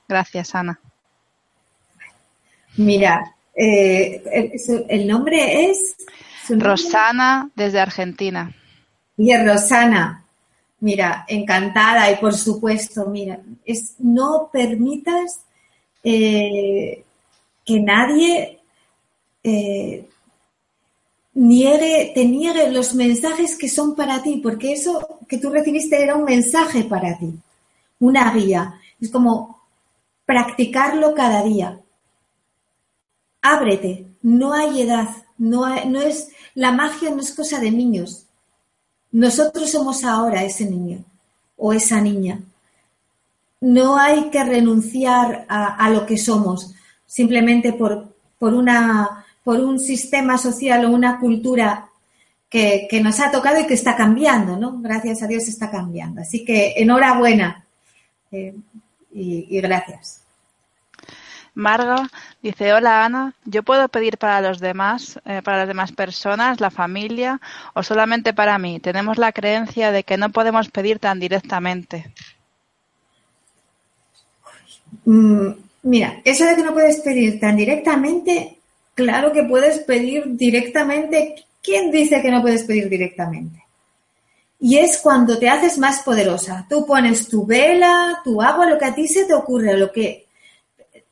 Gracias, 0.08 0.56
Ana. 0.56 0.80
Mira, 2.78 3.36
eh, 3.54 4.24
el, 4.88 5.06
nombre 5.06 5.70
es... 5.70 5.98
Rosana 6.48 7.50
desde 7.56 7.82
Argentina. 7.82 8.56
Bien, 9.18 9.46
Rosana, 9.46 10.27
Mira, 10.80 11.26
encantada 11.28 12.12
y 12.12 12.18
por 12.18 12.36
supuesto, 12.36 13.08
mira, 13.08 13.42
es 13.66 13.96
no 13.98 14.50
permitas 14.52 15.42
eh, 16.04 17.04
que 17.66 17.80
nadie 17.80 18.60
eh, 19.44 20.08
niegue, 21.34 22.12
te 22.14 22.26
niegue 22.26 22.72
los 22.72 22.94
mensajes 22.94 23.58
que 23.58 23.70
son 23.70 23.96
para 23.96 24.22
ti, 24.22 24.40
porque 24.44 24.74
eso 24.74 25.20
que 25.28 25.40
tú 25.40 25.50
recibiste 25.50 26.02
era 26.02 26.16
un 26.16 26.26
mensaje 26.26 26.84
para 26.84 27.18
ti, 27.18 27.34
una 28.00 28.32
guía. 28.34 28.80
Es 29.02 29.10
como 29.10 29.62
practicarlo 30.26 31.16
cada 31.16 31.44
día. 31.44 31.82
Ábrete, 33.42 34.06
no 34.22 34.54
hay 34.54 34.82
edad, 34.82 35.10
no, 35.38 35.86
no 35.86 36.02
es, 36.02 36.30
la 36.54 36.72
magia 36.72 37.10
no 37.10 37.22
es 37.22 37.34
cosa 37.34 37.60
de 37.60 37.72
niños. 37.72 38.27
Nosotros 39.18 39.72
somos 39.72 40.04
ahora 40.04 40.44
ese 40.44 40.64
niño 40.70 41.04
o 41.58 41.74
esa 41.74 42.00
niña. 42.00 42.40
No 43.60 43.98
hay 43.98 44.30
que 44.30 44.44
renunciar 44.44 45.44
a, 45.50 45.90
lo 45.90 46.06
que 46.06 46.20
somos 46.20 46.76
simplemente 47.08 47.74
por, 47.74 48.14
por, 48.38 48.54
una, 48.54 49.26
por 49.44 49.60
un 49.60 49.80
sistema 49.80 50.38
social 50.38 50.86
o 50.86 50.92
una 50.92 51.20
cultura 51.20 51.90
que, 52.48 52.88
nos 53.02 53.20
ha 53.20 53.32
tocado 53.32 53.60
y 53.60 53.66
que 53.66 53.74
está 53.74 53.96
cambiando, 53.96 54.56
¿no? 54.56 54.80
Gracias 54.84 55.24
a 55.24 55.28
Dios 55.28 55.48
está 55.48 55.72
cambiando. 55.72 56.22
Así 56.22 56.46
que 56.46 56.76
enhorabuena 56.78 57.66
eh, 58.32 58.54
y, 59.12 59.60
gracias. 59.60 60.22
Marga 61.58 62.10
dice, 62.42 62.74
hola 62.74 63.06
Ana, 63.06 63.34
¿yo 63.46 63.64
puedo 63.64 63.88
pedir 63.90 64.18
para 64.18 64.42
los 64.42 64.60
demás, 64.60 65.20
eh, 65.26 65.42
para 65.44 65.60
las 65.60 65.68
demás 65.68 65.92
personas, 65.92 66.62
la 66.62 66.72
familia 66.72 67.42
o 67.74 67.84
solamente 67.84 68.34
para 68.34 68.58
mí? 68.58 68.80
Tenemos 68.80 69.18
la 69.18 69.32
creencia 69.32 69.92
de 69.92 70.04
que 70.04 70.18
no 70.18 70.30
podemos 70.30 70.70
pedir 70.70 71.00
tan 71.00 71.20
directamente. 71.20 72.14
Mm, 75.06 75.50
mira, 75.84 76.22
eso 76.24 76.46
de 76.46 76.56
que 76.56 76.64
no 76.64 76.74
puedes 76.74 77.02
pedir 77.02 77.40
tan 77.40 77.56
directamente, 77.56 78.60
claro 78.94 79.32
que 79.34 79.44
puedes 79.44 79.80
pedir 79.80 80.24
directamente 80.28 81.48
¿Quién 81.68 81.92
dice 81.92 82.22
que 82.22 82.32
no 82.32 82.42
puedes 82.42 82.64
pedir 82.64 82.88
directamente? 82.88 83.62
Y 84.58 84.78
es 84.78 85.00
cuando 85.00 85.38
te 85.38 85.50
haces 85.50 85.78
más 85.78 86.00
poderosa. 86.00 86.66
Tú 86.70 86.86
pones 86.86 87.28
tu 87.28 87.46
vela, 87.46 88.22
tu 88.24 88.42
agua, 88.42 88.70
lo 88.70 88.78
que 88.78 88.86
a 88.86 88.96
ti 88.96 89.06
se 89.06 89.26
te 89.26 89.34
ocurre, 89.34 89.78
lo 89.78 89.92
que 89.92 90.27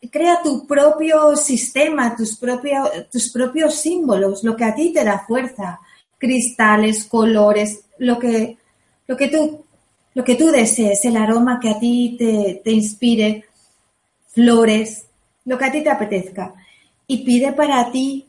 crea 0.09 0.39
tu 0.43 0.65
propio 0.65 1.35
sistema, 1.35 2.15
tus, 2.15 2.37
propios, 2.37 2.89
tus 3.11 3.31
propios 3.31 3.75
símbolos, 3.75 4.43
lo 4.43 4.55
que 4.55 4.65
a 4.65 4.75
ti 4.75 4.91
te 4.93 5.03
da 5.03 5.25
fuerza, 5.25 5.79
cristales, 6.17 7.05
colores, 7.05 7.85
lo 7.99 8.19
que, 8.19 8.57
lo 9.07 9.15
que, 9.15 9.27
tú, 9.27 9.65
lo 10.13 10.23
que 10.23 10.35
tú 10.35 10.47
desees, 10.47 11.05
el 11.05 11.17
aroma 11.17 11.59
que 11.59 11.69
a 11.69 11.79
ti 11.79 12.15
te, 12.17 12.61
te 12.63 12.71
inspire, 12.71 13.45
flores, 14.29 15.05
lo 15.45 15.57
que 15.57 15.65
a 15.65 15.71
ti 15.71 15.81
te 15.81 15.89
apetezca. 15.89 16.53
Y 17.07 17.23
pide 17.23 17.53
para 17.53 17.91
ti 17.91 18.27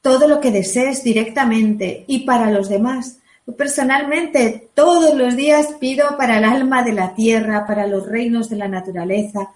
todo 0.00 0.28
lo 0.28 0.40
que 0.40 0.52
desees 0.52 1.02
directamente 1.02 2.04
y 2.06 2.20
para 2.20 2.50
los 2.50 2.68
demás. 2.68 3.18
Personalmente, 3.56 4.70
todos 4.74 5.14
los 5.14 5.36
días 5.36 5.74
pido 5.80 6.16
para 6.16 6.38
el 6.38 6.44
alma 6.44 6.82
de 6.82 6.92
la 6.92 7.14
tierra, 7.14 7.66
para 7.66 7.86
los 7.86 8.06
reinos 8.06 8.48
de 8.48 8.56
la 8.56 8.68
naturaleza, 8.68 9.50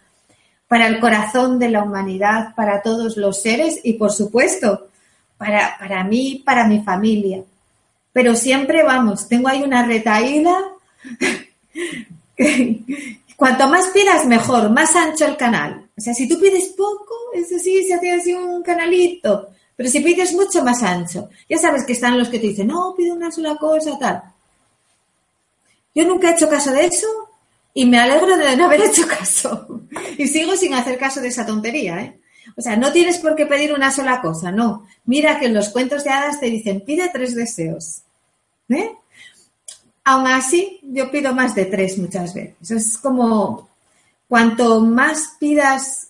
para 0.71 0.87
el 0.87 1.01
corazón 1.01 1.59
de 1.59 1.68
la 1.68 1.83
humanidad, 1.83 2.55
para 2.55 2.81
todos 2.81 3.16
los 3.16 3.43
seres 3.43 3.81
y, 3.83 3.95
por 3.95 4.12
supuesto, 4.12 4.87
para, 5.37 5.77
para 5.81 6.05
mí, 6.05 6.45
para 6.47 6.68
mi 6.68 6.81
familia. 6.85 7.43
Pero 8.12 8.37
siempre 8.37 8.85
vamos, 8.85 9.27
tengo 9.27 9.49
ahí 9.49 9.64
una 9.64 9.85
retaíla. 9.85 10.57
Cuanto 13.37 13.66
más 13.66 13.89
pidas, 13.89 14.27
mejor, 14.27 14.71
más 14.71 14.95
ancho 14.95 15.27
el 15.27 15.37
canal. 15.37 15.89
O 15.99 16.01
sea, 16.01 16.14
si 16.14 16.29
tú 16.29 16.39
pides 16.39 16.68
poco, 16.68 17.16
eso 17.35 17.59
sí, 17.59 17.83
se 17.83 17.95
hace 17.95 18.12
así 18.12 18.33
un 18.33 18.62
canalito. 18.62 19.49
Pero 19.75 19.91
si 19.91 19.99
pides 19.99 20.33
mucho 20.35 20.62
más 20.62 20.85
ancho, 20.85 21.31
ya 21.49 21.59
sabes 21.59 21.85
que 21.85 21.95
están 21.95 22.16
los 22.16 22.29
que 22.29 22.39
te 22.39 22.47
dicen, 22.47 22.68
no, 22.68 22.95
pido 22.97 23.16
una 23.16 23.33
sola 23.33 23.57
cosa, 23.57 23.99
tal. 23.99 24.23
Yo 25.97 26.05
nunca 26.05 26.31
he 26.31 26.35
hecho 26.35 26.49
caso 26.49 26.71
de 26.71 26.87
eso 26.87 27.30
y 27.75 27.85
me 27.87 27.99
alegro 27.99 28.37
de 28.37 28.57
no 28.57 28.66
haber 28.66 28.83
hecho 28.83 29.07
caso. 29.07 29.83
Y 30.18 30.27
sigo 30.27 30.57
sin 30.57 30.75
hacer 30.75 30.99
caso 30.99 31.21
de 31.21 31.29
esa 31.29 31.47
tontería, 31.47 32.01
¿eh? 32.01 32.21
O 32.57 32.62
sea, 32.62 32.77
no 32.77 32.93
tienes 32.93 33.18
por 33.18 33.37
qué 33.37 33.47
pedir 33.47 33.73
una 33.73 33.91
sola 33.91 34.21
cosa, 34.21 34.51
no. 34.51 34.87
Mira 35.05 35.39
que 35.39 35.47
en 35.47 35.55
los 35.55 35.68
cuentos 35.68 36.05
de 36.05 36.11
hadas 36.11 36.41
te 36.41 36.47
dicen, 36.47 36.83
pide 36.85 37.11
tres 37.12 37.35
deseos. 37.35 38.03
¿Eh? 38.68 38.91
Aún 40.05 40.27
así, 40.27 40.81
yo 40.83 41.11
pido 41.11 41.35
más 41.35 41.55
de 41.55 41.66
tres 41.66 41.99
muchas 41.99 42.35
veces. 42.35 42.71
Es 42.71 42.99
como, 42.99 43.68
cuanto 44.29 44.81
más 44.81 45.37
pidas 45.39 46.09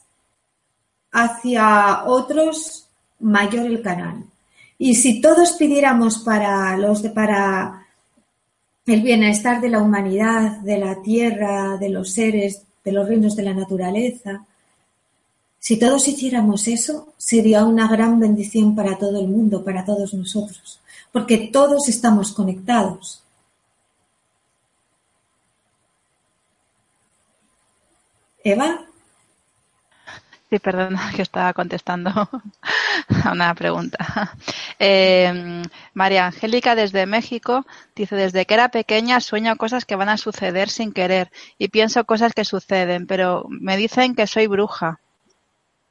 hacia 1.13 2.05
otros, 2.05 2.89
mayor 3.19 3.67
el 3.67 3.83
canal. 3.83 4.25
Y 4.79 4.95
si 4.95 5.21
todos 5.21 5.53
pidiéramos 5.53 6.19
para 6.19 6.77
los 6.77 7.03
de, 7.03 7.11
para 7.11 7.80
el 8.87 9.03
bienestar 9.03 9.61
de 9.61 9.69
la 9.69 9.81
humanidad, 9.81 10.59
de 10.61 10.79
la 10.79 11.01
tierra, 11.03 11.77
de 11.77 11.91
los 11.91 12.13
seres, 12.13 12.63
de 12.85 12.93
los 12.93 13.09
reinos 13.09 13.37
de 13.37 13.43
la 13.43 13.55
naturaleza, 13.55 14.45
si 15.61 15.79
todos 15.79 16.09
hiciéramos 16.09 16.67
eso, 16.69 17.13
sería 17.19 17.65
una 17.67 17.87
gran 17.87 18.19
bendición 18.19 18.75
para 18.75 18.97
todo 18.97 19.21
el 19.21 19.29
mundo, 19.29 19.63
para 19.63 19.85
todos 19.85 20.15
nosotros, 20.15 20.81
porque 21.13 21.51
todos 21.53 21.87
estamos 21.89 22.33
conectados. 22.33 23.23
Eva. 28.43 28.90
Sí, 30.51 30.59
perdona, 30.59 31.13
que 31.17 31.23
estaba 31.23 31.53
contestando 31.53 32.11
a 33.25 33.33
una 33.33 33.55
pregunta. 33.55 34.37
Eh, 34.81 35.63
María 35.95 36.27
Angélica 36.27 36.75
desde 36.75 37.07
México 37.07 37.65
dice, 37.95 38.17
desde 38.17 38.45
que 38.47 38.55
era 38.55 38.71
pequeña 38.71 39.21
sueño 39.21 39.57
cosas 39.57 39.85
que 39.85 39.95
van 39.95 40.09
a 40.09 40.17
suceder 40.17 40.69
sin 40.69 40.93
querer 40.93 41.31
y 41.57 41.69
pienso 41.69 42.05
cosas 42.05 42.35
que 42.35 42.45
suceden, 42.45 43.07
pero 43.07 43.47
me 43.49 43.77
dicen 43.77 44.15
que 44.15 44.27
soy 44.27 44.47
bruja. 44.49 45.01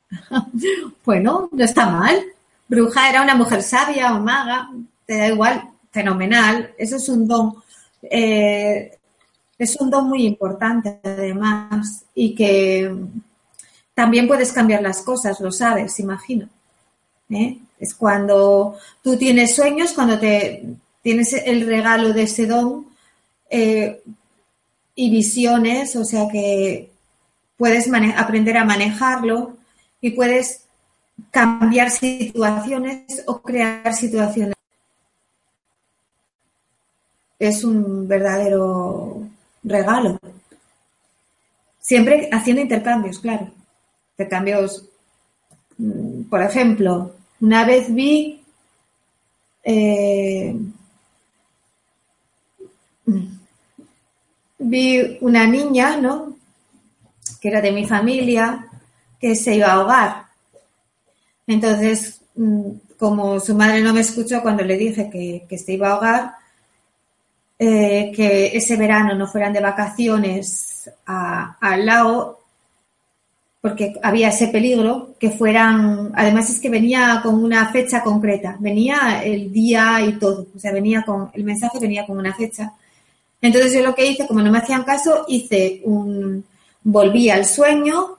Bueno, 1.05 1.49
no 1.51 1.63
está 1.63 1.89
mal. 1.89 2.19
Bruja 2.67 3.09
era 3.09 3.21
una 3.21 3.35
mujer 3.35 3.63
sabia 3.63 4.13
o 4.13 4.19
maga, 4.19 4.69
te 5.05 5.17
da 5.17 5.27
igual, 5.27 5.69
fenomenal. 5.91 6.71
Eso 6.77 6.97
es 6.97 7.09
un 7.09 7.27
don. 7.27 7.55
Eh, 8.03 8.91
es 9.57 9.75
un 9.79 9.89
don 9.89 10.07
muy 10.07 10.25
importante 10.25 10.99
además 11.03 12.05
y 12.13 12.35
que 12.35 12.95
también 13.99 14.29
puedes 14.29 14.53
cambiar 14.53 14.81
las 14.81 15.01
cosas, 15.01 15.41
lo 15.41 15.51
sabes, 15.51 15.99
imagino. 15.99 16.47
¿eh? 17.29 17.57
Es 17.77 17.93
cuando 17.93 18.77
tú 19.03 19.17
tienes 19.17 19.53
sueños, 19.53 19.91
cuando 19.91 20.17
te 20.17 20.63
tienes 21.01 21.33
el 21.33 21.67
regalo 21.67 22.13
de 22.13 22.21
ese 22.21 22.45
don 22.45 22.87
eh, 23.49 24.01
y 24.95 25.11
visiones, 25.11 25.97
o 25.97 26.05
sea 26.05 26.29
que 26.31 26.91
puedes 27.57 27.91
aprender 28.15 28.55
a 28.55 28.63
manejarlo 28.63 29.57
y 29.99 30.11
puedes 30.11 30.61
cambiar 31.29 31.91
situaciones 31.91 33.21
o 33.25 33.41
crear 33.41 33.93
situaciones. 33.93 34.55
Es 37.37 37.65
un 37.65 38.07
verdadero 38.07 39.23
regalo. 39.61 40.17
Siempre 41.81 42.29
haciendo 42.31 42.61
intercambios, 42.61 43.19
claro 43.19 43.58
cambios, 44.27 44.85
mm, 45.77 46.23
por 46.23 46.41
ejemplo, 46.41 47.15
una 47.39 47.65
vez 47.65 47.93
vi 47.93 48.41
eh, 49.63 50.55
vi 54.59 55.17
una 55.21 55.47
niña, 55.47 55.97
¿no? 55.97 56.35
Que 57.39 57.49
era 57.49 57.61
de 57.61 57.71
mi 57.71 57.85
familia, 57.85 58.67
que 59.19 59.35
se 59.35 59.55
iba 59.55 59.67
a 59.67 59.73
ahogar. 59.73 60.25
Entonces, 61.47 62.21
mm, 62.35 62.71
como 62.97 63.39
su 63.39 63.55
madre 63.55 63.81
no 63.81 63.93
me 63.93 64.01
escuchó 64.01 64.41
cuando 64.41 64.63
le 64.63 64.77
dije 64.77 65.09
que, 65.09 65.57
se 65.57 65.73
iba 65.73 65.89
a 65.89 65.91
ahogar, 65.93 66.33
eh, 67.57 68.11
que 68.15 68.57
ese 68.57 68.75
verano 68.75 69.15
no 69.15 69.27
fueran 69.27 69.53
de 69.53 69.61
vacaciones 69.61 70.89
al 71.05 71.85
lago, 71.85 72.38
porque 73.61 73.93
había 74.01 74.29
ese 74.29 74.47
peligro 74.47 75.15
que 75.19 75.31
fueran, 75.31 76.11
además 76.15 76.49
es 76.49 76.59
que 76.59 76.69
venía 76.69 77.19
con 77.21 77.43
una 77.43 77.69
fecha 77.71 78.01
concreta, 78.01 78.55
venía 78.59 79.21
el 79.23 79.51
día 79.51 80.01
y 80.01 80.13
todo, 80.13 80.47
o 80.55 80.59
sea, 80.59 80.71
venía 80.71 81.03
con, 81.03 81.29
el 81.33 81.43
mensaje 81.43 81.79
venía 81.79 82.05
con 82.05 82.17
una 82.17 82.33
fecha. 82.33 82.73
Entonces 83.41 83.73
yo 83.73 83.81
lo 83.81 83.95
que 83.95 84.05
hice, 84.05 84.27
como 84.27 84.41
no 84.41 84.51
me 84.51 84.59
hacían 84.59 84.83
caso, 84.83 85.25
hice 85.27 85.81
un, 85.83 86.45
volví 86.83 87.29
al 87.29 87.45
sueño, 87.45 88.17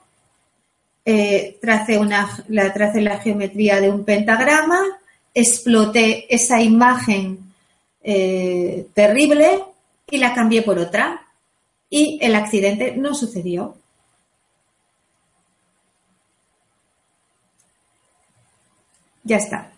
eh, 1.03 1.57
tracé, 1.59 1.97
una, 1.97 2.29
la, 2.47 2.71
tracé 2.71 3.01
la 3.01 3.19
geometría 3.19 3.81
de 3.81 3.89
un 3.89 4.03
pentagrama, 4.03 4.81
exploté 5.33 6.33
esa 6.33 6.61
imagen 6.61 7.39
eh, 8.03 8.87
terrible 8.93 9.63
y 10.09 10.17
la 10.17 10.33
cambié 10.33 10.61
por 10.61 10.77
otra. 10.77 11.27
Y 11.89 12.19
el 12.21 12.35
accidente 12.35 12.95
no 12.95 13.13
sucedió. 13.13 13.75
Ya 19.31 19.37
está. 19.37 19.71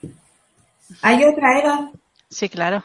¿Hay 1.03 1.23
otra, 1.23 1.59
Eva? 1.59 1.91
Sí, 2.27 2.49
claro. 2.49 2.83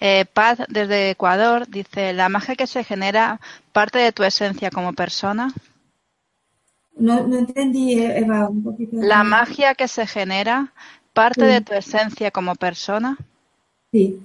Eh, 0.00 0.24
Paz, 0.24 0.60
desde 0.66 1.10
Ecuador, 1.10 1.68
dice, 1.68 2.14
¿la 2.14 2.30
magia 2.30 2.56
que 2.56 2.66
se 2.66 2.84
genera 2.84 3.38
parte 3.72 3.98
de 3.98 4.12
tu 4.12 4.22
esencia 4.22 4.70
como 4.70 4.94
persona? 4.94 5.52
No, 6.96 7.18
entendí, 7.18 8.00
Eva, 8.00 8.48
un 8.48 8.64
poquito. 8.64 8.96
La 8.98 9.24
magia 9.24 9.74
que 9.74 9.88
se 9.88 10.06
genera 10.06 10.72
parte 11.12 11.44
de 11.44 11.60
tu 11.60 11.74
esencia 11.74 12.30
como 12.30 12.54
persona. 12.54 13.18
Sí, 13.92 14.18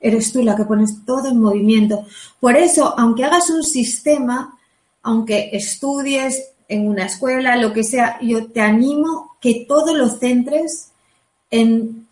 eres 0.00 0.32
tú 0.32 0.42
la 0.42 0.56
que 0.56 0.64
pones 0.64 1.04
todo 1.06 1.28
en 1.28 1.38
movimiento. 1.38 2.06
Por 2.40 2.56
eso, 2.56 2.92
aunque 2.98 3.24
hagas 3.24 3.50
un 3.50 3.62
sistema, 3.62 4.58
aunque 5.04 5.50
estudies 5.52 6.50
en 6.66 6.88
una 6.88 7.06
escuela, 7.06 7.54
lo 7.54 7.72
que 7.72 7.84
sea, 7.84 8.18
yo 8.20 8.48
te 8.48 8.60
animo 8.60 9.36
que 9.40 9.64
todo 9.68 9.94
lo 9.94 10.08
centres 10.08 10.89
en, 11.50 12.06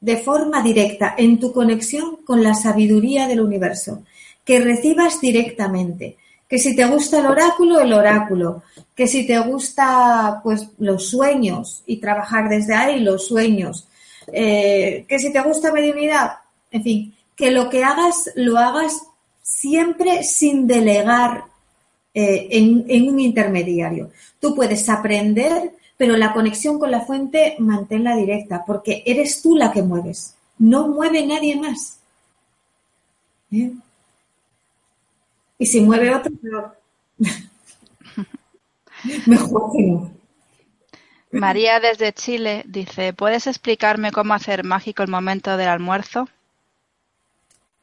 de 0.00 0.16
forma 0.16 0.62
directa 0.62 1.14
en 1.16 1.38
tu 1.38 1.52
conexión 1.52 2.18
con 2.24 2.42
la 2.42 2.54
sabiduría 2.54 3.26
del 3.26 3.40
universo, 3.40 4.02
que 4.44 4.60
recibas 4.60 5.20
directamente. 5.20 6.16
Que 6.48 6.58
si 6.58 6.74
te 6.74 6.86
gusta 6.86 7.18
el 7.18 7.26
oráculo, 7.26 7.80
el 7.80 7.92
oráculo. 7.92 8.62
Que 8.94 9.06
si 9.06 9.26
te 9.26 9.38
gusta, 9.40 10.40
pues, 10.42 10.68
los 10.78 11.08
sueños 11.08 11.82
y 11.86 11.98
trabajar 11.98 12.48
desde 12.48 12.74
ahí 12.74 13.00
los 13.00 13.26
sueños. 13.26 13.86
Eh, 14.32 15.04
que 15.06 15.18
si 15.18 15.30
te 15.32 15.42
gusta 15.42 15.72
mediunidad, 15.72 16.32
en 16.70 16.82
fin, 16.82 17.14
que 17.36 17.50
lo 17.50 17.68
que 17.68 17.84
hagas, 17.84 18.30
lo 18.34 18.58
hagas 18.58 19.02
siempre 19.42 20.22
sin 20.22 20.66
delegar 20.66 21.44
eh, 22.14 22.48
en, 22.50 23.08
un 23.08 23.20
intermediario. 23.20 24.10
Tú 24.40 24.54
puedes 24.54 24.88
aprender, 24.88 25.72
pero 25.98 26.16
la 26.16 26.32
conexión 26.32 26.78
con 26.78 26.90
la 26.90 27.02
fuente 27.02 27.56
manténla 27.58 28.16
directa, 28.16 28.64
porque 28.64 29.02
eres 29.04 29.42
tú 29.42 29.56
la 29.56 29.72
que 29.72 29.82
mueves, 29.82 30.36
no 30.58 30.88
mueve 30.88 31.26
nadie 31.26 31.56
más. 31.56 31.98
¿Eh? 33.50 33.72
Y 35.58 35.66
si 35.66 35.80
mueve 35.80 36.14
otro, 36.14 36.32
mejor 39.26 39.72
que 39.72 39.82
no. 39.82 40.12
María 41.32 41.80
desde 41.80 42.12
Chile 42.12 42.62
dice, 42.66 43.12
¿puedes 43.12 43.46
explicarme 43.46 44.12
cómo 44.12 44.34
hacer 44.34 44.64
mágico 44.64 45.02
el 45.02 45.10
momento 45.10 45.56
del 45.56 45.68
almuerzo? 45.68 46.28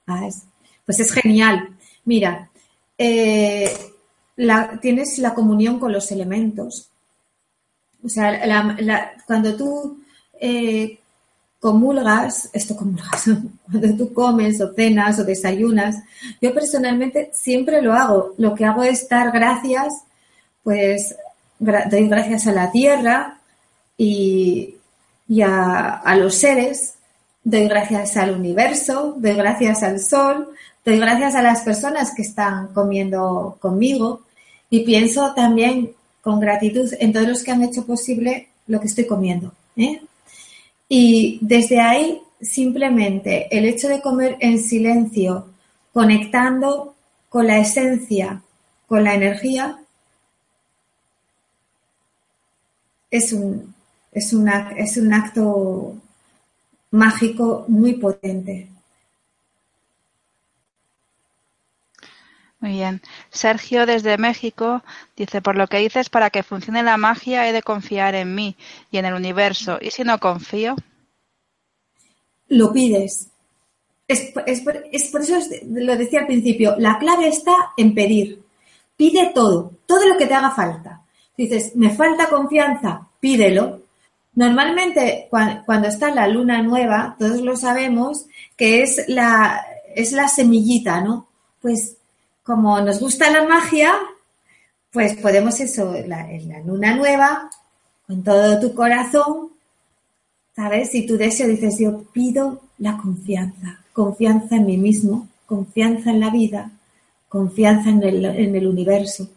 Ah, 0.08 0.28
pues 0.86 1.00
es 1.00 1.12
genial. 1.12 1.76
Mira, 2.06 2.50
eh, 2.98 3.72
tienes 4.82 5.20
la 5.20 5.34
comunión 5.34 5.80
con 5.80 5.92
los 5.92 6.12
elementos. 6.12 6.90
O 8.06 8.10
sea, 8.10 8.76
cuando 9.26 9.56
tú 9.56 10.00
eh, 10.40 11.00
comulgas, 11.60 12.50
esto 12.54 12.76
comulgas, 12.76 13.26
cuando 13.72 13.98
tú 13.98 14.14
comes 14.14 14.62
o 14.62 14.74
cenas 14.74 15.18
o 15.20 15.24
desayunas, 15.24 15.96
yo 16.40 16.54
personalmente 16.54 17.32
siempre 17.34 17.82
lo 17.82 17.94
hago. 17.94 18.36
Lo 18.38 18.54
que 18.54 18.66
hago 18.66 18.84
es 18.84 19.10
dar 19.10 19.32
gracias, 19.32 20.04
pues 20.64 21.16
doy 21.58 22.08
gracias 22.08 22.46
a 22.46 22.52
la 22.52 22.72
tierra 22.72 23.40
y, 23.98 24.76
a, 25.44 26.02
a 26.02 26.16
los 26.16 26.36
seres, 26.36 26.96
doy 27.44 27.68
gracias 27.68 28.16
al 28.18 28.36
universo, 28.36 29.16
doy 29.18 29.34
gracias 29.34 29.82
al 29.82 30.00
sol, 30.00 30.50
doy 30.84 31.00
gracias 31.00 31.34
a 31.34 31.42
las 31.42 31.62
personas 31.62 32.14
que 32.14 32.22
están 32.22 32.68
comiendo 32.68 33.58
conmigo 33.60 34.22
y 34.70 34.84
pienso 34.84 35.34
también 35.34 35.95
con 36.26 36.40
gratitud 36.40 36.92
en 37.00 37.14
todos 37.14 37.28
los 37.28 37.44
que 37.44 37.52
han 37.52 37.62
hecho 37.62 37.86
posible 37.86 38.48
lo 38.66 38.80
que 38.80 38.88
estoy 38.88 39.06
comiendo. 39.06 39.54
¿eh? 39.78 40.02
Y 40.90 41.38
desde 41.40 41.80
ahí, 41.80 42.20
simplemente 42.42 43.48
el 43.56 43.64
hecho 43.66 43.88
de 43.88 44.02
comer 44.02 44.36
en 44.40 44.58
silencio, 44.58 45.46
conectando 45.94 46.96
con 47.30 47.46
la 47.46 47.60
esencia, 47.60 48.42
con 48.88 49.04
la 49.04 49.14
energía, 49.14 49.78
es 53.12 53.32
un, 53.32 53.76
es, 54.12 54.34
es 54.78 54.98
un 54.98 55.14
acto 55.14 55.96
mágico 56.90 57.66
muy 57.68 57.94
potente. 57.94 58.68
Muy 62.66 62.74
bien. 62.74 63.00
Sergio 63.30 63.86
desde 63.86 64.18
México 64.18 64.82
dice, 65.16 65.40
por 65.40 65.56
lo 65.56 65.68
que 65.68 65.78
dices, 65.78 66.10
para 66.10 66.32
que 66.32 66.42
funcione 66.42 66.82
la 66.82 66.98
magia 66.98 67.48
he 67.48 67.54
de 67.54 67.62
confiar 67.62 68.16
en 68.16 68.34
mí 68.34 68.56
y 68.90 68.98
en 68.98 69.06
el 69.06 69.14
universo. 69.14 69.78
¿Y 69.80 69.92
si 69.92 70.04
no 70.04 70.20
confío? 70.20 70.76
Lo 72.48 72.74
pides. 72.74 73.28
Es, 74.08 74.32
por, 74.32 74.44
eso 74.48 75.38
lo 75.68 75.96
decía 75.96 76.22
al 76.22 76.26
principio, 76.26 76.76
la 76.80 76.98
clave 76.98 77.28
está 77.28 77.56
en 77.78 77.94
pedir. 77.94 78.42
Pide 78.98 79.32
todo, 79.36 79.74
todo 79.86 80.08
lo 80.08 80.18
que 80.18 80.26
te 80.26 80.34
haga 80.34 80.50
falta. 80.50 81.04
Dices, 81.38 81.76
me 81.76 81.92
falta 81.92 82.30
confianza, 82.30 83.08
pídelo. 83.20 83.84
Normalmente 84.34 85.28
cuando, 85.30 85.88
está 85.88 86.10
la 86.10 86.28
luna 86.28 86.64
nueva, 86.64 87.16
todos 87.20 87.42
lo 87.42 87.58
sabemos, 87.58 88.26
que 88.58 88.82
es 88.82 89.08
la, 89.08 89.64
es 89.94 90.14
la 90.14 90.28
semillita, 90.28 91.02
¿no? 91.02 91.28
Pues 91.62 91.95
como 92.46 92.80
nos 92.80 93.00
gusta 93.00 93.32
la 93.32 93.44
magia, 93.44 93.92
pues 94.92 95.16
podemos 95.16 95.60
eso, 95.60 95.96
en 95.96 96.10
la, 96.10 96.60
luna 96.66 96.96
nueva, 96.96 97.50
con 98.08 98.24
todo 98.24 98.60
tu 98.60 98.74
corazón, 98.74 99.50
¿sabes? 100.56 100.92
Si 100.92 101.06
tu 101.06 101.18
deseo 101.18 101.48
dices, 101.48 101.80
yo 101.80 102.04
pido 102.14 102.62
la 102.78 102.98
confianza, 102.98 103.80
confianza 103.92 104.58
en 104.58 104.66
mí 104.68 104.78
mismo, 104.78 105.28
confianza 105.46 106.12
en 106.12 106.20
la 106.20 106.30
vida, 106.30 106.72
confianza 107.28 107.90
en 107.90 108.04
el 108.56 108.68
universo. 108.68 109.28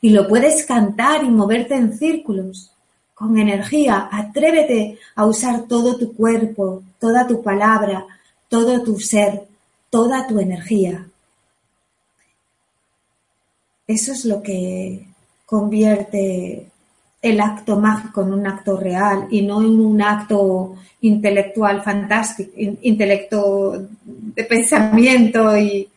Y 0.00 0.10
lo 0.10 0.26
puedes 0.26 0.64
cantar 0.64 1.22
y 1.22 1.28
moverte 1.28 1.74
en 1.74 1.96
círculos, 1.96 2.72
con 3.14 3.38
energía. 3.38 4.08
Atrévete 4.10 4.98
a 5.14 5.24
usar 5.24 5.62
todo 5.62 5.96
tu 5.96 6.14
cuerpo, 6.14 6.82
toda 6.98 7.26
tu 7.26 7.42
palabra, 7.42 8.04
todo 8.48 8.82
tu 8.82 8.98
ser, 8.98 9.46
toda 9.90 10.26
tu 10.26 10.40
energía. 10.40 11.06
Eso 13.86 14.12
es 14.12 14.24
lo 14.24 14.42
que 14.42 15.06
convierte 15.46 16.66
el 17.20 17.40
acto 17.40 17.78
mágico 17.78 18.22
en 18.22 18.32
un 18.34 18.46
acto 18.46 18.76
real 18.76 19.26
y 19.30 19.42
no 19.42 19.62
en 19.62 19.80
un 19.80 20.02
acto 20.02 20.76
intelectual 21.00 21.82
fantástico, 21.82 22.52
intelecto 22.56 23.88
de 24.04 24.44
pensamiento 24.44 25.56
y 25.56 25.88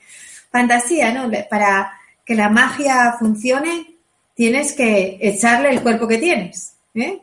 fantasía, 0.49 1.13
¿no? 1.13 1.29
Para 1.49 1.91
que 2.25 2.35
la 2.35 2.49
magia 2.49 3.15
funcione 3.19 3.95
tienes 4.35 4.73
que 4.73 5.17
echarle 5.19 5.69
el 5.69 5.81
cuerpo 5.81 6.07
que 6.07 6.17
tienes, 6.17 6.73
¿eh? 6.93 7.19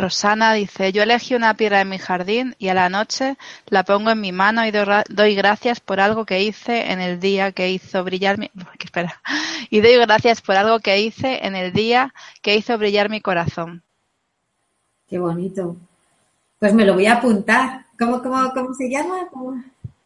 Rosana 0.00 0.54
dice, 0.54 0.92
yo 0.92 1.02
elegí 1.02 1.34
una 1.34 1.54
piedra 1.54 1.82
en 1.82 1.90
mi 1.90 1.98
jardín 1.98 2.54
y 2.58 2.68
a 2.68 2.74
la 2.74 2.88
noche 2.88 3.36
la 3.66 3.84
pongo 3.84 4.10
en 4.10 4.20
mi 4.20 4.32
mano 4.32 4.66
y 4.66 4.70
doy 4.70 5.34
gracias 5.34 5.80
por 5.80 6.00
algo 6.00 6.24
que 6.24 6.42
hice 6.42 6.90
en 6.90 7.00
el 7.00 7.20
día 7.20 7.52
que 7.52 7.70
hizo 7.70 8.02
brillar 8.02 8.38
mi... 8.38 8.50
Espera. 8.82 9.20
Y 9.68 9.80
doy 9.80 9.96
gracias 9.96 10.40
por 10.40 10.56
algo 10.56 10.80
que 10.80 11.00
hice 11.00 11.46
en 11.46 11.54
el 11.54 11.72
día 11.72 12.14
que 12.42 12.56
hizo 12.56 12.76
brillar 12.78 13.10
mi 13.10 13.20
corazón. 13.20 13.82
Qué 15.08 15.18
bonito. 15.18 15.76
Pues 16.58 16.72
me 16.72 16.84
lo 16.84 16.94
voy 16.94 17.06
a 17.06 17.14
apuntar. 17.14 17.84
¿Cómo, 17.98 18.22
cómo, 18.22 18.50
cómo 18.52 18.74
se 18.74 18.88
llama? 18.88 19.28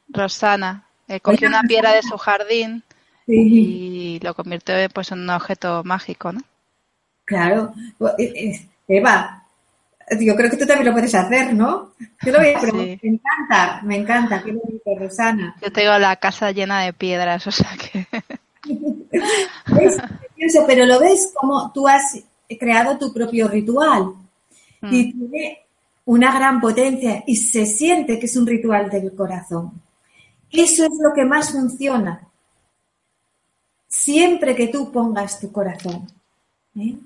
Rosana. 0.09 0.85
Eh, 1.07 1.21
cogió 1.21 1.49
una 1.49 1.63
piedra 1.63 1.93
de 1.93 2.03
su 2.03 2.17
jardín 2.17 2.83
y 3.27 4.19
lo 4.23 4.35
convirtió 4.35 4.75
pues, 4.93 5.13
en 5.13 5.21
un 5.21 5.31
objeto 5.31 5.83
mágico, 5.85 6.33
¿no? 6.33 6.41
Claro. 7.25 7.73
Eh, 8.19 8.69
Eva, 8.89 9.44
yo 10.21 10.37
creo 10.37 10.51
que 10.51 10.57
tú 10.57 10.67
también 10.67 10.87
lo 10.87 10.93
puedes 10.93 11.15
hacer, 11.15 11.55
¿no? 11.55 11.93
Yo 12.25 12.33
lo 12.33 12.39
voy 12.39 12.49
a 12.49 12.61
Me 12.73 12.99
encanta, 13.03 13.81
me 13.83 13.97
encanta. 13.97 14.43
Qué 14.43 14.53
bonito, 14.53 14.91
Rosana. 14.99 15.57
Yo 15.63 15.73
tengo 15.73 15.99
la 15.99 16.17
casa 16.17 16.51
llena 16.51 16.83
de 16.83 16.93
piedras, 16.93 17.47
o 17.47 17.51
sea 17.51 17.71
que... 17.77 18.07
es 19.79 19.97
pero 20.67 20.87
lo 20.87 21.01
ves 21.01 21.33
como 21.35 21.71
tú 21.73 21.89
has 21.89 22.19
creado 22.59 22.99
tu 22.99 23.13
propio 23.13 23.49
ritual 23.49 24.15
mm. 24.81 24.93
y 24.93 25.13
tiene 25.13 25.65
una 26.05 26.33
gran 26.35 26.61
potencia 26.61 27.25
y 27.27 27.37
se 27.37 27.67
siente 27.67 28.19
que 28.19 28.27
es 28.27 28.37
un 28.37 28.47
ritual 28.47 28.91
del 28.91 29.15
corazón. 29.15 29.73
Eso 30.51 30.85
es 30.85 30.93
lo 31.01 31.13
que 31.15 31.25
más 31.25 31.51
funciona. 31.51 32.29
Siempre 33.89 34.55
que 34.55 34.69
tú 34.69 34.93
pongas 34.93 35.41
tu 35.41 35.51
corazón. 35.51 36.07
¿eh? 36.77 36.97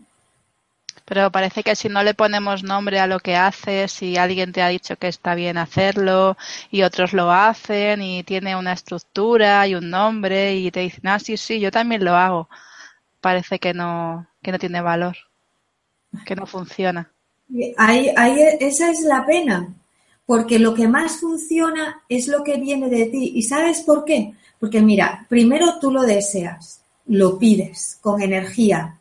Pero 1.09 1.33
parece 1.33 1.63
que 1.63 1.75
si 1.75 1.89
no 1.89 2.03
le 2.03 2.13
ponemos 2.13 2.63
nombre 2.63 3.01
a 3.01 3.07
lo 3.07 3.19
que 3.19 3.35
haces, 3.35 3.93
si 3.93 4.19
alguien 4.19 4.53
te 4.53 4.61
ha 4.61 4.69
dicho 4.69 4.97
que 4.97 5.09
está 5.09 5.35
bien 5.35 5.57
hacerlo 5.57 6.37
y 6.71 6.83
otros 6.83 7.15
lo 7.15 7.33
hacen 7.33 8.03
y 8.03 8.23
tiene 8.25 8.57
una 8.57 8.75
estructura 8.75 9.67
y 9.67 9.75
un 9.75 9.89
nombre 9.89 10.57
y 10.57 10.71
te 10.71 10.81
dicen, 10.81 11.09
ah, 11.09 11.19
sí, 11.19 11.39
sí, 11.39 11.61
yo 11.61 11.71
también 11.71 12.05
lo 12.05 12.15
hago, 12.15 12.49
parece 13.23 13.59
que 13.59 13.73
no, 13.73 14.27
que 14.43 14.53
no 14.53 14.59
tiene 14.59 14.83
valor, 14.83 15.17
que 16.27 16.37
no 16.37 16.47
funciona. 16.47 17.11
Ahí, 17.79 18.13
ahí, 18.15 18.39
esa 18.61 18.91
es 18.91 19.01
la 19.01 19.25
pena, 19.25 19.75
porque 20.27 20.59
lo 20.59 20.75
que 20.75 20.89
más 20.89 21.21
funciona 21.21 22.03
es 22.07 22.29
lo 22.29 22.45
que 22.45 22.59
viene 22.59 22.91
de 22.91 23.07
ti. 23.07 23.33
¿Y 23.35 23.43
sabes 23.45 23.81
por 23.81 24.05
qué? 24.05 24.35
Porque 24.61 24.83
mira, 24.83 25.25
primero 25.27 25.79
tú 25.81 25.91
lo 25.91 26.03
deseas 26.03 26.83
lo 27.09 27.39
pides 27.39 27.99
con 28.01 28.21
energía. 28.23 28.99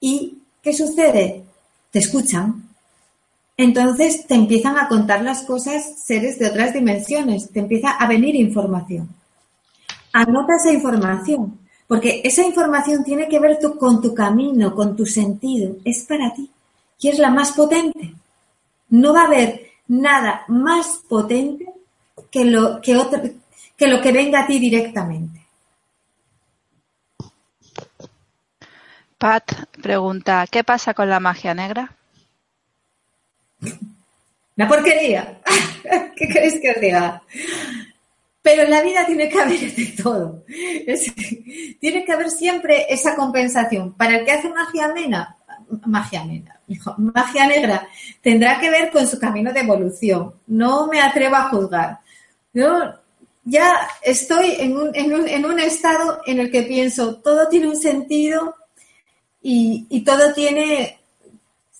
¿Y 0.00 0.38
qué 0.62 0.72
sucede? 0.72 1.44
Te 1.90 1.98
escuchan. 1.98 2.68
Entonces 3.56 4.26
te 4.26 4.34
empiezan 4.34 4.78
a 4.78 4.88
contar 4.88 5.22
las 5.22 5.42
cosas 5.42 6.02
seres 6.04 6.38
de 6.38 6.48
otras 6.48 6.72
dimensiones, 6.72 7.50
te 7.50 7.60
empieza 7.60 7.90
a 7.90 8.08
venir 8.08 8.34
información. 8.34 9.08
Anota 10.12 10.56
esa 10.56 10.72
información, 10.72 11.58
porque 11.86 12.22
esa 12.24 12.42
información 12.42 13.04
tiene 13.04 13.28
que 13.28 13.38
ver 13.38 13.58
con 13.78 14.00
tu 14.00 14.14
camino, 14.14 14.74
con 14.74 14.96
tu 14.96 15.04
sentido, 15.04 15.76
es 15.84 16.04
para 16.04 16.32
ti 16.34 16.50
y 17.00 17.08
es 17.08 17.18
la 17.18 17.30
más 17.30 17.52
potente. 17.52 18.14
No 18.88 19.12
va 19.12 19.22
a 19.22 19.26
haber 19.26 19.70
nada 19.88 20.44
más 20.48 21.00
potente 21.08 21.66
que 22.30 22.44
lo 22.44 22.80
que, 22.80 22.98
que, 23.76 23.86
lo 23.86 24.00
que 24.00 24.12
venga 24.12 24.40
a 24.40 24.46
ti 24.46 24.58
directamente. 24.58 25.41
Pat 29.22 29.52
pregunta, 29.80 30.44
¿qué 30.50 30.64
pasa 30.64 30.94
con 30.94 31.08
la 31.08 31.20
magia 31.20 31.54
negra? 31.54 31.94
La 34.56 34.66
porquería. 34.66 35.40
¿Qué 36.16 36.26
queréis 36.26 36.60
que 36.60 36.72
os 36.72 36.80
diga? 36.80 37.22
Pero 38.42 38.62
en 38.62 38.70
la 38.70 38.82
vida 38.82 39.06
tiene 39.06 39.28
que 39.28 39.40
haber 39.40 39.60
de 39.76 39.94
todo. 40.02 40.42
tiene 41.78 42.04
que 42.04 42.12
haber 42.12 42.30
siempre 42.30 42.92
esa 42.92 43.14
compensación. 43.14 43.92
Para 43.92 44.16
el 44.16 44.24
que 44.24 44.32
hace 44.32 44.48
magia 44.48 44.86
amena, 44.86 45.36
magia 45.86 46.24
negra, 46.24 46.60
magia 46.98 47.46
negra, 47.46 47.86
tendrá 48.20 48.58
que 48.58 48.70
ver 48.70 48.90
con 48.90 49.06
su 49.06 49.20
camino 49.20 49.52
de 49.52 49.60
evolución. 49.60 50.34
No 50.48 50.88
me 50.88 51.00
atrevo 51.00 51.36
a 51.36 51.48
juzgar. 51.48 52.00
Yo 52.52 52.92
ya 53.44 53.86
estoy 54.02 54.56
en 54.58 54.76
un, 54.76 54.90
en 54.96 55.14
un, 55.14 55.28
en 55.28 55.44
un 55.44 55.60
estado 55.60 56.22
en 56.26 56.40
el 56.40 56.50
que 56.50 56.64
pienso, 56.64 57.18
todo 57.18 57.48
tiene 57.48 57.68
un 57.68 57.76
sentido 57.76 58.56
y, 59.42 60.04
todo 60.04 60.32
tiene, 60.32 61.00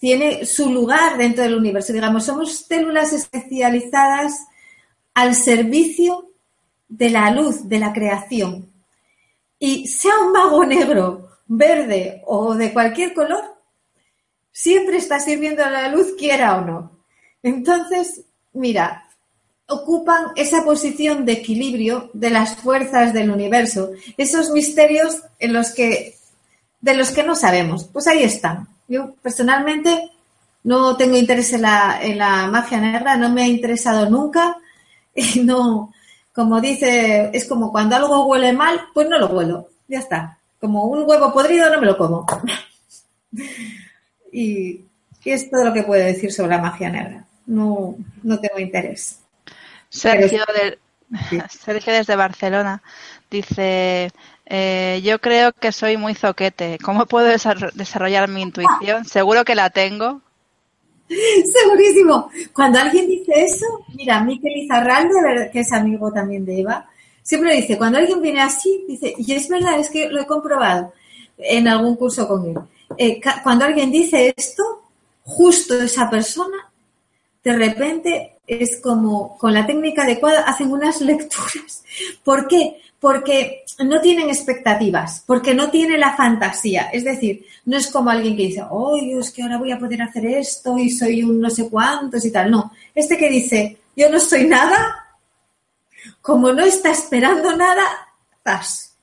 tiene 0.01 0.45
su 0.45 0.71
lugar 0.73 1.17
dentro 1.17 1.45
del 1.45 1.55
universo. 1.55 1.93
Digamos, 1.93 2.25
somos 2.25 2.65
células 2.67 3.13
especializadas 3.13 4.33
al 5.15 5.35
servicio 5.35 6.29
de 6.89 7.11
la 7.11 7.31
luz, 7.31 7.69
de 7.69 7.79
la 7.79 7.93
creación. 7.93 8.71
Y 9.59 9.87
sea 9.87 10.19
un 10.19 10.33
mago 10.33 10.65
negro, 10.65 11.29
verde 11.47 12.23
o 12.27 12.55
de 12.55 12.73
cualquier 12.73 13.15
color, 13.15 13.45
siempre 14.51 14.97
está 14.97 15.21
sirviendo 15.21 15.65
a 15.65 15.71
la 15.71 15.89
luz, 15.89 16.15
quiera 16.19 16.57
o 16.57 16.63
no. 16.63 16.99
Entonces, 17.43 18.23
mira, 18.53 19.09
ocupan 19.69 20.27
esa 20.37 20.65
posición 20.65 21.25
de 21.25 21.33
equilibrio 21.33 22.11
de 22.13 22.31
las 22.31 22.57
fuerzas 22.57 23.13
del 23.13 23.31
universo, 23.31 23.93
esos 24.17 24.51
misterios 24.51 25.23
en 25.39 25.53
los 25.53 25.71
que, 25.71 26.17
de 26.83 26.95
los 26.95 27.11
que 27.13 27.23
no 27.23 27.35
sabemos. 27.35 27.85
Pues 27.85 28.07
ahí 28.07 28.23
están. 28.23 28.69
Yo 28.89 29.15
personalmente 29.23 30.11
no 30.65 30.97
tengo 30.97 31.17
interés 31.17 31.55
en 31.55 31.63
la, 31.63 31.99
en 32.03 32.19
la 32.19 32.47
magia 32.49 32.79
negra, 32.79 33.17
no 33.17 33.31
me 33.31 33.45
ha 33.45 33.47
interesado 33.47 34.11
nunca. 34.11 34.57
Y 35.15 35.41
no, 35.41 35.93
como 36.33 36.59
dice, 36.59 37.31
es 37.35 37.45
como 37.47 37.71
cuando 37.71 37.97
algo 37.97 38.25
huele 38.25 38.55
mal, 38.55 38.81
pues 38.95 39.07
no 39.11 39.19
lo 39.19 39.27
huelo. 39.27 39.69
Ya 39.87 39.99
está. 39.99 40.39
Como 40.59 40.85
un 40.85 41.07
huevo 41.07 41.31
podrido 41.35 41.69
no 41.69 41.79
me 41.79 41.87
lo 41.87 41.99
como. 41.99 42.27
y, 44.33 44.81
es 45.23 45.51
todo 45.51 45.67
lo 45.67 45.73
que 45.75 45.83
puedo 45.83 46.03
decir 46.03 46.33
sobre 46.33 46.57
la 46.57 46.63
magia 46.63 46.89
negra. 46.89 47.27
No, 47.45 47.95
no 48.23 48.41
tengo 48.41 48.59
interés. 48.59 49.21
Sergio, 49.91 50.43
Sergio 51.51 51.93
desde 51.93 52.17
Barcelona 52.17 52.83
dice, 53.31 54.11
eh, 54.47 55.01
yo 55.05 55.21
creo 55.21 55.53
que 55.53 55.73
soy 55.73 55.97
muy 55.97 56.15
zoquete. 56.15 56.79
¿Cómo 56.83 57.07
puedo 57.07 57.27
desarrollar 57.27 58.29
mi 58.29 58.43
intuición? 58.43 59.05
Seguro 59.05 59.45
que 59.45 59.55
la 59.55 59.71
tengo. 59.71 60.21
Segurísimo. 61.09 62.31
Cuando 62.53 62.79
alguien 62.79 63.07
dice 63.07 63.33
eso, 63.37 63.67
mira, 63.95 64.23
Miquel 64.23 64.57
Izarralde, 64.57 65.51
que 65.53 65.61
es 65.61 65.73
amigo 65.73 66.11
también 66.13 66.45
de 66.45 66.61
Eva, 66.61 66.89
siempre 67.23 67.57
dice, 67.57 67.79
cuando 67.79 67.99
alguien 67.99 68.21
viene 68.21 68.41
así, 68.41 68.85
dice, 68.89 69.15
y 69.17 69.33
es 69.33 69.49
verdad, 69.49 69.79
es 69.79 69.91
que 69.91 70.09
lo 70.09 70.21
he 70.21 70.27
comprobado 70.27 70.93
en 71.39 71.69
algún 71.69 71.97
curso 71.97 72.27
con 72.27 72.47
él. 72.47 72.59
Eh, 72.99 73.21
cuando 73.43 73.65
alguien 73.65 73.91
dice 73.91 74.35
esto, 74.37 74.63
justo 75.25 75.81
esa 75.81 76.11
persona, 76.11 76.71
de 77.43 77.53
repente 77.57 78.37
es 78.47 78.81
como 78.81 79.37
con 79.39 79.55
la 79.55 79.67
técnica 79.67 80.03
adecuada 80.03 80.43
hacen 80.43 80.73
unas 80.73 81.01
lecturas. 81.01 81.85
¿Por 82.25 82.49
qué? 82.49 82.81
Porque 83.03 83.65
no 83.85 84.01
tienen 84.01 84.31
expectativas, 84.31 85.25
porque 85.27 85.55
no 85.55 85.71
tiene 85.71 85.99
la 85.99 86.17
fantasía. 86.17 86.89
Es 86.93 87.03
decir, 87.03 87.45
no 87.65 87.77
es 87.77 87.91
como 87.91 88.11
alguien 88.11 88.37
que 88.37 88.45
dice, 88.45 88.63
oh, 88.71 88.97
es 88.97 89.33
que 89.33 89.43
ahora 89.43 89.59
voy 89.59 89.73
a 89.73 89.79
poder 89.79 90.03
hacer 90.03 90.25
esto 90.27 90.79
y 90.79 90.89
soy 90.89 91.25
un 91.25 91.41
no 91.41 91.51
sé 91.51 91.69
cuántos 91.69 92.25
y 92.25 92.31
tal. 92.31 92.51
No, 92.51 92.71
este 92.95 93.19
que 93.19 93.29
dice, 93.29 93.79
yo 93.97 94.09
no 94.09 94.21
soy 94.21 94.47
nada, 94.47 95.17
como 96.21 96.53
no 96.53 96.63
está 96.63 96.93
esperando 96.93 97.57
nada, 97.57 97.83
¡zas! 98.45 98.97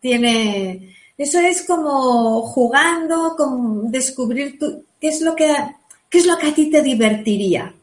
Tiene, 0.00 0.96
eso 1.18 1.38
es 1.38 1.64
como 1.64 2.42
jugando, 2.46 3.34
como 3.36 3.90
descubrir 3.90 4.58
qué 4.98 5.08
es 5.08 5.20
lo 5.20 5.36
que 5.36 5.54
qué 6.08 6.18
es 6.18 6.26
lo 6.26 6.36
que 6.36 6.48
a 6.48 6.54
ti 6.54 6.70
te 6.70 6.82
divertiría. 6.82 7.74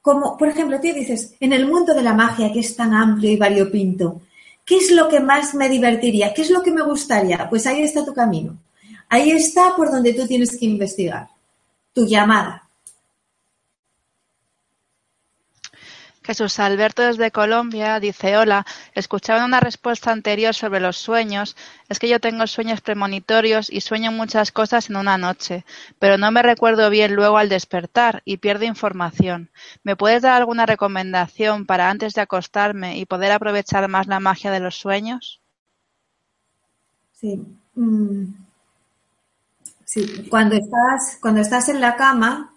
Como, 0.00 0.36
por 0.36 0.48
ejemplo, 0.48 0.78
tú 0.80 0.88
dices, 0.92 1.34
en 1.40 1.52
el 1.52 1.66
mundo 1.66 1.94
de 1.94 2.02
la 2.02 2.14
magia 2.14 2.52
que 2.52 2.60
es 2.60 2.74
tan 2.76 2.94
amplio 2.94 3.30
y 3.30 3.36
variopinto, 3.36 4.22
¿qué 4.64 4.76
es 4.76 4.90
lo 4.90 5.08
que 5.08 5.20
más 5.20 5.54
me 5.54 5.68
divertiría? 5.68 6.32
¿Qué 6.32 6.42
es 6.42 6.50
lo 6.50 6.62
que 6.62 6.70
me 6.70 6.82
gustaría? 6.82 7.48
Pues 7.48 7.66
ahí 7.66 7.82
está 7.82 8.04
tu 8.04 8.14
camino. 8.14 8.58
Ahí 9.08 9.30
está 9.30 9.74
por 9.76 9.90
donde 9.90 10.12
tú 10.12 10.26
tienes 10.26 10.56
que 10.56 10.66
investigar. 10.66 11.28
Tu 11.92 12.06
llamada. 12.06 12.67
Jesús 16.28 16.58
Alberto 16.58 17.00
desde 17.00 17.30
Colombia 17.30 17.98
dice, 18.00 18.36
hola, 18.36 18.66
escuchaba 18.92 19.46
una 19.46 19.60
respuesta 19.60 20.12
anterior 20.12 20.54
sobre 20.54 20.78
los 20.78 20.98
sueños. 20.98 21.56
Es 21.88 21.98
que 21.98 22.06
yo 22.06 22.20
tengo 22.20 22.46
sueños 22.46 22.82
premonitorios 22.82 23.70
y 23.70 23.80
sueño 23.80 24.12
muchas 24.12 24.52
cosas 24.52 24.90
en 24.90 24.96
una 24.96 25.16
noche, 25.16 25.64
pero 25.98 26.18
no 26.18 26.30
me 26.30 26.42
recuerdo 26.42 26.90
bien 26.90 27.14
luego 27.14 27.38
al 27.38 27.48
despertar 27.48 28.20
y 28.26 28.36
pierdo 28.36 28.66
información. 28.66 29.48
¿Me 29.82 29.96
puedes 29.96 30.20
dar 30.20 30.34
alguna 30.34 30.66
recomendación 30.66 31.64
para 31.64 31.88
antes 31.88 32.12
de 32.12 32.20
acostarme 32.20 32.98
y 32.98 33.06
poder 33.06 33.32
aprovechar 33.32 33.88
más 33.88 34.06
la 34.06 34.20
magia 34.20 34.50
de 34.50 34.60
los 34.60 34.76
sueños? 34.76 35.40
Sí. 37.14 37.42
Mm. 37.74 38.24
Cuando 40.28 40.56
estás, 40.56 41.16
cuando 41.22 41.40
estás 41.40 41.70
en 41.70 41.80
la 41.80 41.96
cama, 41.96 42.52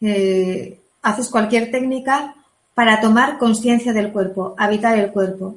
eh, 0.00 0.80
haces 1.02 1.28
cualquier 1.28 1.72
técnica 1.72 2.36
para 2.74 3.00
tomar 3.00 3.38
conciencia 3.38 3.92
del 3.92 4.12
cuerpo, 4.12 4.54
habitar 4.58 4.98
el 4.98 5.12
cuerpo. 5.12 5.56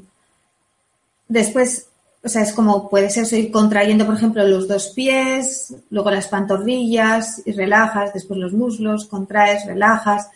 Después, 1.27 1.87
o 2.23 2.29
sea, 2.29 2.43
es 2.43 2.53
como 2.53 2.89
puede 2.89 3.09
ser 3.09 3.25
ir 3.39 3.51
contrayendo, 3.51 4.05
por 4.05 4.15
ejemplo, 4.15 4.47
los 4.47 4.67
dos 4.67 4.89
pies, 4.89 5.73
luego 5.89 6.11
las 6.11 6.27
pantorrillas 6.27 7.41
y 7.45 7.51
relajas, 7.51 8.13
después 8.13 8.39
los 8.39 8.53
muslos, 8.53 9.07
contraes, 9.07 9.65
relajas, 9.65 10.29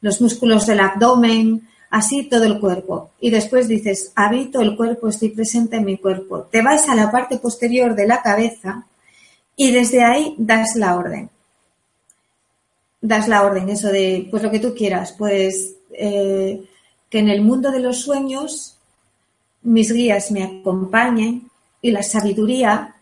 los 0.00 0.20
músculos 0.20 0.66
del 0.66 0.80
abdomen, 0.80 1.68
así 1.90 2.24
todo 2.24 2.44
el 2.44 2.58
cuerpo. 2.58 3.10
Y 3.20 3.30
después 3.30 3.68
dices, 3.68 4.12
habito 4.16 4.60
el 4.60 4.76
cuerpo, 4.76 5.08
estoy 5.08 5.28
presente 5.28 5.76
en 5.76 5.84
mi 5.84 5.98
cuerpo. 5.98 6.42
Te 6.50 6.62
vas 6.62 6.88
a 6.88 6.94
la 6.94 7.10
parte 7.10 7.38
posterior 7.38 7.94
de 7.94 8.06
la 8.06 8.20
cabeza 8.20 8.86
y 9.56 9.70
desde 9.70 10.02
ahí 10.02 10.34
das 10.38 10.74
la 10.74 10.96
orden. 10.96 11.30
Das 13.00 13.28
la 13.28 13.44
orden, 13.44 13.68
eso 13.68 13.88
de, 13.88 14.26
pues 14.30 14.42
lo 14.42 14.50
que 14.50 14.58
tú 14.58 14.74
quieras, 14.74 15.14
pues 15.16 15.74
eh, 15.98 16.64
que 17.08 17.18
en 17.18 17.28
el 17.28 17.42
mundo 17.42 17.70
de 17.70 17.80
los 17.80 18.00
sueños 18.00 18.76
mis 19.62 19.92
guías 19.92 20.30
me 20.30 20.44
acompañen 20.44 21.50
y 21.80 21.90
la 21.90 22.02
sabiduría 22.02 22.94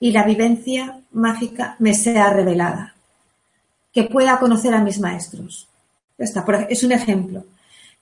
y 0.00 0.12
la 0.12 0.24
vivencia 0.24 1.00
mágica 1.12 1.76
me 1.78 1.94
sea 1.94 2.30
revelada. 2.30 2.94
Que 3.92 4.04
pueda 4.04 4.38
conocer 4.38 4.74
a 4.74 4.82
mis 4.82 4.98
maestros. 4.98 5.68
Está, 6.18 6.44
es 6.68 6.82
un 6.82 6.92
ejemplo. 6.92 7.44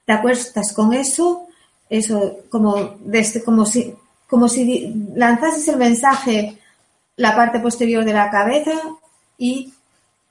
Te 0.05 0.13
acuestas 0.13 0.73
con 0.73 0.93
eso, 0.93 1.47
eso 1.89 2.39
como, 2.51 2.97
desde, 3.01 3.45
como, 3.45 3.67
si, 3.67 3.95
como 4.29 4.49
si 4.49 4.93
lanzases 5.15 5.69
el 5.69 5.77
mensaje 5.77 6.59
la 7.17 7.37
parte 7.37 7.61
posterior 7.61 8.05
de 8.05 8.13
la 8.13 8.31
cabeza 8.31 8.73
y, 9.39 9.73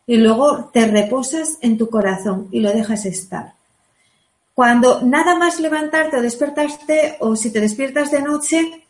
y 0.07 0.17
luego 0.17 0.69
te 0.73 0.87
reposas 0.87 1.57
en 1.61 1.77
tu 1.77 1.89
corazón 1.89 2.47
y 2.51 2.59
lo 2.59 2.73
dejas 2.73 3.05
estar. 3.05 3.53
Cuando 4.53 5.01
nada 5.01 5.35
más 5.35 5.59
levantarte 5.59 6.17
o 6.17 6.21
despertarte, 6.21 7.17
o 7.19 7.35
si 7.35 7.51
te 7.51 7.61
despiertas 7.61 8.11
de 8.11 8.21
noche, 8.21 8.85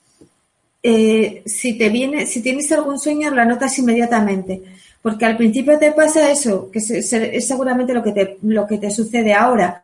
eh, 0.83 1.43
si 1.45 1.77
te 1.77 1.89
viene, 1.89 2.25
si 2.25 2.41
tienes 2.41 2.71
algún 2.71 2.99
sueño, 2.99 3.29
lo 3.31 3.41
anotas 3.41 3.77
inmediatamente. 3.77 4.61
Porque 5.01 5.25
al 5.25 5.37
principio 5.37 5.77
te 5.79 5.91
pasa 5.91 6.31
eso, 6.31 6.69
que 6.71 6.79
es 6.79 7.47
seguramente 7.47 7.93
lo 7.93 8.03
que 8.03 8.11
te, 8.11 8.37
lo 8.43 8.67
que 8.67 8.77
te 8.77 8.91
sucede 8.91 9.33
ahora, 9.33 9.83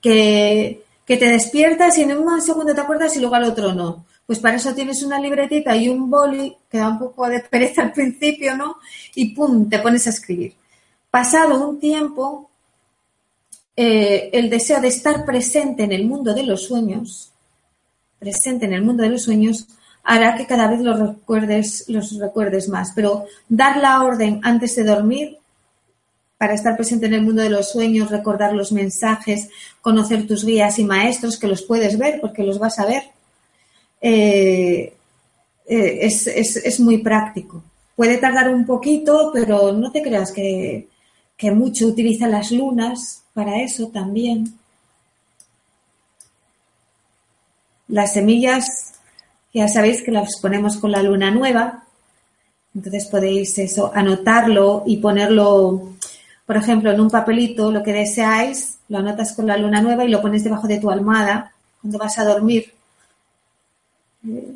que, 0.00 0.82
que 1.06 1.16
te 1.16 1.28
despiertas 1.28 1.96
y 1.98 2.02
en 2.02 2.16
un 2.16 2.42
segundo 2.42 2.74
te 2.74 2.80
acuerdas 2.80 3.16
y 3.16 3.20
luego 3.20 3.36
al 3.36 3.44
otro 3.44 3.72
no. 3.72 4.04
Pues 4.26 4.40
para 4.40 4.56
eso 4.56 4.74
tienes 4.74 5.04
una 5.04 5.20
libretita 5.20 5.76
y 5.76 5.88
un 5.88 6.10
boli, 6.10 6.56
que 6.68 6.78
da 6.78 6.88
un 6.88 6.98
poco 6.98 7.28
de 7.28 7.40
pereza 7.50 7.82
al 7.82 7.92
principio, 7.92 8.56
¿no? 8.56 8.76
Y 9.14 9.34
pum, 9.34 9.68
te 9.68 9.78
pones 9.78 10.06
a 10.06 10.10
escribir. 10.10 10.54
Pasado 11.10 11.68
un 11.68 11.78
tiempo, 11.78 12.45
eh, 13.76 14.30
el 14.32 14.48
deseo 14.48 14.80
de 14.80 14.88
estar 14.88 15.26
presente 15.26 15.84
en 15.84 15.92
el 15.92 16.06
mundo 16.06 16.32
de 16.32 16.44
los 16.44 16.64
sueños, 16.64 17.32
presente 18.18 18.64
en 18.64 18.72
el 18.72 18.82
mundo 18.82 19.02
de 19.02 19.10
los 19.10 19.22
sueños, 19.22 19.68
hará 20.02 20.36
que 20.36 20.46
cada 20.46 20.68
vez 20.68 20.80
los 20.80 20.98
recuerdes, 20.98 21.84
los 21.88 22.18
recuerdes 22.18 22.68
más. 22.68 22.92
Pero 22.94 23.26
dar 23.48 23.76
la 23.76 24.02
orden 24.02 24.40
antes 24.42 24.76
de 24.76 24.84
dormir 24.84 25.38
para 26.38 26.54
estar 26.54 26.76
presente 26.76 27.06
en 27.06 27.14
el 27.14 27.22
mundo 27.22 27.42
de 27.42 27.50
los 27.50 27.70
sueños, 27.70 28.10
recordar 28.10 28.54
los 28.54 28.72
mensajes, 28.72 29.50
conocer 29.82 30.26
tus 30.26 30.44
guías 30.44 30.78
y 30.78 30.84
maestros, 30.84 31.38
que 31.38 31.48
los 31.48 31.62
puedes 31.62 31.98
ver 31.98 32.20
porque 32.20 32.42
los 32.42 32.58
vas 32.58 32.78
a 32.78 32.86
ver, 32.86 33.02
eh, 34.00 34.94
eh, 35.66 35.98
es, 36.02 36.80
muy 36.80 36.98
práctico. 36.98 37.62
Puede 37.94 38.18
tardar 38.18 38.48
un 38.50 38.64
poquito, 38.64 39.30
pero 39.32 39.72
no 39.72 39.90
te 39.90 40.02
creas 40.02 40.30
que, 40.32 40.88
que 41.36 41.50
mucho. 41.50 41.86
Utiliza 41.86 42.28
las 42.28 42.52
lunas 42.52 43.22
para 43.36 43.60
eso 43.60 43.88
también. 43.88 44.58
Las 47.88 48.14
semillas, 48.14 48.94
ya 49.52 49.68
sabéis 49.68 50.02
que 50.02 50.10
las 50.10 50.40
ponemos 50.40 50.78
con 50.78 50.90
la 50.90 51.02
luna 51.02 51.30
nueva, 51.30 51.84
entonces 52.74 53.06
podéis 53.06 53.58
eso, 53.58 53.92
anotarlo 53.94 54.84
y 54.86 54.96
ponerlo 54.96 55.92
por 56.46 56.56
ejemplo, 56.56 56.92
en 56.92 57.00
un 57.00 57.10
papelito 57.10 57.72
lo 57.72 57.82
que 57.82 57.92
deseáis, 57.92 58.78
lo 58.88 58.98
anotas 58.98 59.34
con 59.34 59.46
la 59.48 59.56
luna 59.56 59.82
nueva 59.82 60.04
y 60.04 60.08
lo 60.08 60.22
pones 60.22 60.44
debajo 60.44 60.68
de 60.68 60.78
tu 60.78 60.90
almohada 60.90 61.52
cuando 61.82 61.98
vas 61.98 62.16
a 62.18 62.24
dormir. 62.24 62.72
Eh, 64.26 64.54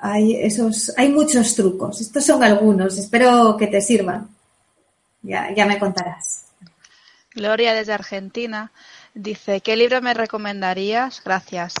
hay, 0.00 0.34
esos, 0.34 0.92
hay 0.96 1.08
muchos 1.10 1.54
trucos. 1.54 2.00
Estos 2.00 2.26
son 2.26 2.42
algunos. 2.42 2.98
Espero 2.98 3.56
que 3.56 3.68
te 3.68 3.80
sirvan. 3.80 4.28
Ya, 5.22 5.54
ya 5.54 5.66
me 5.66 5.78
contarás. 5.78 6.49
Gloria 7.34 7.74
desde 7.74 7.92
Argentina 7.92 8.72
dice, 9.14 9.60
¿qué 9.60 9.76
libro 9.76 10.02
me 10.02 10.14
recomendarías? 10.14 11.22
Gracias. 11.24 11.74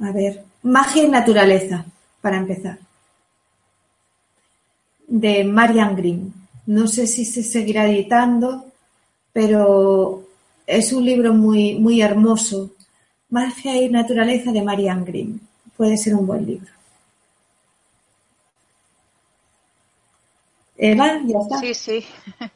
A 0.00 0.10
ver, 0.10 0.44
magia 0.62 1.04
y 1.04 1.08
naturaleza, 1.08 1.84
para 2.20 2.38
empezar 2.38 2.78
de 5.06 5.44
Marian 5.44 5.96
Green. 5.96 6.32
No 6.66 6.86
sé 6.86 7.06
si 7.06 7.24
se 7.24 7.42
seguirá 7.42 7.86
editando, 7.86 8.66
pero 9.32 10.26
es 10.66 10.92
un 10.92 11.04
libro 11.04 11.34
muy, 11.34 11.74
muy 11.74 12.00
hermoso. 12.00 12.70
Magia 13.30 13.80
y 13.80 13.88
naturaleza 13.90 14.52
de 14.52 14.62
Marian 14.62 15.04
Green. 15.04 15.40
Puede 15.76 15.96
ser 15.96 16.14
un 16.14 16.26
buen 16.26 16.46
libro. 16.46 16.70
Eva, 20.76 21.20
ya 21.24 21.38
está. 21.38 21.58
Sí, 21.58 21.74
sí. 21.74 22.06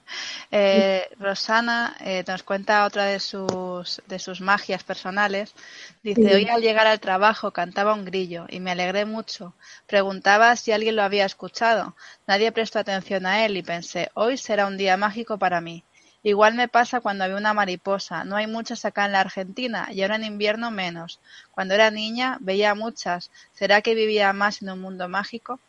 Eh, 0.50 1.06
Rosana 1.18 1.94
eh, 2.00 2.24
nos 2.26 2.42
cuenta 2.42 2.86
otra 2.86 3.04
de 3.04 3.20
sus, 3.20 4.00
de 4.06 4.18
sus 4.18 4.40
magias 4.40 4.82
personales. 4.82 5.54
Dice, 6.02 6.34
hoy 6.34 6.46
al 6.48 6.62
llegar 6.62 6.86
al 6.86 7.00
trabajo 7.00 7.50
cantaba 7.50 7.92
un 7.92 8.06
grillo 8.06 8.46
y 8.48 8.58
me 8.58 8.70
alegré 8.70 9.04
mucho. 9.04 9.52
Preguntaba 9.86 10.56
si 10.56 10.72
alguien 10.72 10.96
lo 10.96 11.02
había 11.02 11.26
escuchado. 11.26 11.94
Nadie 12.26 12.50
prestó 12.50 12.78
atención 12.78 13.26
a 13.26 13.44
él 13.44 13.58
y 13.58 13.62
pensé, 13.62 14.10
hoy 14.14 14.38
será 14.38 14.66
un 14.66 14.78
día 14.78 14.96
mágico 14.96 15.36
para 15.36 15.60
mí. 15.60 15.84
Igual 16.22 16.54
me 16.54 16.66
pasa 16.66 17.00
cuando 17.00 17.28
veo 17.28 17.36
una 17.36 17.52
mariposa. 17.52 18.24
No 18.24 18.36
hay 18.36 18.46
muchas 18.46 18.86
acá 18.86 19.04
en 19.04 19.12
la 19.12 19.20
Argentina 19.20 19.88
y 19.92 20.00
ahora 20.00 20.16
en 20.16 20.24
invierno 20.24 20.70
menos. 20.70 21.20
Cuando 21.50 21.74
era 21.74 21.90
niña 21.90 22.38
veía 22.40 22.74
muchas. 22.74 23.30
¿Será 23.52 23.82
que 23.82 23.94
vivía 23.94 24.32
más 24.32 24.62
en 24.62 24.70
un 24.70 24.80
mundo 24.80 25.10
mágico? 25.10 25.60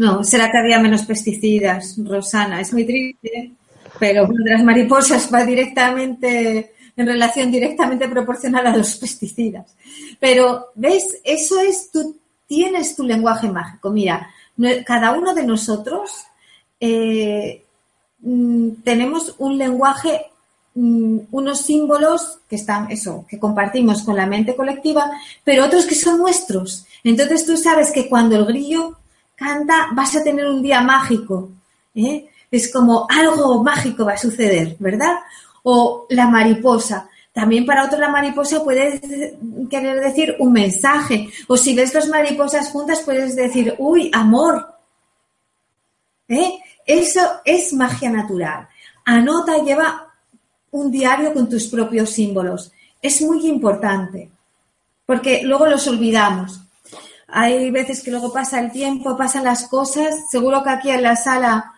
No, 0.00 0.24
será 0.24 0.50
que 0.50 0.56
había 0.56 0.78
menos 0.78 1.02
pesticidas, 1.02 1.96
Rosana. 1.98 2.58
Es 2.62 2.72
muy 2.72 2.86
triste, 2.86 3.52
pero 3.98 4.26
las 4.32 4.64
mariposas 4.64 5.28
va 5.32 5.44
directamente 5.44 6.72
en 6.96 7.06
relación 7.06 7.50
directamente 7.50 8.08
proporcional 8.08 8.66
a 8.66 8.76
los 8.76 8.96
pesticidas. 8.96 9.76
Pero, 10.18 10.68
¿ves? 10.74 11.20
Eso 11.22 11.60
es, 11.60 11.90
tú 11.92 12.16
tienes 12.46 12.96
tu 12.96 13.04
lenguaje 13.04 13.50
mágico. 13.50 13.90
Mira, 13.90 14.30
cada 14.86 15.12
uno 15.12 15.34
de 15.34 15.44
nosotros 15.44 16.24
eh, 16.80 17.62
mm, 18.20 18.70
tenemos 18.82 19.34
un 19.36 19.58
lenguaje, 19.58 20.22
mm, 20.74 21.18
unos 21.30 21.60
símbolos 21.60 22.38
que 22.48 22.56
están, 22.56 22.90
eso, 22.90 23.26
que 23.28 23.38
compartimos 23.38 24.02
con 24.02 24.16
la 24.16 24.24
mente 24.24 24.56
colectiva, 24.56 25.10
pero 25.44 25.66
otros 25.66 25.84
que 25.84 25.94
son 25.94 26.18
nuestros. 26.18 26.86
Entonces 27.04 27.44
tú 27.44 27.58
sabes 27.58 27.92
que 27.92 28.08
cuando 28.08 28.36
el 28.36 28.46
grillo 28.46 28.96
canta, 29.40 29.88
vas 29.94 30.14
a 30.14 30.22
tener 30.22 30.46
un 30.46 30.62
día 30.62 30.82
mágico. 30.82 31.48
¿eh? 31.94 32.28
Es 32.50 32.70
como 32.70 33.06
algo 33.08 33.64
mágico 33.64 34.04
va 34.04 34.12
a 34.12 34.18
suceder, 34.18 34.76
¿verdad? 34.78 35.16
O 35.62 36.06
la 36.10 36.28
mariposa. 36.28 37.08
También 37.32 37.64
para 37.64 37.86
otro 37.86 37.98
la 37.98 38.10
mariposa 38.10 38.62
puede 38.62 39.00
querer 39.70 39.98
decir 40.00 40.36
un 40.38 40.52
mensaje. 40.52 41.30
O 41.48 41.56
si 41.56 41.74
ves 41.74 41.90
dos 41.90 42.08
mariposas 42.08 42.68
juntas 42.68 43.00
puedes 43.00 43.34
decir, 43.34 43.74
uy, 43.78 44.10
amor. 44.12 44.74
¿Eh? 46.28 46.58
Eso 46.84 47.40
es 47.42 47.72
magia 47.72 48.10
natural. 48.10 48.68
Anota, 49.06 49.64
lleva 49.64 50.12
un 50.72 50.90
diario 50.90 51.32
con 51.32 51.48
tus 51.48 51.66
propios 51.66 52.10
símbolos. 52.10 52.72
Es 53.00 53.22
muy 53.22 53.46
importante 53.46 54.30
porque 55.06 55.42
luego 55.44 55.66
los 55.66 55.88
olvidamos. 55.88 56.60
Hay 57.32 57.70
veces 57.70 58.02
que 58.02 58.10
luego 58.10 58.32
pasa 58.32 58.60
el 58.60 58.70
tiempo, 58.72 59.16
pasan 59.16 59.44
las 59.44 59.68
cosas. 59.68 60.30
Seguro 60.30 60.62
que 60.62 60.70
aquí 60.70 60.90
en 60.90 61.02
la 61.02 61.16
sala 61.16 61.74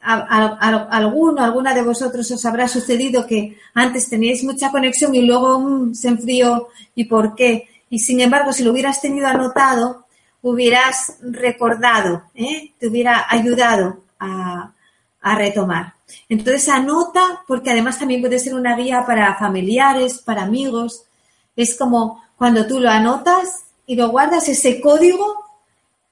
alguno, 0.00 1.42
alguna 1.42 1.74
de 1.74 1.82
vosotros 1.82 2.30
os 2.30 2.44
habrá 2.46 2.68
sucedido 2.68 3.26
que 3.26 3.58
antes 3.74 4.08
teníais 4.08 4.44
mucha 4.44 4.70
conexión 4.70 5.14
y 5.14 5.22
luego 5.22 5.58
mm, 5.58 5.94
se 5.94 6.08
enfrió 6.08 6.68
y 6.94 7.04
por 7.04 7.34
qué. 7.34 7.68
Y 7.90 7.98
sin 7.98 8.20
embargo, 8.20 8.52
si 8.52 8.62
lo 8.62 8.70
hubieras 8.70 9.00
tenido 9.00 9.26
anotado, 9.26 10.06
hubieras 10.42 11.16
recordado, 11.22 12.22
¿eh? 12.34 12.72
te 12.78 12.86
hubiera 12.86 13.26
ayudado 13.28 14.04
a, 14.20 14.72
a 15.20 15.34
retomar. 15.34 15.94
Entonces 16.28 16.68
anota, 16.68 17.42
porque 17.48 17.70
además 17.70 17.98
también 17.98 18.20
puede 18.20 18.38
ser 18.38 18.54
una 18.54 18.76
guía 18.76 19.04
para 19.04 19.36
familiares, 19.36 20.18
para 20.18 20.42
amigos. 20.42 21.04
Es 21.56 21.76
como 21.76 22.22
cuando 22.36 22.66
tú 22.66 22.78
lo 22.78 22.90
anotas, 22.90 23.65
y 23.86 23.94
lo 23.94 24.08
guardas, 24.08 24.48
ese 24.48 24.80
código 24.80 25.44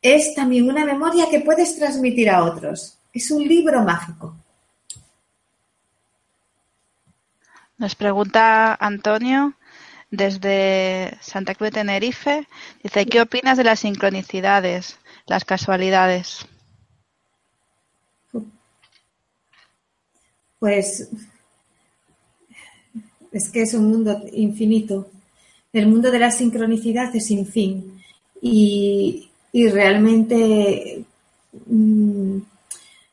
es 0.00 0.34
también 0.34 0.68
una 0.68 0.84
memoria 0.84 1.28
que 1.28 1.40
puedes 1.40 1.76
transmitir 1.76 2.30
a 2.30 2.44
otros. 2.44 2.98
Es 3.12 3.30
un 3.30 3.46
libro 3.46 3.82
mágico. 3.82 4.36
Nos 7.76 7.94
pregunta 7.94 8.74
Antonio 8.74 9.54
desde 10.10 11.18
Santa 11.20 11.54
Cruz 11.54 11.70
de 11.70 11.80
Tenerife. 11.80 12.46
Dice, 12.82 13.06
¿qué 13.06 13.20
opinas 13.20 13.58
de 13.58 13.64
las 13.64 13.80
sincronicidades, 13.80 14.98
las 15.26 15.44
casualidades? 15.44 16.46
Pues 20.60 21.08
es 23.32 23.50
que 23.50 23.62
es 23.62 23.74
un 23.74 23.90
mundo 23.90 24.22
infinito 24.32 25.10
el 25.74 25.88
mundo 25.88 26.10
de 26.10 26.20
la 26.20 26.30
sincronicidad 26.30 27.14
es 27.14 27.26
sin 27.26 27.46
fin 27.46 28.00
y, 28.40 29.28
realmente 29.52 31.04
mm, 31.66 32.38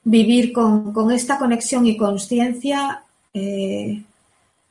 vivir 0.04 0.54
con, 0.54 1.12
esta 1.12 1.38
conexión 1.38 1.86
y 1.86 1.98
conciencia 1.98 3.04
eh, 3.34 4.02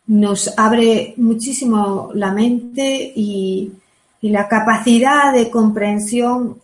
nos 0.06 0.52
abre 0.56 1.14
muchísimo 1.16 2.10
la 2.14 2.32
mente 2.32 3.12
y, 3.14 3.72
la 4.22 4.48
capacidad 4.48 5.32
de 5.32 5.48
comprensión 5.48 6.58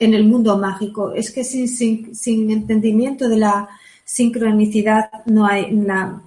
en 0.00 0.14
el 0.14 0.24
mundo 0.24 0.58
mágico. 0.58 1.12
Es 1.12 1.30
que 1.30 1.44
sin, 1.44 2.50
entendimiento 2.50 3.28
de 3.28 3.36
la 3.36 3.68
sincronicidad 4.04 5.10
no 5.26 5.46
hay, 5.46 5.70
la, 5.70 6.20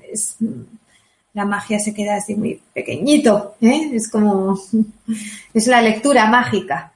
la 1.34 1.46
magia 1.46 1.80
se 1.80 1.94
queda 1.94 2.16
así 2.16 2.36
muy 2.36 2.62
pequeñito, 2.74 3.56
¿eh? 3.62 3.92
es 3.94 4.10
como, 4.10 4.60
es 5.54 5.68
la 5.68 5.82
lectura 5.82 6.26
mágica. 6.28 6.92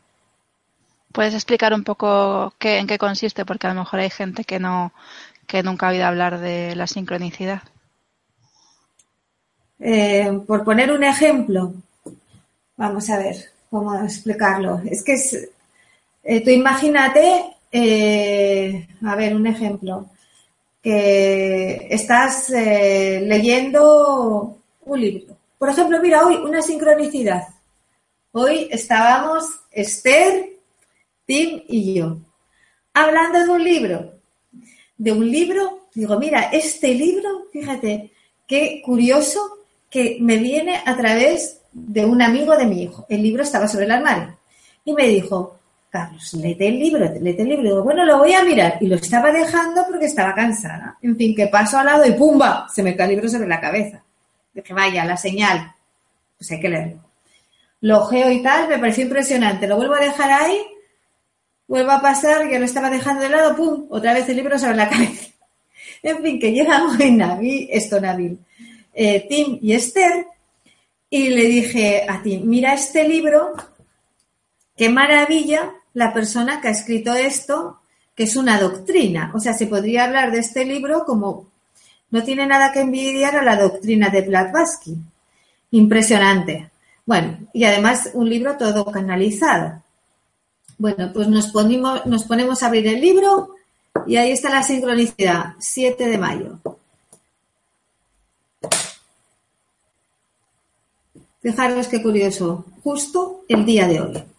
¿Puedes 1.12 1.36
explicar 1.36 1.74
un 1.74 1.84
poco 1.84 2.54
qué, 2.58 2.80
en 2.80 2.88
qué 2.88 2.98
consiste? 2.98 3.46
Porque 3.46 3.68
a 3.68 3.74
lo 3.74 3.82
mejor 3.82 4.00
hay 4.00 4.10
gente 4.10 4.44
que 4.44 4.60
no, 4.60 4.94
que 5.46 5.62
nunca 5.62 5.88
ha 5.88 5.92
oído 5.92 6.06
hablar 6.06 6.40
de 6.40 6.76
la 6.76 6.88
sincronicidad. 6.88 7.62
Eh, 9.80 10.40
por 10.48 10.64
poner 10.64 10.92
un 10.92 11.04
ejemplo, 11.04 11.74
vamos 12.78 13.10
a 13.12 13.18
ver 13.18 13.36
cómo 13.70 13.96
explicarlo. 14.04 14.82
Es 14.90 15.04
que 15.04 15.14
es, 15.14 15.50
eh, 16.24 16.44
tú 16.44 16.50
imagínate, 16.50 17.46
a 19.06 19.16
ver, 19.16 19.36
un 19.36 19.46
ejemplo 19.46 20.10
que 20.84 21.88
estás 21.90 22.52
eh, 22.52 23.24
leyendo 23.26 24.58
un 24.86 25.02
libro, 25.02 25.38
Por 25.58 25.70
ejemplo, 25.70 26.00
mira, 26.02 26.28
hoy 26.28 26.36
una 26.36 26.62
sincronicidad. 26.62 27.48
Hoy 28.34 28.68
estábamos 28.70 29.46
Esther, 29.72 30.50
Tim 31.26 31.64
y 31.68 31.96
yo 31.96 32.18
hablando 32.94 33.40
de 33.40 33.50
un 33.50 33.64
libro. 33.64 34.14
De 34.98 35.12
un 35.12 35.30
libro, 35.30 35.88
digo, 35.94 36.20
mira, 36.20 36.50
este 36.52 36.94
libro, 36.94 37.48
fíjate, 37.52 38.12
qué 38.48 38.82
curioso 38.86 39.40
que 39.90 40.18
me 40.22 40.38
viene 40.38 40.82
a 40.86 40.96
través 40.96 41.62
de 41.72 42.06
un 42.06 42.22
amigo 42.22 42.56
de 42.56 42.66
mi 42.66 42.84
hijo. 42.84 43.06
El 43.10 43.24
libro 43.24 43.44
estaba 43.44 43.68
sobre 43.68 43.86
el 43.86 43.92
armario. 43.92 44.38
Y 44.86 44.94
me 44.94 45.08
dijo, 45.08 45.60
Carlos, 45.94 46.34
léete 46.34 46.70
el 46.70 46.80
libro, 46.80 47.06
léete 47.22 47.44
el 47.44 47.50
libro. 47.50 47.64
Digo, 47.66 47.84
bueno, 47.84 48.04
lo 48.04 48.18
voy 48.18 48.34
a 48.34 48.44
mirar. 48.44 48.80
Y 48.82 48.88
lo 48.88 48.96
estaba 48.96 49.32
dejando 49.32 49.86
porque 49.88 50.08
estaba 50.08 50.34
cansada. 50.34 50.98
En 51.04 51.16
fin, 51.16 51.36
que 51.36 51.46
paso 51.46 51.78
al 51.78 51.86
lado 51.86 52.04
y 52.04 52.14
¡pumba! 52.14 52.68
Se 52.74 52.82
me 52.82 52.96
cae 52.96 53.10
el 53.10 53.12
libro 53.12 53.30
sobre 53.30 53.48
la 53.48 53.62
cabeza. 53.62 54.04
Dije, 54.56 54.74
vaya, 54.74 55.06
la 55.06 55.16
señal. 55.18 55.72
Pues 56.36 56.50
hay 56.50 56.60
que 56.60 56.70
leerlo. 56.70 57.00
Lo 57.82 58.06
geo 58.08 58.32
y 58.32 58.42
tal, 58.42 58.70
me 58.70 58.80
pareció 58.80 59.04
impresionante. 59.04 59.68
Lo 59.68 59.76
vuelvo 59.76 59.94
a 59.94 60.00
dejar 60.00 60.32
ahí, 60.32 60.66
vuelvo 61.68 61.92
a 61.92 62.02
pasar, 62.02 62.50
que 62.50 62.58
lo 62.58 62.66
estaba 62.66 62.90
dejando 62.90 63.22
de 63.22 63.30
lado, 63.30 63.56
¡pum! 63.56 63.86
Otra 63.92 64.16
vez 64.16 64.28
el 64.28 64.38
libro 64.38 64.58
sobre 64.58 64.78
la 64.78 64.90
cabeza. 64.90 65.28
En 66.02 66.24
fin, 66.24 66.40
que 66.40 66.54
llega 66.54 66.88
hoy 66.88 67.12
Navi, 67.12 67.70
esto 67.72 68.02
Nabil, 68.02 68.40
eh, 68.96 69.28
Tim 69.30 69.60
y 69.62 69.74
Esther, 69.74 70.26
y 71.08 71.30
le 71.30 71.44
dije 71.44 72.04
a 72.10 72.24
Tim, 72.24 72.50
mira 72.50 72.74
este 72.74 73.08
libro, 73.08 73.54
qué 74.76 74.90
maravilla 74.90 75.72
la 75.94 76.14
persona 76.14 76.60
que 76.62 76.70
ha 76.70 76.72
escrito 76.72 77.14
esto, 77.14 77.80
que 78.16 78.24
es 78.24 78.36
una 78.36 78.60
doctrina. 78.60 79.32
O 79.34 79.40
sea, 79.40 79.54
se 79.54 79.68
podría 79.68 80.06
hablar 80.06 80.32
de 80.32 80.40
este 80.40 80.66
libro 80.66 81.06
como 81.06 81.48
no 82.12 82.24
tiene 82.24 82.46
nada 82.46 82.72
que 82.72 82.82
envidiar 82.82 83.36
a 83.36 83.44
la 83.44 83.56
doctrina 83.56 84.10
de 84.10 84.22
Blavatsky. 84.22 84.96
Impresionante. 85.72 86.70
Bueno, 87.06 87.38
y 87.54 87.64
además 87.64 88.12
un 88.14 88.30
libro 88.30 88.56
todo 88.58 88.86
canalizado. 88.86 89.82
Bueno, 90.78 91.12
pues 91.14 91.28
nos 91.28 91.48
ponemos, 91.48 92.06
nos 92.06 92.24
ponemos 92.24 92.62
a 92.62 92.68
abrir 92.68 92.88
el 92.88 93.02
libro 93.02 93.56
y 94.08 94.16
ahí 94.18 94.32
está 94.32 94.50
la 94.50 94.64
sincronicidad, 94.64 95.54
7 95.60 96.08
de 96.08 96.18
mayo. 96.18 96.60
Fijaros 101.42 101.88
qué 101.88 102.02
curioso, 102.02 102.66
justo 102.84 103.44
el 103.50 103.66
día 103.66 103.88
de 103.88 104.02
hoy. 104.02 104.33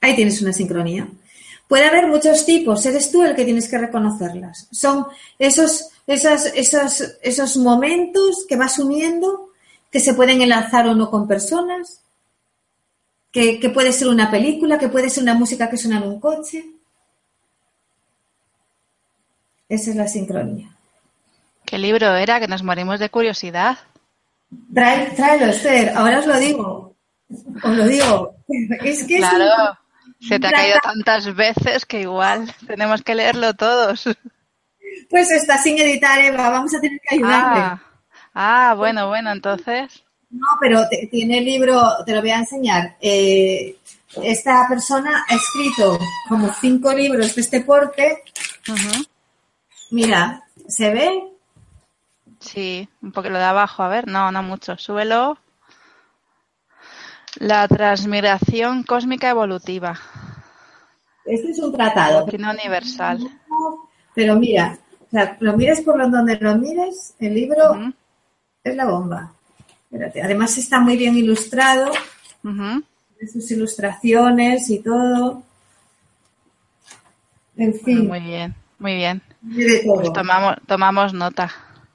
Ahí 0.00 0.14
tienes 0.14 0.40
una 0.42 0.52
sincronía. 0.52 1.08
Puede 1.68 1.84
haber 1.84 2.06
muchos 2.06 2.46
tipos, 2.46 2.86
eres 2.86 3.10
tú 3.10 3.22
el 3.24 3.34
que 3.34 3.44
tienes 3.44 3.68
que 3.68 3.78
reconocerlas. 3.78 4.68
Son 4.70 5.06
esos, 5.38 5.90
esos, 6.06 6.46
esos, 6.54 7.18
esos 7.22 7.56
momentos 7.56 8.46
que 8.48 8.56
vas 8.56 8.78
uniendo 8.78 9.50
que 9.90 9.98
se 9.98 10.14
pueden 10.14 10.42
enlazar 10.42 10.86
o 10.86 10.94
no 10.94 11.10
con 11.10 11.26
personas, 11.26 12.00
que, 13.32 13.58
que 13.58 13.70
puede 13.70 13.92
ser 13.92 14.08
una 14.08 14.30
película, 14.30 14.78
que 14.78 14.88
puede 14.88 15.10
ser 15.10 15.24
una 15.24 15.34
música 15.34 15.68
que 15.68 15.76
suena 15.76 15.98
en 15.98 16.04
un 16.04 16.20
coche. 16.20 16.64
Esa 19.68 19.90
es 19.90 19.96
la 19.96 20.06
sincronía. 20.06 20.70
¿Qué 21.64 21.78
libro 21.78 22.14
era? 22.14 22.38
Que 22.38 22.46
nos 22.46 22.62
morimos 22.62 23.00
de 23.00 23.10
curiosidad. 23.10 23.78
Trae, 24.72 25.10
tráelo, 25.10 25.46
Esther. 25.46 25.92
Ahora 25.96 26.20
os 26.20 26.26
lo 26.26 26.38
digo. 26.38 26.94
Os 27.62 27.76
lo 27.76 27.86
digo. 27.88 28.36
Es 28.84 29.02
que 29.04 29.16
claro, 29.16 29.44
es 29.44 29.50
se 30.20 30.38
te 30.38 30.46
ha 30.46 30.50
caído 30.50 30.78
tantas 30.82 31.34
veces 31.34 31.84
que 31.86 32.00
igual 32.00 32.52
tenemos 32.66 33.02
que 33.02 33.14
leerlo 33.14 33.54
todos. 33.54 34.04
Pues 35.10 35.30
está 35.30 35.58
sin 35.58 35.78
editar, 35.78 36.18
Eva. 36.20 36.50
Vamos 36.50 36.74
a 36.74 36.80
tener 36.80 37.00
que 37.00 37.16
ayudarle. 37.16 37.60
Ah, 37.60 37.80
ah 38.34 38.74
bueno, 38.76 39.08
bueno, 39.08 39.30
entonces. 39.30 40.02
No, 40.30 40.46
pero 40.60 40.88
te, 40.88 41.06
tiene 41.10 41.38
el 41.38 41.44
libro, 41.44 41.80
te 42.04 42.14
lo 42.14 42.20
voy 42.20 42.30
a 42.30 42.38
enseñar. 42.38 42.96
Eh, 43.00 43.76
esta 44.22 44.66
persona 44.68 45.24
ha 45.28 45.34
escrito 45.34 45.98
como 46.28 46.52
cinco 46.60 46.92
libros 46.92 47.34
de 47.34 47.40
este 47.40 47.60
porte. 47.60 48.22
Mira, 49.90 50.42
¿se 50.68 50.90
ve? 50.90 51.22
Sí, 52.40 52.88
un 53.02 53.12
poco 53.12 53.28
lo 53.28 53.38
de 53.38 53.44
abajo, 53.44 53.82
a 53.82 53.88
ver, 53.88 54.06
no, 54.06 54.30
no 54.32 54.42
mucho. 54.42 54.76
Súbelo. 54.78 55.38
La 57.38 57.68
transmigración 57.68 58.82
cósmica 58.82 59.30
evolutiva. 59.30 59.98
Este 61.24 61.50
es 61.50 61.58
un 61.58 61.72
tratado. 61.72 62.20
Doctrina 62.20 62.52
universal. 62.52 63.18
Pero 64.14 64.36
mira, 64.36 64.78
o 65.06 65.10
sea, 65.10 65.36
lo 65.40 65.56
mires 65.56 65.82
por 65.82 65.98
donde 66.10 66.36
lo 66.40 66.56
mires, 66.56 67.14
el 67.18 67.34
libro 67.34 67.92
es 68.64 68.74
la 68.76 68.86
bomba. 68.86 69.32
Espérate, 69.90 70.22
Además 70.22 70.56
está 70.56 70.80
muy 70.80 70.96
bien 70.96 71.16
ilustrado, 71.16 71.92
ujú. 72.42 72.82
sus 73.32 73.50
ilustraciones 73.50 74.68
y 74.70 74.78
todo. 74.80 75.42
En 77.56 77.74
fin, 77.74 78.08
Muy 78.08 78.20
bien, 78.20 78.54
muy 78.78 78.94
bien. 78.94 79.22
Pues 79.84 80.12
tomamos, 80.12 80.56
tomamos 80.66 81.12
nota. 81.14 81.50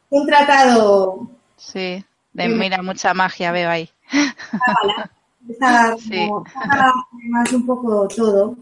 Un 0.10 0.26
tratado 0.26 1.30
Sí, 1.58 2.04
de 2.34 2.50
mira, 2.50 2.82
mucha 2.82 3.14
magia 3.14 3.52
veo 3.52 3.70
ahí. 3.70 3.90
está 5.50 5.98
Sí. 5.98 6.10
como, 6.28 6.46
está 6.46 6.92
además 7.14 7.52
un 7.54 7.66
poco 7.66 8.08
todo. 8.08 8.56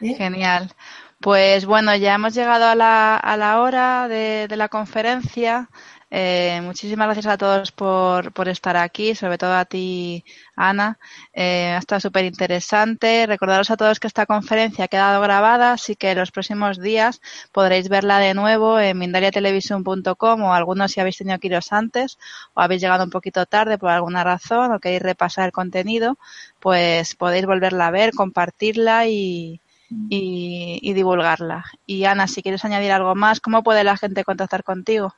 ¿eh? 0.00 0.14
Genial. 0.16 0.72
Pues 1.20 1.66
bueno, 1.66 1.94
ya 1.96 2.14
hemos 2.14 2.34
llegado 2.34 2.66
a 2.66 2.74
la, 2.74 3.16
a 3.16 3.36
la 3.36 3.60
hora 3.60 4.08
de, 4.08 4.46
de 4.48 4.56
la 4.56 4.68
conferencia. 4.68 5.70
Eh, 6.08 6.60
muchísimas 6.62 7.08
gracias 7.08 7.26
a 7.26 7.36
todos 7.36 7.72
por, 7.72 8.32
por 8.32 8.48
estar 8.48 8.76
aquí, 8.76 9.14
sobre 9.16 9.38
todo 9.38 9.54
a 9.54 9.64
ti, 9.64 10.24
Ana. 10.54 10.98
Eh, 11.32 11.72
ha 11.74 11.78
estado 11.78 12.00
súper 12.00 12.24
interesante. 12.24 13.26
Recordaros 13.26 13.70
a 13.70 13.76
todos 13.76 13.98
que 13.98 14.06
esta 14.06 14.24
conferencia 14.24 14.84
ha 14.84 14.88
quedado 14.88 15.20
grabada, 15.20 15.72
así 15.72 15.96
que 15.96 16.14
los 16.14 16.30
próximos 16.30 16.80
días 16.80 17.20
podréis 17.52 17.88
verla 17.88 18.18
de 18.20 18.34
nuevo 18.34 18.78
en 18.78 18.98
mindaliatelevisión.com 18.98 20.42
o 20.42 20.54
algunos 20.54 20.92
si 20.92 21.00
habéis 21.00 21.18
tenido 21.18 21.38
que 21.40 21.48
iros 21.48 21.72
antes 21.72 22.18
o 22.54 22.60
habéis 22.60 22.82
llegado 22.82 23.04
un 23.04 23.10
poquito 23.10 23.44
tarde 23.46 23.76
por 23.78 23.90
alguna 23.90 24.22
razón 24.24 24.72
o 24.72 24.80
queréis 24.80 25.02
repasar 25.02 25.46
el 25.46 25.52
contenido, 25.52 26.18
pues 26.60 27.16
podéis 27.16 27.46
volverla 27.46 27.88
a 27.88 27.90
ver, 27.90 28.12
compartirla 28.14 29.06
y, 29.08 29.60
y, 30.08 30.78
y 30.82 30.92
divulgarla. 30.94 31.64
Y 31.84 32.04
Ana, 32.04 32.28
si 32.28 32.42
quieres 32.42 32.64
añadir 32.64 32.92
algo 32.92 33.14
más, 33.16 33.40
¿cómo 33.40 33.62
puede 33.64 33.82
la 33.84 33.96
gente 33.96 34.24
contactar 34.24 34.62
contigo? 34.64 35.12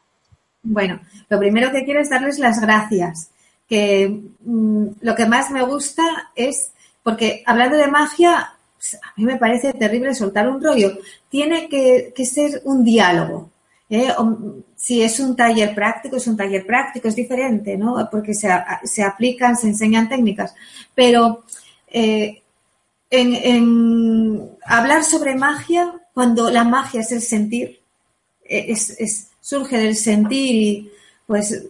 Bueno, 0.62 1.00
lo 1.28 1.38
primero 1.38 1.70
que 1.70 1.84
quiero 1.84 2.00
es 2.00 2.11
darles 2.11 2.38
las 2.38 2.61
gracias. 2.61 3.30
Que 3.68 4.09
mm, 4.40 4.86
lo 5.00 5.14
que 5.14 5.26
más 5.26 5.50
me 5.50 5.62
gusta 5.62 6.30
es, 6.34 6.72
porque 7.02 7.42
hablando 7.46 7.76
de 7.76 7.86
magia, 7.88 8.52
pues, 8.76 8.94
a 8.96 9.12
mí 9.16 9.24
me 9.24 9.36
parece 9.36 9.72
terrible 9.72 10.14
soltar 10.14 10.48
un 10.48 10.62
rollo. 10.62 10.98
Tiene 11.28 11.68
que, 11.68 12.12
que 12.14 12.26
ser 12.26 12.62
un 12.64 12.84
diálogo. 12.84 13.50
¿eh? 13.90 14.11
O, 14.18 14.36
si 14.76 15.02
es 15.02 15.20
un 15.20 15.36
taller 15.36 15.74
práctico, 15.74 16.16
es 16.16 16.26
un 16.26 16.36
taller 16.36 16.66
práctico, 16.66 17.09
es 17.09 17.16
diferente, 17.16 17.76
¿no? 17.76 18.09
Porque 18.11 18.34
se, 18.34 18.48
se 18.84 19.02
aplican, 19.02 19.56
se 19.56 19.68
enseñan 19.68 20.09
técnicas. 20.09 20.54
Pero 20.94 21.44
eh, 21.88 22.42
en, 23.11 24.50
hablar 24.64 25.04
sobre 25.04 25.34
magia, 25.34 25.94
cuando 26.14 26.50
la 26.50 26.64
magia 26.64 27.00
es 27.00 27.12
el 27.12 27.22
sentir, 27.22 27.80
eh, 28.44 28.66
es- 28.68 29.28
surge 29.49 29.78
del 29.78 29.96
sentir 29.96 30.55
y 30.55 30.90
pues 31.26 31.64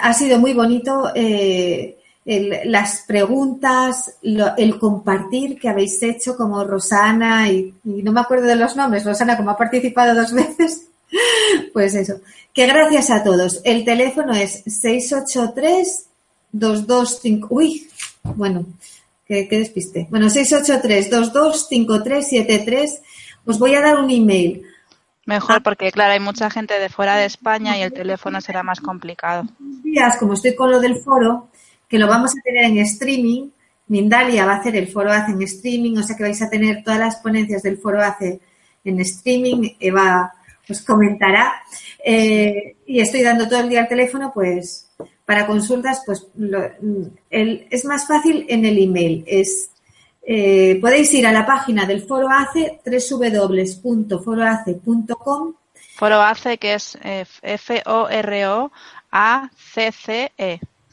ha 0.00 0.12
sido 0.14 0.38
muy 0.38 0.54
bonito 0.54 1.10
eh, 1.14 1.98
el- 2.24 2.60
las 2.64 3.02
preguntas, 3.06 4.14
lo- 4.22 4.56
el 4.56 4.78
compartir 4.78 5.58
que 5.58 5.68
habéis 5.68 6.02
hecho 6.02 6.36
como 6.36 6.64
Rosana 6.64 7.50
y, 7.50 7.74
no 7.84 8.12
me 8.12 8.20
acuerdo 8.20 8.46
de 8.46 8.56
los 8.56 8.76
nombres, 8.76 9.04
Rosana 9.04 9.36
como 9.36 9.50
ha 9.50 9.58
participado 9.58 10.14
dos 10.14 10.32
veces, 10.40 10.86
pues 11.72 11.94
eso, 11.94 12.20
que 12.54 12.66
gracias 12.66 13.10
a 13.10 13.22
todos. 13.22 13.60
El 13.64 13.84
teléfono 13.84 14.32
es 14.34 14.62
683 14.66 16.06
225, 16.52 17.48
uy, 17.50 17.88
bueno, 18.22 18.64
qué, 19.26 19.46
qué 19.48 19.58
despiste. 19.58 20.06
Bueno, 20.10 20.30
683 20.30 21.10
225373 21.10 23.00
os 23.44 23.58
voy 23.58 23.74
a 23.74 23.80
dar 23.82 23.98
un 23.98 24.10
email 24.10 24.62
Mejor 25.26 25.62
porque, 25.62 25.90
claro, 25.92 26.12
hay 26.12 26.20
mucha 26.20 26.48
gente 26.50 26.78
de 26.78 26.88
fuera 26.88 27.16
de 27.16 27.26
España 27.26 27.76
y 27.76 27.82
el 27.82 27.92
teléfono 27.92 28.40
será 28.40 28.62
más 28.62 28.80
complicado. 28.80 29.44
días, 29.82 30.16
como 30.18 30.34
estoy 30.34 30.54
con 30.54 30.70
lo 30.70 30.80
del 30.80 30.96
foro, 31.02 31.48
que 31.88 31.98
lo 31.98 32.06
vamos 32.06 32.30
a 32.32 32.42
tener 32.42 32.64
en 32.64 32.78
streaming, 32.78 33.50
Mindalia 33.88 34.44
va 34.46 34.54
a 34.54 34.56
hacer 34.58 34.74
el 34.76 34.88
foro 34.88 35.12
ACE 35.12 35.32
en 35.32 35.42
streaming, 35.42 35.96
o 35.98 36.02
sea 36.02 36.16
que 36.16 36.22
vais 36.24 36.40
a 36.42 36.50
tener 36.50 36.82
todas 36.84 36.98
las 37.00 37.16
ponencias 37.16 37.62
del 37.62 37.78
foro 37.78 38.02
ACE 38.02 38.40
en 38.84 39.00
streaming, 39.00 39.70
Eva 39.80 40.32
os 40.68 40.80
comentará. 40.82 41.54
Eh, 42.04 42.76
y 42.86 43.00
estoy 43.00 43.22
dando 43.22 43.48
todo 43.48 43.60
el 43.60 43.68
día 43.68 43.80
el 43.82 43.88
teléfono, 43.88 44.32
pues 44.34 44.88
para 45.24 45.46
consultas, 45.46 46.02
pues 46.06 46.26
lo- 46.36 46.70
el- 47.30 47.66
es 47.70 47.84
más 47.84 48.06
fácil 48.06 48.46
en 48.48 48.64
el 48.64 48.78
email. 48.78 49.24
Es, 49.26 49.70
eh, 50.28 50.78
podéis 50.80 51.14
ir 51.14 51.24
a 51.26 51.32
la 51.32 51.46
página 51.46 51.86
del 51.86 52.02
foro 52.02 52.28
ACE, 52.28 52.80
www.foroace.com 52.84 55.54
Foro 55.96 56.20
ACE, 56.20 56.58
que 56.58 56.74
es 56.74 56.98
eh, 57.02 57.24
F-O-R-O-A-C-C-E. 57.42 58.60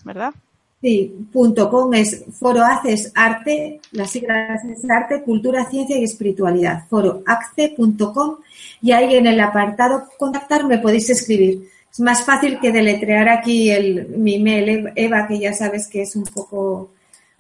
¿verdad? 0.04 0.34
Sí, 0.82 1.14
punto 1.32 1.70
com 1.70 1.94
es 1.94 2.26
foro 2.38 2.62
haces 2.62 3.12
arte, 3.16 3.80
las 3.94 4.12
siglas 4.12 4.66
es 4.66 4.84
arte, 4.90 5.24
cultura, 5.24 5.64
ciencia 5.70 5.98
y 5.98 6.04
espiritualidad. 6.04 6.86
Foroace.com 6.90 8.38
y 8.82 8.92
ahí 8.92 9.16
en 9.16 9.28
el 9.28 9.40
apartado 9.40 10.10
contactar 10.18 10.66
me 10.66 10.80
podéis 10.80 11.10
escribir. 11.10 11.70
Es 11.90 12.00
más 12.02 12.24
fácil 12.24 12.60
que 12.60 12.72
deletrear 12.72 13.30
aquí 13.30 13.72
el, 13.72 14.10
mi 14.10 14.36
email, 14.36 14.92
Eva, 14.96 15.28
que 15.28 15.40
ya 15.40 15.54
sabes 15.54 15.88
que 15.88 16.02
es 16.02 16.16
un 16.16 16.26
poco 16.26 16.90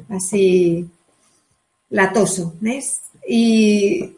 así 0.10 0.88
latoso, 1.94 2.54
¿ves? 2.60 3.04
Y 3.26 4.18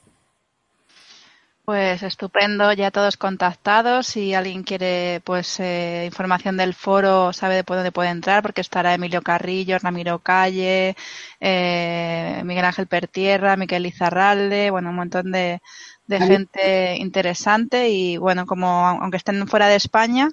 Pues 1.68 2.02
estupendo, 2.02 2.72
ya 2.72 2.90
todos 2.90 3.18
contactados. 3.18 4.06
Si 4.06 4.32
alguien 4.32 4.62
quiere 4.62 5.20
pues 5.22 5.60
eh, 5.60 6.04
información 6.06 6.56
del 6.56 6.72
foro, 6.72 7.34
sabe 7.34 7.56
de 7.56 7.62
dónde 7.62 7.92
puede 7.92 8.08
entrar, 8.08 8.42
porque 8.42 8.62
estará 8.62 8.94
Emilio 8.94 9.20
Carrillo, 9.20 9.78
Ramiro 9.78 10.18
Calle, 10.18 10.96
eh, 11.40 12.40
Miguel 12.46 12.64
Ángel 12.64 12.86
Pertierra, 12.86 13.56
Miquel 13.58 13.84
Izarralde, 13.84 14.70
bueno, 14.70 14.88
un 14.88 14.96
montón 14.96 15.30
de, 15.30 15.60
de 16.06 16.20
gente 16.20 16.96
interesante 16.96 17.90
y 17.90 18.16
bueno, 18.16 18.46
como 18.46 18.86
aunque 18.88 19.18
estén 19.18 19.46
fuera 19.46 19.68
de 19.68 19.76
España, 19.76 20.30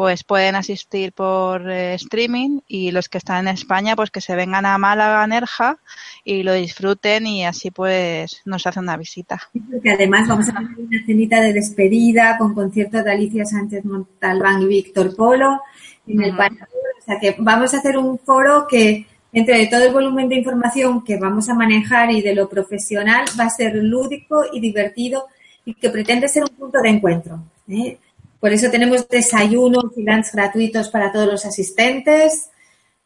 pues 0.00 0.24
pueden 0.24 0.54
asistir 0.54 1.12
por 1.12 1.70
eh, 1.70 1.92
streaming 1.92 2.60
y 2.66 2.90
los 2.90 3.10
que 3.10 3.18
están 3.18 3.46
en 3.46 3.52
España, 3.52 3.94
pues 3.96 4.10
que 4.10 4.22
se 4.22 4.34
vengan 4.34 4.64
a 4.64 4.78
Málaga, 4.78 5.26
Nerja 5.26 5.76
y 6.24 6.42
lo 6.42 6.54
disfruten 6.54 7.26
y 7.26 7.44
así 7.44 7.70
pues 7.70 8.40
nos 8.46 8.66
hace 8.66 8.80
una 8.80 8.96
visita. 8.96 9.38
Porque 9.70 9.90
además 9.90 10.26
vamos 10.26 10.48
a 10.48 10.54
tener 10.54 10.70
una 10.78 11.04
cenita 11.04 11.42
de 11.42 11.52
despedida 11.52 12.38
con 12.38 12.54
conciertos 12.54 13.04
de 13.04 13.12
Alicia 13.12 13.44
Sánchez 13.44 13.84
Montalbán 13.84 14.62
y 14.62 14.68
Víctor 14.68 15.14
Polo 15.14 15.60
en 16.06 16.22
el 16.22 16.30
O 16.30 17.02
sea 17.04 17.20
que 17.20 17.36
vamos 17.38 17.74
a 17.74 17.76
hacer 17.76 17.98
un 17.98 18.18
foro 18.20 18.66
que 18.66 19.04
entre 19.34 19.66
todo 19.66 19.84
el 19.84 19.92
volumen 19.92 20.30
de 20.30 20.36
información 20.36 21.04
que 21.04 21.18
vamos 21.18 21.50
a 21.50 21.54
manejar 21.54 22.10
y 22.10 22.22
de 22.22 22.34
lo 22.34 22.48
profesional 22.48 23.26
va 23.38 23.44
a 23.44 23.50
ser 23.50 23.74
lúdico 23.74 24.46
y 24.50 24.60
divertido 24.60 25.26
y 25.66 25.74
que 25.74 25.90
pretende 25.90 26.26
ser 26.26 26.44
un 26.44 26.56
punto 26.56 26.80
de 26.80 26.88
encuentro. 26.88 27.44
¿eh? 27.68 27.98
Por 28.40 28.52
eso 28.52 28.70
tenemos 28.70 29.06
desayunos 29.06 29.84
y 29.96 30.02
lunch 30.02 30.32
gratuitos 30.32 30.88
para 30.88 31.12
todos 31.12 31.26
los 31.26 31.44
asistentes, 31.44 32.48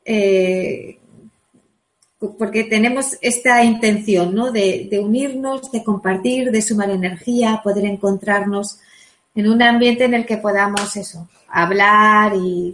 eh, 0.05 0.99
porque 2.39 2.65
tenemos 2.65 3.19
esta 3.21 3.63
intención 3.65 4.35
¿no? 4.35 4.53
de, 4.53 4.89
unirnos, 5.03 5.71
de 5.73 5.83
compartir, 5.83 6.51
de 6.51 6.63
sumar 6.63 6.89
energía, 6.91 7.61
poder 7.63 7.85
encontrarnos 7.85 8.79
en 9.35 9.49
un 9.51 9.61
ambiente 9.61 10.05
en 10.05 10.15
el 10.15 10.25
que 10.25 10.39
podamos 10.39 10.97
eso, 10.97 11.29
hablar 11.49 12.33
y 12.37 12.73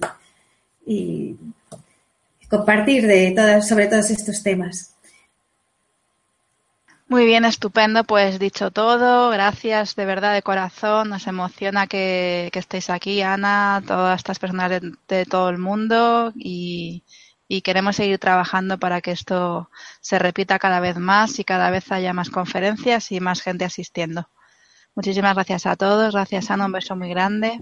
compartir 2.49 3.03
sobre 3.63 3.87
todos 3.87 4.11
estos 4.11 4.43
temas. 4.43 4.95
Muy 7.11 7.27
bien, 7.27 7.45
estupendo. 7.45 8.05
Pues 8.05 8.39
dicho 8.39 8.71
todo, 8.71 9.31
gracias 9.31 9.97
de 9.97 10.05
verdad 10.05 10.33
de 10.33 10.43
corazón. 10.43 11.09
Nos 11.09 11.27
emociona 11.27 11.89
que, 11.89 12.53
estéis 12.55 12.89
aquí, 12.89 13.21
Ana, 13.21 13.83
todas 13.85 14.21
estas 14.21 14.39
personas 14.39 14.81
de, 15.09 15.27
todo 15.27 15.49
el 15.51 15.59
mundo 15.59 16.33
y, 16.37 17.03
queremos 17.65 17.97
seguir 17.97 18.21
trabajando 18.21 18.79
para 18.79 19.01
que 19.01 19.11
esto 19.11 19.71
se 20.01 20.21
repita 20.21 20.61
cada 20.61 20.79
vez 20.79 20.99
más 20.99 21.41
y 21.41 21.45
cada 21.45 21.71
vez 21.71 21.91
haya 21.91 22.13
más 22.13 22.31
conferencias 22.31 23.11
y 23.11 23.19
más 23.19 23.43
gente 23.43 23.65
asistiendo. 23.65 24.29
Muchísimas 24.95 25.35
gracias 25.35 25.67
a 25.67 25.75
todos. 25.75 26.15
Gracias, 26.15 26.49
Ana. 26.49 26.67
Un 26.67 26.73
beso 26.73 26.95
muy 26.95 27.09
grande. 27.09 27.59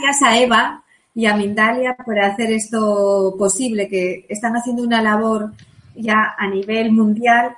Gracias 0.00 0.22
a 0.22 0.38
Eva 0.38 0.82
y 1.14 1.26
a 1.26 1.36
Mindalia 1.36 1.98
por 2.02 2.18
hacer 2.18 2.50
esto 2.50 3.34
posible, 3.38 3.88
que 3.88 4.24
están 4.30 4.56
haciendo 4.56 4.82
una 4.82 5.02
labor 5.02 5.52
ya 5.94 6.34
a 6.38 6.48
nivel 6.48 6.92
mundial 6.92 7.54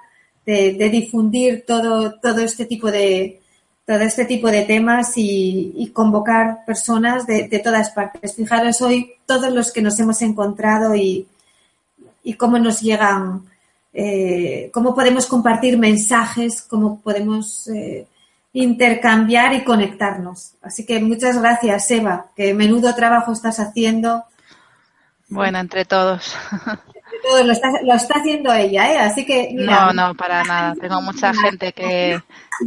de, 0.46 0.88
difundir 0.90 1.64
todo, 1.66 2.14
todo 2.20 2.40
este 2.40 2.64
tipo 2.64 2.90
de 2.90 3.40
todo 3.84 4.00
este 4.00 4.24
tipo 4.24 4.50
de 4.50 4.62
temas 4.62 5.12
y, 5.14 5.92
convocar 5.94 6.64
personas 6.66 7.24
de, 7.24 7.60
todas 7.62 7.90
partes. 7.90 8.34
Fijaros 8.34 8.82
hoy 8.82 9.12
todos 9.26 9.52
los 9.52 9.72
que 9.72 9.80
nos 9.80 9.98
hemos 10.00 10.22
encontrado 10.22 10.96
y, 10.96 11.28
y 12.24 12.34
cómo 12.34 12.58
nos 12.58 12.80
llegan, 12.80 13.44
eh, 13.92 14.70
cómo 14.74 14.92
podemos 14.92 15.26
compartir 15.26 15.78
mensajes, 15.78 16.62
cómo 16.62 17.00
podemos 17.00 17.68
eh, 17.68 18.08
intercambiar 18.54 19.54
y 19.54 19.62
conectarnos. 19.62 20.54
Así 20.62 20.84
que 20.84 20.98
muchas 20.98 21.40
gracias, 21.40 21.88
Eva, 21.92 22.26
que 22.34 22.54
menudo 22.54 22.92
trabajo 22.96 23.32
estás 23.32 23.60
haciendo. 23.60 24.24
Bueno, 25.28 25.60
entre 25.60 25.84
todos. 25.84 26.34
Todos, 27.22 27.44
lo 27.44 27.52
está, 27.52 27.70
lo 27.82 27.94
está 27.94 28.14
haciendo 28.18 28.52
ella, 28.52 28.92
¿eh? 28.92 28.98
Así 28.98 29.24
que... 29.24 29.50
no, 29.52 29.92
no, 29.92 30.14
para 30.14 30.44
nada. 30.44 30.74
Tengo 30.80 31.00
mucha 31.02 31.32
gente 31.34 31.72
que, 31.72 32.20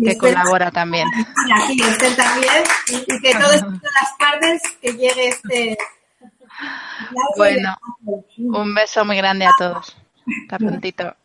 que 0.03 0.17
colabora 0.17 0.71
también. 0.71 1.07
aquí 1.55 1.81
estén 1.81 2.15
también 2.15 2.63
y, 2.87 3.21
que 3.21 3.33
todas 3.33 3.61
las 3.61 4.13
partes 4.17 4.61
que 4.81 4.93
llegue 4.93 5.29
este... 5.29 5.77
Bueno, 7.37 7.77
un 8.37 8.75
beso 8.75 9.05
muy 9.05 9.17
grande 9.17 9.45
a 9.45 9.51
todos. 9.57 9.95
Hasta 10.43 10.57
prontito. 10.57 11.15